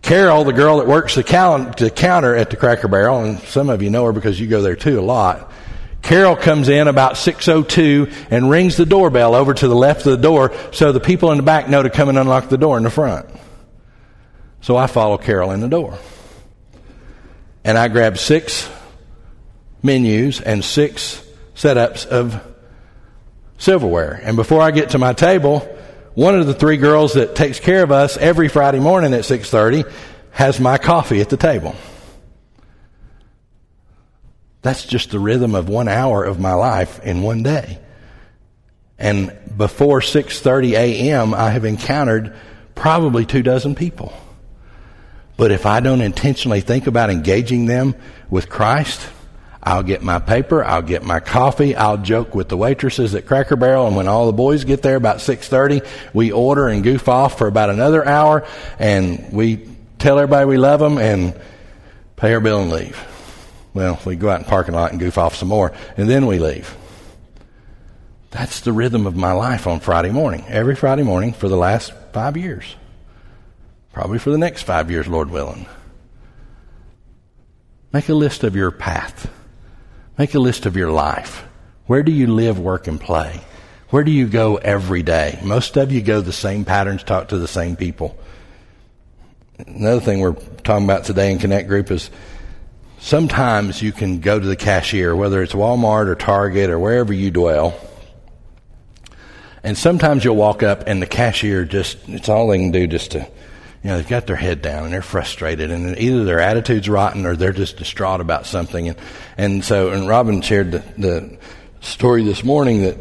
Carol, 0.02 0.44
the 0.44 0.54
girl 0.54 0.78
that 0.78 0.88
works 0.88 1.16
the, 1.16 1.24
cal- 1.24 1.72
the 1.72 1.90
counter 1.90 2.36
at 2.36 2.50
the 2.50 2.56
Cracker 2.56 2.88
Barrel, 2.88 3.24
and 3.24 3.40
some 3.40 3.70
of 3.70 3.82
you 3.82 3.90
know 3.90 4.06
her 4.06 4.14
because 4.14 4.40
you 4.40 4.48
go 4.48 4.62
there 4.62 4.76
too 4.76 5.00
a 5.00 5.02
lot, 5.02 5.52
Carol 6.02 6.36
comes 6.36 6.70
in 6.70 6.88
about 6.88 7.14
6.02 7.16 8.28
and 8.32 8.50
rings 8.50 8.78
the 8.78 8.86
doorbell 8.86 9.36
over 9.36 9.54
to 9.54 9.68
the 9.68 9.76
left 9.76 10.06
of 10.06 10.14
the 10.14 10.18
door 10.18 10.54
so 10.72 10.92
the 10.92 11.00
people 11.00 11.32
in 11.32 11.38
the 11.38 11.44
back 11.44 11.68
know 11.68 11.84
to 11.84 11.90
come 11.90 12.10
and 12.10 12.18
unlock 12.18 12.50
the 12.50 12.58
door 12.58 12.78
in 12.78 12.84
the 12.84 12.90
front. 12.90 13.30
So 14.62 14.76
I 14.76 14.88
follow 14.88 15.18
Carol 15.18 15.52
in 15.52 15.60
the 15.60 15.68
door. 15.68 15.98
And 17.64 17.78
I 17.78 17.90
grab 17.90 18.18
six 18.18 18.70
menus 19.84 20.42
and 20.42 20.64
six 20.64 21.24
setups 21.56 22.06
of 22.06 22.42
silverware. 23.58 24.20
And 24.24 24.36
before 24.36 24.62
I 24.62 24.72
get 24.72 24.92
to 24.92 24.98
my 24.98 25.14
table, 25.14 25.68
one 26.16 26.40
of 26.40 26.48
the 26.48 26.54
three 26.54 26.78
girls 26.78 27.14
that 27.14 27.36
takes 27.36 27.60
care 27.60 27.84
of 27.84 27.92
us 27.92 28.18
every 28.18 28.48
Friday 28.48 28.80
morning 28.80 29.14
at 29.14 29.26
6:30 29.26 29.86
has 30.32 30.60
my 30.60 30.78
coffee 30.78 31.22
at 31.22 31.30
the 31.30 31.38
table. 31.38 31.76
That's 34.62 34.86
just 34.86 35.12
the 35.12 35.20
rhythm 35.20 35.56
of 35.56 35.70
one 35.70 35.88
hour 35.88 36.24
of 36.24 36.40
my 36.40 36.54
life 36.54 37.00
in 37.04 37.22
one 37.22 37.44
day. 37.44 37.80
And 38.98 39.32
before 39.56 40.02
6:30 40.02 40.74
a.m., 40.74 41.34
I 41.34 41.52
have 41.52 41.64
encountered 41.64 42.36
probably 42.76 43.26
two 43.26 43.42
dozen 43.42 43.76
people. 43.76 44.14
But 45.38 45.52
if 45.52 45.66
I 45.66 45.80
don't 45.80 46.02
intentionally 46.02 46.60
think 46.60 46.88
about 46.88 47.10
engaging 47.10 47.66
them 47.66 47.96
with 48.30 48.50
Christ, 48.50 49.00
I'll 49.62 49.84
get 49.84 50.02
my 50.02 50.20
paper, 50.20 50.64
I'll 50.64 50.82
get 50.82 51.04
my 51.04 51.20
coffee, 51.20 51.76
I'll 51.76 51.98
joke 51.98 52.34
with 52.34 52.48
the 52.48 52.56
waitresses 52.56 53.14
at 53.14 53.26
Cracker 53.26 53.58
Barrel, 53.58 53.88
and 53.88 53.96
when 53.96 54.08
all 54.08 54.26
the 54.26 54.34
boys 54.34 54.64
get 54.64 54.82
there 54.82 54.96
about 54.96 55.18
6:30, 55.18 55.82
we 56.14 56.32
order 56.32 56.70
and 56.70 56.82
goof 56.82 57.10
off 57.10 57.38
for 57.38 57.48
about 57.48 57.70
another 57.70 58.06
hour, 58.06 58.46
and 58.80 59.32
we 59.32 59.68
tell 59.98 60.18
everybody 60.18 60.46
we 60.46 60.58
love 60.58 60.80
them 60.80 60.98
and 60.98 61.34
pay 62.16 62.34
our 62.34 62.40
bill 62.40 62.62
and 62.62 62.72
leave. 62.72 62.98
Well, 63.74 64.00
we 64.06 64.16
go 64.16 64.30
out 64.30 64.40
in 64.40 64.44
the 64.44 64.50
parking 64.50 64.76
lot 64.76 64.92
and 64.92 65.00
goof 65.00 65.18
off 65.18 65.36
some 65.36 65.50
more, 65.50 65.74
and 65.98 66.10
then 66.10 66.26
we 66.26 66.40
leave. 66.40 66.76
That's 68.32 68.62
the 68.62 68.72
rhythm 68.72 69.08
of 69.08 69.16
my 69.16 69.34
life 69.34 69.68
on 69.68 69.80
Friday 69.80 70.12
morning. 70.12 70.46
Every 70.48 70.76
Friday 70.76 71.04
morning 71.04 71.34
for 71.34 71.50
the 71.50 71.58
last 71.58 71.92
five 72.14 72.38
years. 72.38 72.76
Probably 73.92 74.20
for 74.20 74.30
the 74.30 74.38
next 74.38 74.64
five 74.64 74.90
years, 74.90 75.08
Lord 75.08 75.32
willing. 75.32 75.66
Make 77.92 78.08
a 78.08 78.14
list 78.14 78.44
of 78.44 78.56
your 78.56 78.72
path. 78.72 79.30
Make 80.20 80.36
a 80.36 80.40
list 80.40 80.66
of 80.66 80.76
your 80.76 80.92
life. 80.92 81.46
Where 81.86 82.04
do 82.04 82.12
you 82.12 82.28
live, 82.28 82.60
work, 82.60 82.88
and 82.88 83.00
play? 83.00 83.40
Where 83.90 84.04
do 84.04 84.12
you 84.12 84.28
go 84.28 84.58
every 84.58 85.02
day? 85.02 85.40
Most 85.42 85.78
of 85.78 85.94
you 85.94 86.02
go 86.02 86.20
the 86.20 86.34
same 86.34 86.66
patterns, 86.66 87.04
talk 87.04 87.30
to 87.30 87.38
the 87.38 87.48
same 87.48 87.78
people. 87.78 88.20
Another 89.66 90.02
thing 90.02 90.20
we're 90.20 90.34
talking 90.34 90.84
about 90.84 91.06
today 91.06 91.32
in 91.32 91.40
Connect 91.40 91.70
Group 91.70 91.90
is 91.90 92.12
Sometimes 93.00 93.82
you 93.82 93.94
can 93.94 94.20
go 94.20 94.38
to 94.38 94.46
the 94.46 94.58
cashier, 94.58 95.16
whether 95.16 95.42
it's 95.42 95.54
Walmart 95.54 96.08
or 96.08 96.16
Target 96.16 96.70
or 96.70 96.78
wherever 96.78 97.14
you 97.14 97.32
dwell, 97.32 97.80
and 99.64 99.78
sometimes 99.78 100.26
you'll 100.26 100.36
walk 100.36 100.64
up 100.64 100.84
and 100.86 101.02
the 101.02 101.08
cashier 101.08 101.64
just, 101.64 101.98
it's 102.10 102.28
all 102.28 102.50
they 102.50 102.58
can 102.58 102.72
do 102.72 102.88
just 102.88 103.12
to, 103.12 103.26
you 103.84 103.90
know, 103.90 103.98
they've 103.98 104.08
got 104.08 104.28
their 104.28 104.36
head 104.36 104.62
down 104.62 104.86
and 104.86 104.94
they're 104.94 105.02
frustrated 105.02 105.72
and 105.72 105.98
either 105.98 106.26
their 106.26 106.42
attitude's 106.42 106.90
rotten 106.90 107.26
or 107.26 107.36
they're 107.36 107.54
just 107.54 107.78
distraught 107.78 108.20
about 108.20 108.46
something. 108.46 108.90
And, 108.90 108.98
and 109.38 109.66
so, 109.66 109.92
and 109.92 110.08
Robin 110.08 110.42
shared 110.42 110.72
the, 110.72 110.84
the 110.98 111.38
story 111.80 112.24
this 112.24 112.44
morning 112.44 112.82
that, 112.82 112.98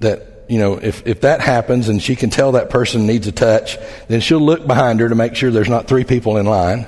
that, 0.00 0.44
you 0.48 0.58
know, 0.58 0.74
if, 0.74 1.06
if 1.06 1.22
that 1.22 1.40
happens 1.40 1.88
and 1.88 2.02
she 2.02 2.14
can 2.14 2.28
tell 2.28 2.52
that 2.52 2.68
person 2.68 3.06
needs 3.06 3.26
a 3.26 3.32
touch, 3.32 3.78
then 4.08 4.20
she'll 4.20 4.40
look 4.40 4.66
behind 4.66 5.00
her 5.00 5.08
to 5.08 5.14
make 5.14 5.34
sure 5.34 5.50
there's 5.50 5.68
not 5.68 5.88
three 5.88 6.04
people 6.04 6.36
in 6.36 6.44
line. 6.44 6.86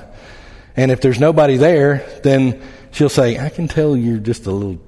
And 0.75 0.91
if 0.91 1.01
there's 1.01 1.19
nobody 1.19 1.57
there, 1.57 2.07
then 2.23 2.61
she'll 2.91 3.09
say, 3.09 3.39
I 3.39 3.49
can 3.49 3.67
tell 3.67 3.97
you're 3.97 4.19
just 4.19 4.45
a 4.45 4.51
little 4.51 4.79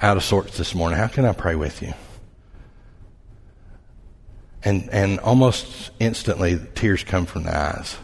out 0.00 0.18
of 0.18 0.24
sorts 0.24 0.58
this 0.58 0.74
morning. 0.74 0.98
How 0.98 1.08
can 1.08 1.24
I 1.24 1.32
pray 1.32 1.54
with 1.54 1.80
you? 1.80 1.94
And, 4.66 4.90
and 4.90 5.20
almost 5.20 5.92
instantly, 6.00 6.58
tears 6.74 7.04
come 7.04 7.24
from 7.24 7.44
the 7.44 7.56
eyes. 7.56 7.96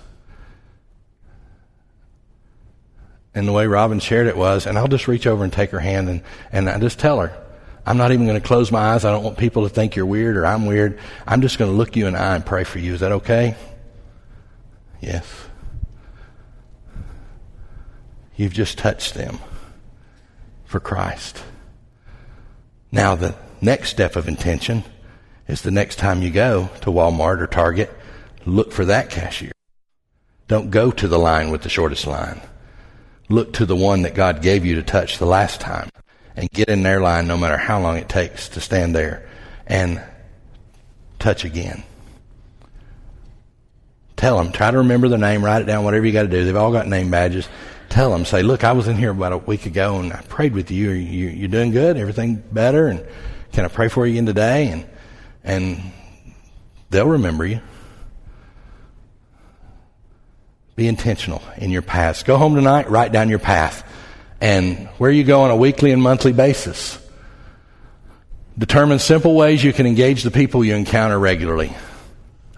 And 3.34 3.48
the 3.48 3.52
way 3.52 3.66
Robin 3.66 3.98
shared 3.98 4.28
it 4.28 4.36
was, 4.36 4.64
and 4.64 4.78
I'll 4.78 4.86
just 4.86 5.08
reach 5.08 5.26
over 5.26 5.42
and 5.42 5.52
take 5.52 5.70
her 5.70 5.80
hand 5.80 6.08
and, 6.08 6.22
and 6.52 6.70
I 6.70 6.78
just 6.78 7.00
tell 7.00 7.18
her, 7.18 7.36
I'm 7.84 7.96
not 7.96 8.12
even 8.12 8.26
going 8.26 8.40
to 8.40 8.46
close 8.46 8.70
my 8.70 8.78
eyes. 8.92 9.04
I 9.04 9.10
don't 9.10 9.24
want 9.24 9.38
people 9.38 9.64
to 9.64 9.68
think 9.68 9.96
you're 9.96 10.06
weird 10.06 10.36
or 10.36 10.46
I'm 10.46 10.66
weird. 10.66 11.00
I'm 11.26 11.42
just 11.42 11.58
going 11.58 11.68
to 11.68 11.76
look 11.76 11.96
you 11.96 12.06
in 12.06 12.12
the 12.12 12.20
eye 12.20 12.36
and 12.36 12.46
pray 12.46 12.62
for 12.62 12.78
you. 12.78 12.94
Is 12.94 13.00
that 13.00 13.10
okay? 13.10 13.56
Yes. 15.00 15.26
You've 18.36 18.52
just 18.52 18.78
touched 18.78 19.14
them 19.14 19.40
for 20.64 20.78
Christ. 20.78 21.42
Now, 22.92 23.16
the 23.16 23.34
next 23.60 23.90
step 23.90 24.14
of 24.14 24.28
intention 24.28 24.84
is 25.48 25.62
the 25.62 25.70
next 25.70 25.96
time 25.96 26.22
you 26.22 26.30
go 26.30 26.70
to 26.82 26.90
Walmart 26.90 27.40
or 27.40 27.46
Target, 27.46 27.90
look 28.46 28.72
for 28.72 28.84
that 28.86 29.10
cashier. 29.10 29.52
Don't 30.48 30.70
go 30.70 30.90
to 30.90 31.08
the 31.08 31.18
line 31.18 31.50
with 31.50 31.62
the 31.62 31.68
shortest 31.68 32.06
line. 32.06 32.40
Look 33.28 33.54
to 33.54 33.66
the 33.66 33.76
one 33.76 34.02
that 34.02 34.14
God 34.14 34.42
gave 34.42 34.64
you 34.64 34.74
to 34.76 34.82
touch 34.82 35.18
the 35.18 35.26
last 35.26 35.60
time 35.60 35.88
and 36.36 36.50
get 36.50 36.68
in 36.68 36.82
their 36.82 37.00
line 37.00 37.26
no 37.26 37.36
matter 37.36 37.56
how 37.56 37.80
long 37.80 37.96
it 37.96 38.08
takes 38.08 38.48
to 38.50 38.60
stand 38.60 38.94
there 38.94 39.28
and 39.66 40.02
touch 41.18 41.44
again. 41.44 41.82
Tell 44.16 44.36
them, 44.36 44.52
try 44.52 44.70
to 44.70 44.78
remember 44.78 45.08
their 45.08 45.18
name, 45.18 45.44
write 45.44 45.62
it 45.62 45.66
down, 45.66 45.84
whatever 45.84 46.06
you 46.06 46.12
got 46.12 46.22
to 46.22 46.28
do. 46.28 46.44
They've 46.44 46.56
all 46.56 46.72
got 46.72 46.86
name 46.86 47.10
badges 47.10 47.48
tell 47.92 48.10
them, 48.10 48.24
say, 48.24 48.42
look, 48.42 48.64
I 48.64 48.72
was 48.72 48.88
in 48.88 48.96
here 48.96 49.10
about 49.10 49.32
a 49.32 49.38
week 49.38 49.66
ago 49.66 49.98
and 49.98 50.12
I 50.12 50.22
prayed 50.22 50.54
with 50.54 50.70
you. 50.70 50.90
You, 50.90 51.28
you 51.28 51.46
doing 51.46 51.72
good? 51.72 51.98
Everything 51.98 52.36
better? 52.50 52.88
And 52.88 53.04
can 53.52 53.66
I 53.66 53.68
pray 53.68 53.88
for 53.88 54.06
you 54.06 54.14
again 54.14 54.26
today? 54.26 54.68
And, 54.68 54.86
and 55.44 55.80
they'll 56.90 57.06
remember 57.06 57.46
you. 57.46 57.60
Be 60.74 60.88
intentional 60.88 61.42
in 61.58 61.70
your 61.70 61.82
paths. 61.82 62.22
Go 62.22 62.36
home 62.36 62.54
tonight, 62.54 62.90
write 62.90 63.12
down 63.12 63.28
your 63.28 63.38
path 63.38 63.86
and 64.42 64.88
where 64.98 65.10
you 65.10 65.22
go 65.22 65.42
on 65.42 65.52
a 65.52 65.56
weekly 65.56 65.92
and 65.92 66.02
monthly 66.02 66.32
basis. 66.32 66.98
Determine 68.58 68.98
simple 68.98 69.36
ways 69.36 69.62
you 69.62 69.72
can 69.72 69.86
engage 69.86 70.24
the 70.24 70.32
people 70.32 70.64
you 70.64 70.74
encounter 70.74 71.18
regularly. 71.18 71.72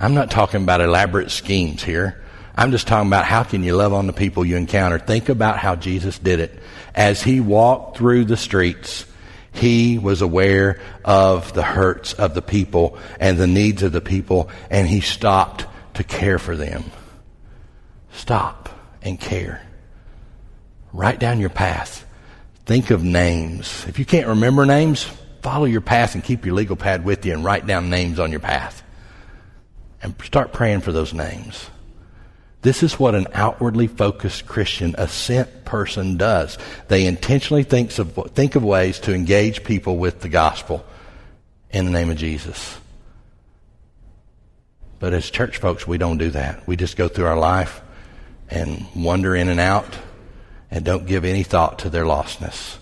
I'm 0.01 0.15
not 0.15 0.31
talking 0.31 0.63
about 0.63 0.81
elaborate 0.81 1.31
schemes 1.31 1.83
here. 1.83 2.23
I'm 2.57 2.71
just 2.71 2.87
talking 2.87 3.09
about 3.09 3.27
how 3.27 3.43
can 3.43 3.63
you 3.63 3.77
love 3.77 3.93
on 3.93 4.07
the 4.07 4.15
people 4.15 4.47
you 4.47 4.57
encounter. 4.57 4.99
Think 4.99 5.29
about 5.29 5.59
how 5.59 5.77
Jesus 5.77 6.19
did 6.19 6.41
it. 6.41 6.59
As 6.95 7.23
he 7.23 7.41
walked 7.41 7.99
through 7.99 8.25
the 8.25 8.37
streets, 8.37 9.05
he 9.55 9.99
was 9.99 10.21
aware 10.21 10.81
of 11.05 11.53
the 11.55 11.63
hurts 11.63 12.13
of 12.13 12.35
the 12.35 12.43
people 12.43 12.99
and 13.21 13.39
the 13.39 13.47
needs 13.47 13.83
of 13.83 13.93
the 13.93 14.01
people, 14.01 14.51
and 14.69 14.89
he 14.89 15.01
stopped 15.01 15.65
to 15.95 16.05
care 16.05 16.39
for 16.39 16.57
them. 16.57 16.85
Stop 18.13 18.69
and 19.03 19.19
care. 19.19 19.63
Write 20.93 21.19
down 21.19 21.41
your 21.41 21.51
path. 21.51 22.07
Think 22.67 22.91
of 22.91 23.05
names. 23.05 23.85
If 23.87 23.99
you 23.99 24.05
can't 24.05 24.29
remember 24.29 24.65
names, 24.67 25.05
follow 25.43 25.67
your 25.67 25.81
path 25.81 26.15
and 26.15 26.25
keep 26.25 26.45
your 26.45 26.55
legal 26.55 26.77
pad 26.77 27.05
with 27.05 27.25
you 27.27 27.33
and 27.33 27.45
write 27.45 27.67
down 27.67 27.91
names 27.91 28.19
on 28.19 28.31
your 28.31 28.41
path. 28.41 28.83
And 30.03 30.15
start 30.23 30.53
praying 30.53 30.81
for 30.81 30.93
those 30.93 31.15
names. 31.15 31.71
This 32.65 32.83
is 32.83 32.99
what 32.99 33.15
an 33.15 33.27
outwardly 33.35 33.89
focused 33.89 34.47
Christian, 34.47 34.95
a 34.97 35.07
sent 35.07 35.67
person 35.67 36.17
does. 36.17 36.57
They 36.89 37.05
intentionally 37.05 37.63
thinks 37.63 37.99
of, 37.99 38.15
think 38.33 38.55
of 38.55 38.65
ways 38.65 38.99
to 39.01 39.15
engage 39.15 39.65
people 39.65 39.99
with 39.99 40.23
the 40.23 40.31
gospel 40.31 40.83
in 41.69 41.85
the 41.85 41.91
name 41.91 42.09
of 42.09 42.17
Jesus. 42.17 42.79
But 44.99 45.13
as 45.13 45.29
church 45.29 45.59
folks, 45.59 45.87
we 45.87 45.99
don't 45.99 46.17
do 46.17 46.31
that. 46.31 46.67
We 46.67 46.77
just 46.77 46.97
go 46.97 47.07
through 47.07 47.27
our 47.27 47.39
life 47.39 47.83
and 48.49 48.87
wander 48.97 49.37
in 49.37 49.51
and 49.51 49.61
out 49.61 49.99
and 50.71 50.87
don't 50.87 51.07
give 51.07 51.27
any 51.27 51.43
thought 51.43 51.81
to 51.81 51.91
their 51.91 52.05
lostness. 52.05 52.79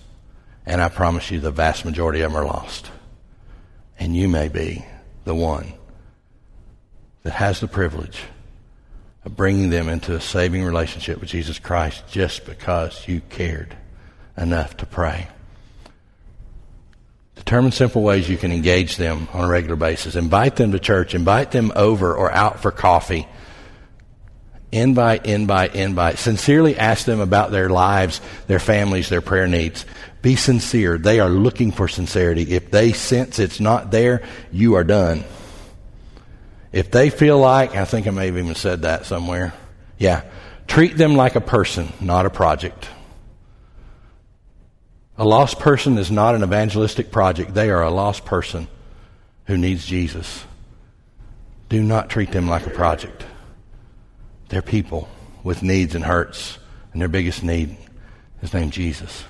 And 0.64 0.80
I 0.80 0.90
promise 0.90 1.28
you, 1.32 1.40
the 1.40 1.50
vast 1.50 1.84
majority 1.84 2.20
of 2.20 2.30
them 2.30 2.40
are 2.40 2.46
lost. 2.46 2.88
And 3.98 4.14
you 4.14 4.28
may 4.28 4.46
be 4.46 4.84
the 5.24 5.34
one 5.34 5.72
that 7.24 7.32
has 7.32 7.58
the 7.58 7.66
privilege 7.66 8.22
of 9.24 9.36
bringing 9.36 9.70
them 9.70 9.88
into 9.88 10.14
a 10.14 10.20
saving 10.20 10.64
relationship 10.64 11.20
with 11.20 11.28
Jesus 11.28 11.58
Christ 11.58 12.02
just 12.08 12.44
because 12.44 13.06
you 13.06 13.20
cared 13.30 13.76
enough 14.36 14.76
to 14.78 14.86
pray. 14.86 15.28
Determine 17.36 17.72
simple 17.72 18.02
ways 18.02 18.28
you 18.28 18.36
can 18.36 18.52
engage 18.52 18.96
them 18.96 19.28
on 19.32 19.44
a 19.44 19.48
regular 19.48 19.76
basis. 19.76 20.16
Invite 20.16 20.56
them 20.56 20.72
to 20.72 20.78
church. 20.78 21.14
Invite 21.14 21.50
them 21.50 21.72
over 21.74 22.14
or 22.14 22.30
out 22.30 22.60
for 22.60 22.70
coffee. 22.70 23.26
Invite, 24.70 25.26
invite, 25.26 25.74
invite. 25.74 26.18
Sincerely 26.18 26.78
ask 26.78 27.04
them 27.04 27.20
about 27.20 27.50
their 27.50 27.68
lives, 27.68 28.20
their 28.46 28.58
families, 28.58 29.08
their 29.08 29.20
prayer 29.20 29.46
needs. 29.46 29.84
Be 30.22 30.36
sincere. 30.36 30.98
They 30.98 31.20
are 31.20 31.28
looking 31.28 31.72
for 31.72 31.88
sincerity. 31.88 32.54
If 32.54 32.70
they 32.70 32.92
sense 32.92 33.38
it's 33.38 33.60
not 33.60 33.90
there, 33.90 34.22
you 34.50 34.74
are 34.74 34.84
done. 34.84 35.24
If 36.72 36.90
they 36.90 37.10
feel 37.10 37.38
like, 37.38 37.76
I 37.76 37.84
think 37.84 38.06
I 38.06 38.10
may 38.10 38.26
have 38.26 38.38
even 38.38 38.54
said 38.54 38.82
that 38.82 39.04
somewhere. 39.04 39.52
Yeah. 39.98 40.22
Treat 40.66 40.96
them 40.96 41.14
like 41.14 41.36
a 41.36 41.40
person, 41.40 41.92
not 42.00 42.24
a 42.24 42.30
project. 42.30 42.88
A 45.18 45.24
lost 45.24 45.58
person 45.58 45.98
is 45.98 46.10
not 46.10 46.34
an 46.34 46.42
evangelistic 46.42 47.10
project. 47.12 47.52
They 47.52 47.70
are 47.70 47.82
a 47.82 47.90
lost 47.90 48.24
person 48.24 48.68
who 49.46 49.58
needs 49.58 49.84
Jesus. 49.84 50.44
Do 51.68 51.82
not 51.82 52.08
treat 52.08 52.32
them 52.32 52.48
like 52.48 52.66
a 52.66 52.70
project. 52.70 53.24
They're 54.48 54.62
people 54.62 55.08
with 55.42 55.62
needs 55.62 55.94
and 55.94 56.04
hurts, 56.04 56.58
and 56.92 57.00
their 57.00 57.08
biggest 57.08 57.42
need 57.42 57.76
is 58.40 58.54
named 58.54 58.72
Jesus. 58.72 59.24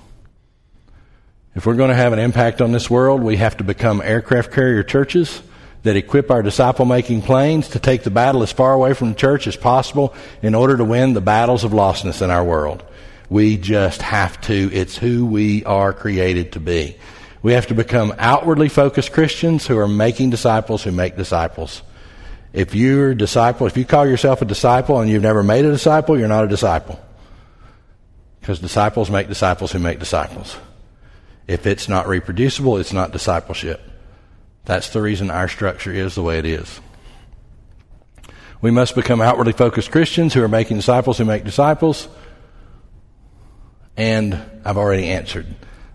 If 1.55 1.66
we're 1.66 1.76
going 1.76 1.90
to 1.90 1.97
have 1.97 2.12
an 2.12 2.18
impact 2.18 2.61
on 2.61 2.72
this 2.72 2.88
world, 2.88 3.22
we 3.22 3.36
have 3.36 3.57
to 3.59 3.64
become 3.64 4.01
aircraft 4.01 4.53
carrier 4.53 4.82
churches 4.82 5.43
that 5.83 5.97
equip 5.97 6.30
our 6.30 6.43
disciple 6.43 6.85
making 6.85 7.22
planes 7.22 7.68
to 7.70 7.78
take 7.78 8.05
the 8.05 8.11
battle 8.11 8.43
as 8.43 8.53
far 8.53 8.72
away 8.72 8.95
from 8.95 9.11
the 9.11 9.14
church 9.14 9.47
as 9.47 9.57
possible 9.57 10.14
in 10.41 10.55
order 10.55 10.76
to 10.76 10.85
win 10.85 11.12
the 11.12 11.20
battles 11.20 11.64
of 11.64 11.72
lostness 11.72 12.22
in 12.22 12.30
our 12.30 12.45
world. 12.45 12.85
We 13.28 13.57
just 13.57 14.03
have 14.03 14.41
to. 14.43 14.70
It's 14.72 14.97
who 14.97 15.26
we 15.26 15.64
are 15.64 15.93
created 15.93 16.53
to 16.53 16.61
be. 16.61 16.97
We 17.43 17.55
have 17.55 17.66
to 17.68 17.74
become 17.74 18.14
outwardly 18.18 18.68
focused 18.68 19.12
Christians 19.12 19.66
who 19.66 19.76
are 19.78 19.89
making 19.89 20.30
disciples 20.30 20.85
who 20.85 20.93
make 20.93 21.16
disciples. 21.16 21.83
If 22.53 22.74
you're 22.74 23.11
a 23.11 23.16
disciple, 23.16 23.66
if 23.66 23.76
you 23.76 23.85
call 23.85 24.07
yourself 24.07 24.43
a 24.43 24.45
disciple 24.45 25.01
and 25.01 25.11
you've 25.11 25.22
never 25.22 25.43
made 25.43 25.64
a 25.64 25.72
disciple, 25.72 26.18
you're 26.18 26.28
not 26.28 26.45
a 26.45 26.49
disciple. 26.49 27.01
Because 28.41 28.61
disciples 28.61 29.11
make 29.11 29.28
disciples 29.28 29.72
who 29.72 29.78
make 29.78 29.99
disciples. 29.99 30.57
If 31.49 31.66
it's 31.66 31.89
not 31.89 32.07
reproducible, 32.07 32.76
it's 32.76 32.93
not 32.93 33.12
discipleship. 33.12 33.91
That's 34.65 34.91
the 34.91 35.03
reason 35.03 35.31
our 35.31 35.49
structure 35.49 35.93
is 35.93 36.15
the 36.15 36.23
way 36.23 36.39
it 36.39 36.47
is. 36.47 36.81
We 38.61 38.71
must 38.71 38.95
become 38.95 39.21
outwardly 39.21 39.53
focused 39.53 39.91
Christians 39.91 40.35
who 40.35 40.43
are 40.43 40.49
making 40.49 40.77
disciples 40.77 41.19
who 41.19 41.25
make 41.25 41.45
disciples. 41.45 42.07
And 43.97 44.41
I've 44.65 44.77
already 44.77 45.09
answered 45.09 45.47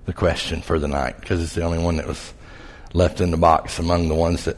the 0.06 0.14
question 0.14 0.62
for 0.62 0.78
the 0.78 0.88
night 0.88 1.20
because 1.20 1.42
it's 1.42 1.56
the 1.56 1.64
only 1.64 1.80
one 1.80 1.98
that 1.98 2.08
was 2.08 2.34
left 2.94 3.22
in 3.22 3.32
the 3.32 3.38
box 3.38 3.80
among 3.80 4.10
the 4.10 4.16
ones 4.16 4.46
that 4.46 4.58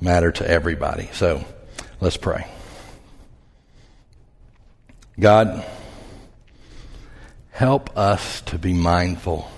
matter 0.00 0.30
to 0.32 0.48
everybody. 0.48 1.08
So 1.12 1.44
let's 2.00 2.16
pray. 2.16 2.46
God, 5.18 5.64
help 7.50 7.96
us 7.96 8.40
to 8.42 8.58
be 8.58 8.72
mindful 8.72 9.50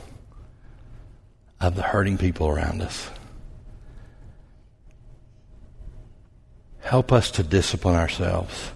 of 1.61 1.77
the 1.77 1.83
hurting 1.83 2.19
people 2.19 2.49
around 2.49 2.83
us. 2.83 3.11
Help 6.85 7.13
us 7.13 7.31
to 7.31 7.43
discipline 7.43 7.97
ourselves, 7.97 8.71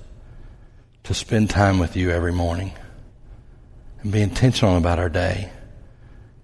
to 1.05 1.13
spend 1.13 1.51
time 1.51 1.79
with 1.79 1.95
you 1.95 2.11
every 2.11 2.33
morning, 2.33 2.73
and 4.01 4.11
be 4.11 4.23
intentional 4.23 4.79
about 4.79 4.99
our 4.99 5.11
day, 5.11 5.51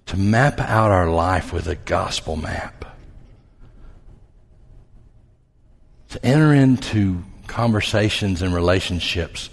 to 0.04 0.18
map 0.18 0.60
out 0.60 0.90
our 0.90 1.08
life 1.08 1.54
with 1.54 1.66
a 1.66 1.74
gospel 1.74 2.36
map, 2.36 2.84
to 6.10 6.22
enter 6.24 6.52
into 6.52 7.24
conversations 7.46 8.42
and 8.42 8.54
relationships 8.54 9.48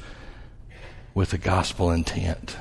with 1.14 1.32
a 1.32 1.38
gospel 1.38 1.92
intent. 1.92 2.58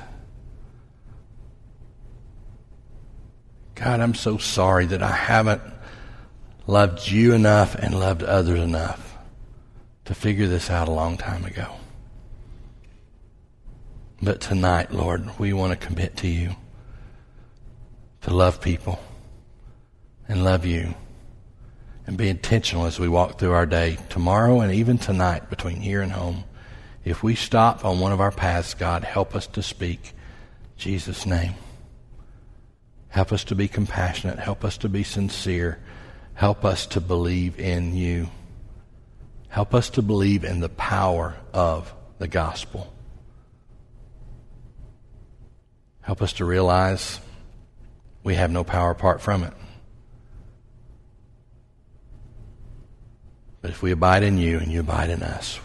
God, 3.75 3.99
I'm 3.99 4.15
so 4.15 4.37
sorry 4.37 4.85
that 4.85 5.03
I 5.03 5.11
haven't 5.11 5.61
loved 6.67 7.05
you 7.05 7.33
enough 7.33 7.75
and 7.75 7.99
loved 7.99 8.23
others 8.23 8.61
enough 8.61 9.10
to 10.11 10.15
figure 10.15 10.47
this 10.47 10.69
out 10.69 10.89
a 10.89 10.91
long 10.91 11.15
time 11.15 11.45
ago. 11.45 11.71
But 14.21 14.41
tonight, 14.41 14.91
Lord, 14.91 15.39
we 15.39 15.53
want 15.53 15.71
to 15.71 15.87
commit 15.87 16.17
to 16.17 16.27
you 16.27 16.57
to 18.23 18.33
love 18.33 18.59
people 18.59 18.99
and 20.27 20.43
love 20.43 20.65
you 20.65 20.95
and 22.05 22.17
be 22.17 22.27
intentional 22.27 22.87
as 22.87 22.99
we 22.99 23.07
walk 23.07 23.39
through 23.39 23.53
our 23.53 23.65
day 23.65 23.99
tomorrow 24.09 24.59
and 24.59 24.73
even 24.73 24.97
tonight 24.97 25.49
between 25.49 25.77
here 25.77 26.01
and 26.01 26.11
home. 26.11 26.43
If 27.05 27.23
we 27.23 27.33
stop 27.33 27.85
on 27.85 28.01
one 28.01 28.11
of 28.11 28.19
our 28.19 28.31
paths, 28.31 28.73
God, 28.73 29.05
help 29.05 29.33
us 29.33 29.47
to 29.47 29.63
speak 29.63 30.11
Jesus' 30.75 31.25
name. 31.25 31.53
Help 33.07 33.31
us 33.31 33.45
to 33.45 33.55
be 33.55 33.69
compassionate. 33.69 34.39
Help 34.39 34.65
us 34.65 34.77
to 34.79 34.89
be 34.89 35.03
sincere. 35.03 35.79
Help 36.33 36.65
us 36.65 36.85
to 36.87 36.99
believe 36.99 37.57
in 37.57 37.95
you. 37.95 38.29
Help 39.51 39.73
us 39.73 39.89
to 39.91 40.01
believe 40.01 40.45
in 40.45 40.61
the 40.61 40.69
power 40.69 41.35
of 41.53 41.93
the 42.19 42.27
gospel. 42.29 42.93
Help 45.99 46.21
us 46.21 46.31
to 46.33 46.45
realize 46.45 47.19
we 48.23 48.35
have 48.35 48.49
no 48.49 48.63
power 48.63 48.91
apart 48.91 49.19
from 49.19 49.43
it. 49.43 49.51
But 53.61 53.71
if 53.71 53.83
we 53.83 53.91
abide 53.91 54.23
in 54.23 54.37
you 54.37 54.57
and 54.57 54.71
you 54.71 54.79
abide 54.79 55.09
in 55.09 55.21
us, 55.21 55.59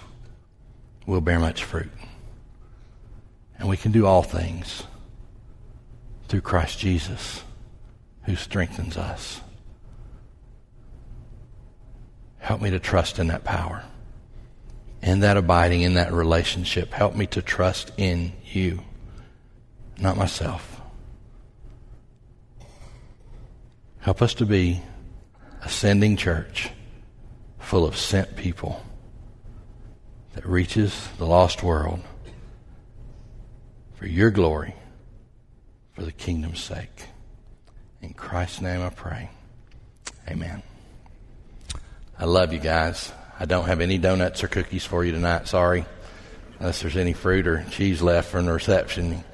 we'll 1.06 1.20
bear 1.20 1.38
much 1.38 1.62
fruit. 1.62 1.92
And 3.56 3.68
we 3.68 3.76
can 3.76 3.92
do 3.92 4.04
all 4.04 4.24
things 4.24 4.82
through 6.26 6.40
Christ 6.40 6.80
Jesus, 6.80 7.44
who 8.24 8.34
strengthens 8.34 8.96
us. 8.96 9.40
Help 12.46 12.60
me 12.60 12.70
to 12.70 12.78
trust 12.78 13.18
in 13.18 13.26
that 13.26 13.42
power, 13.42 13.82
in 15.02 15.18
that 15.18 15.36
abiding, 15.36 15.82
in 15.82 15.94
that 15.94 16.12
relationship. 16.12 16.92
Help 16.92 17.16
me 17.16 17.26
to 17.26 17.42
trust 17.42 17.90
in 17.96 18.32
you, 18.44 18.84
not 19.98 20.16
myself. 20.16 20.80
Help 23.98 24.22
us 24.22 24.32
to 24.34 24.46
be 24.46 24.80
a 25.62 25.68
sending 25.68 26.16
church 26.16 26.70
full 27.58 27.84
of 27.84 27.96
sent 27.96 28.36
people 28.36 28.80
that 30.34 30.46
reaches 30.46 31.08
the 31.18 31.26
lost 31.26 31.64
world 31.64 31.98
for 33.94 34.06
your 34.06 34.30
glory, 34.30 34.76
for 35.94 36.04
the 36.04 36.12
kingdom's 36.12 36.60
sake. 36.60 37.08
In 38.00 38.14
Christ's 38.14 38.60
name 38.60 38.82
I 38.82 38.90
pray. 38.90 39.30
Amen. 40.28 40.62
I 42.18 42.24
love 42.24 42.52
you 42.52 42.58
guys. 42.58 43.12
I 43.38 43.44
don't 43.44 43.66
have 43.66 43.80
any 43.80 43.98
donuts 43.98 44.42
or 44.42 44.48
cookies 44.48 44.84
for 44.84 45.04
you 45.04 45.12
tonight. 45.12 45.48
Sorry. 45.48 45.84
Unless 46.58 46.80
there's 46.80 46.96
any 46.96 47.12
fruit 47.12 47.46
or 47.46 47.64
cheese 47.70 48.00
left 48.00 48.30
from 48.30 48.46
the 48.46 48.52
reception. 48.52 49.12
I'm 49.12 49.24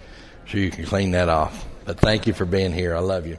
sure 0.46 0.60
you 0.60 0.70
can 0.70 0.84
clean 0.84 1.12
that 1.12 1.28
off. 1.28 1.66
But 1.84 2.00
thank 2.00 2.26
you 2.26 2.32
for 2.32 2.44
being 2.44 2.72
here. 2.72 2.96
I 2.96 3.00
love 3.00 3.26
you. 3.26 3.38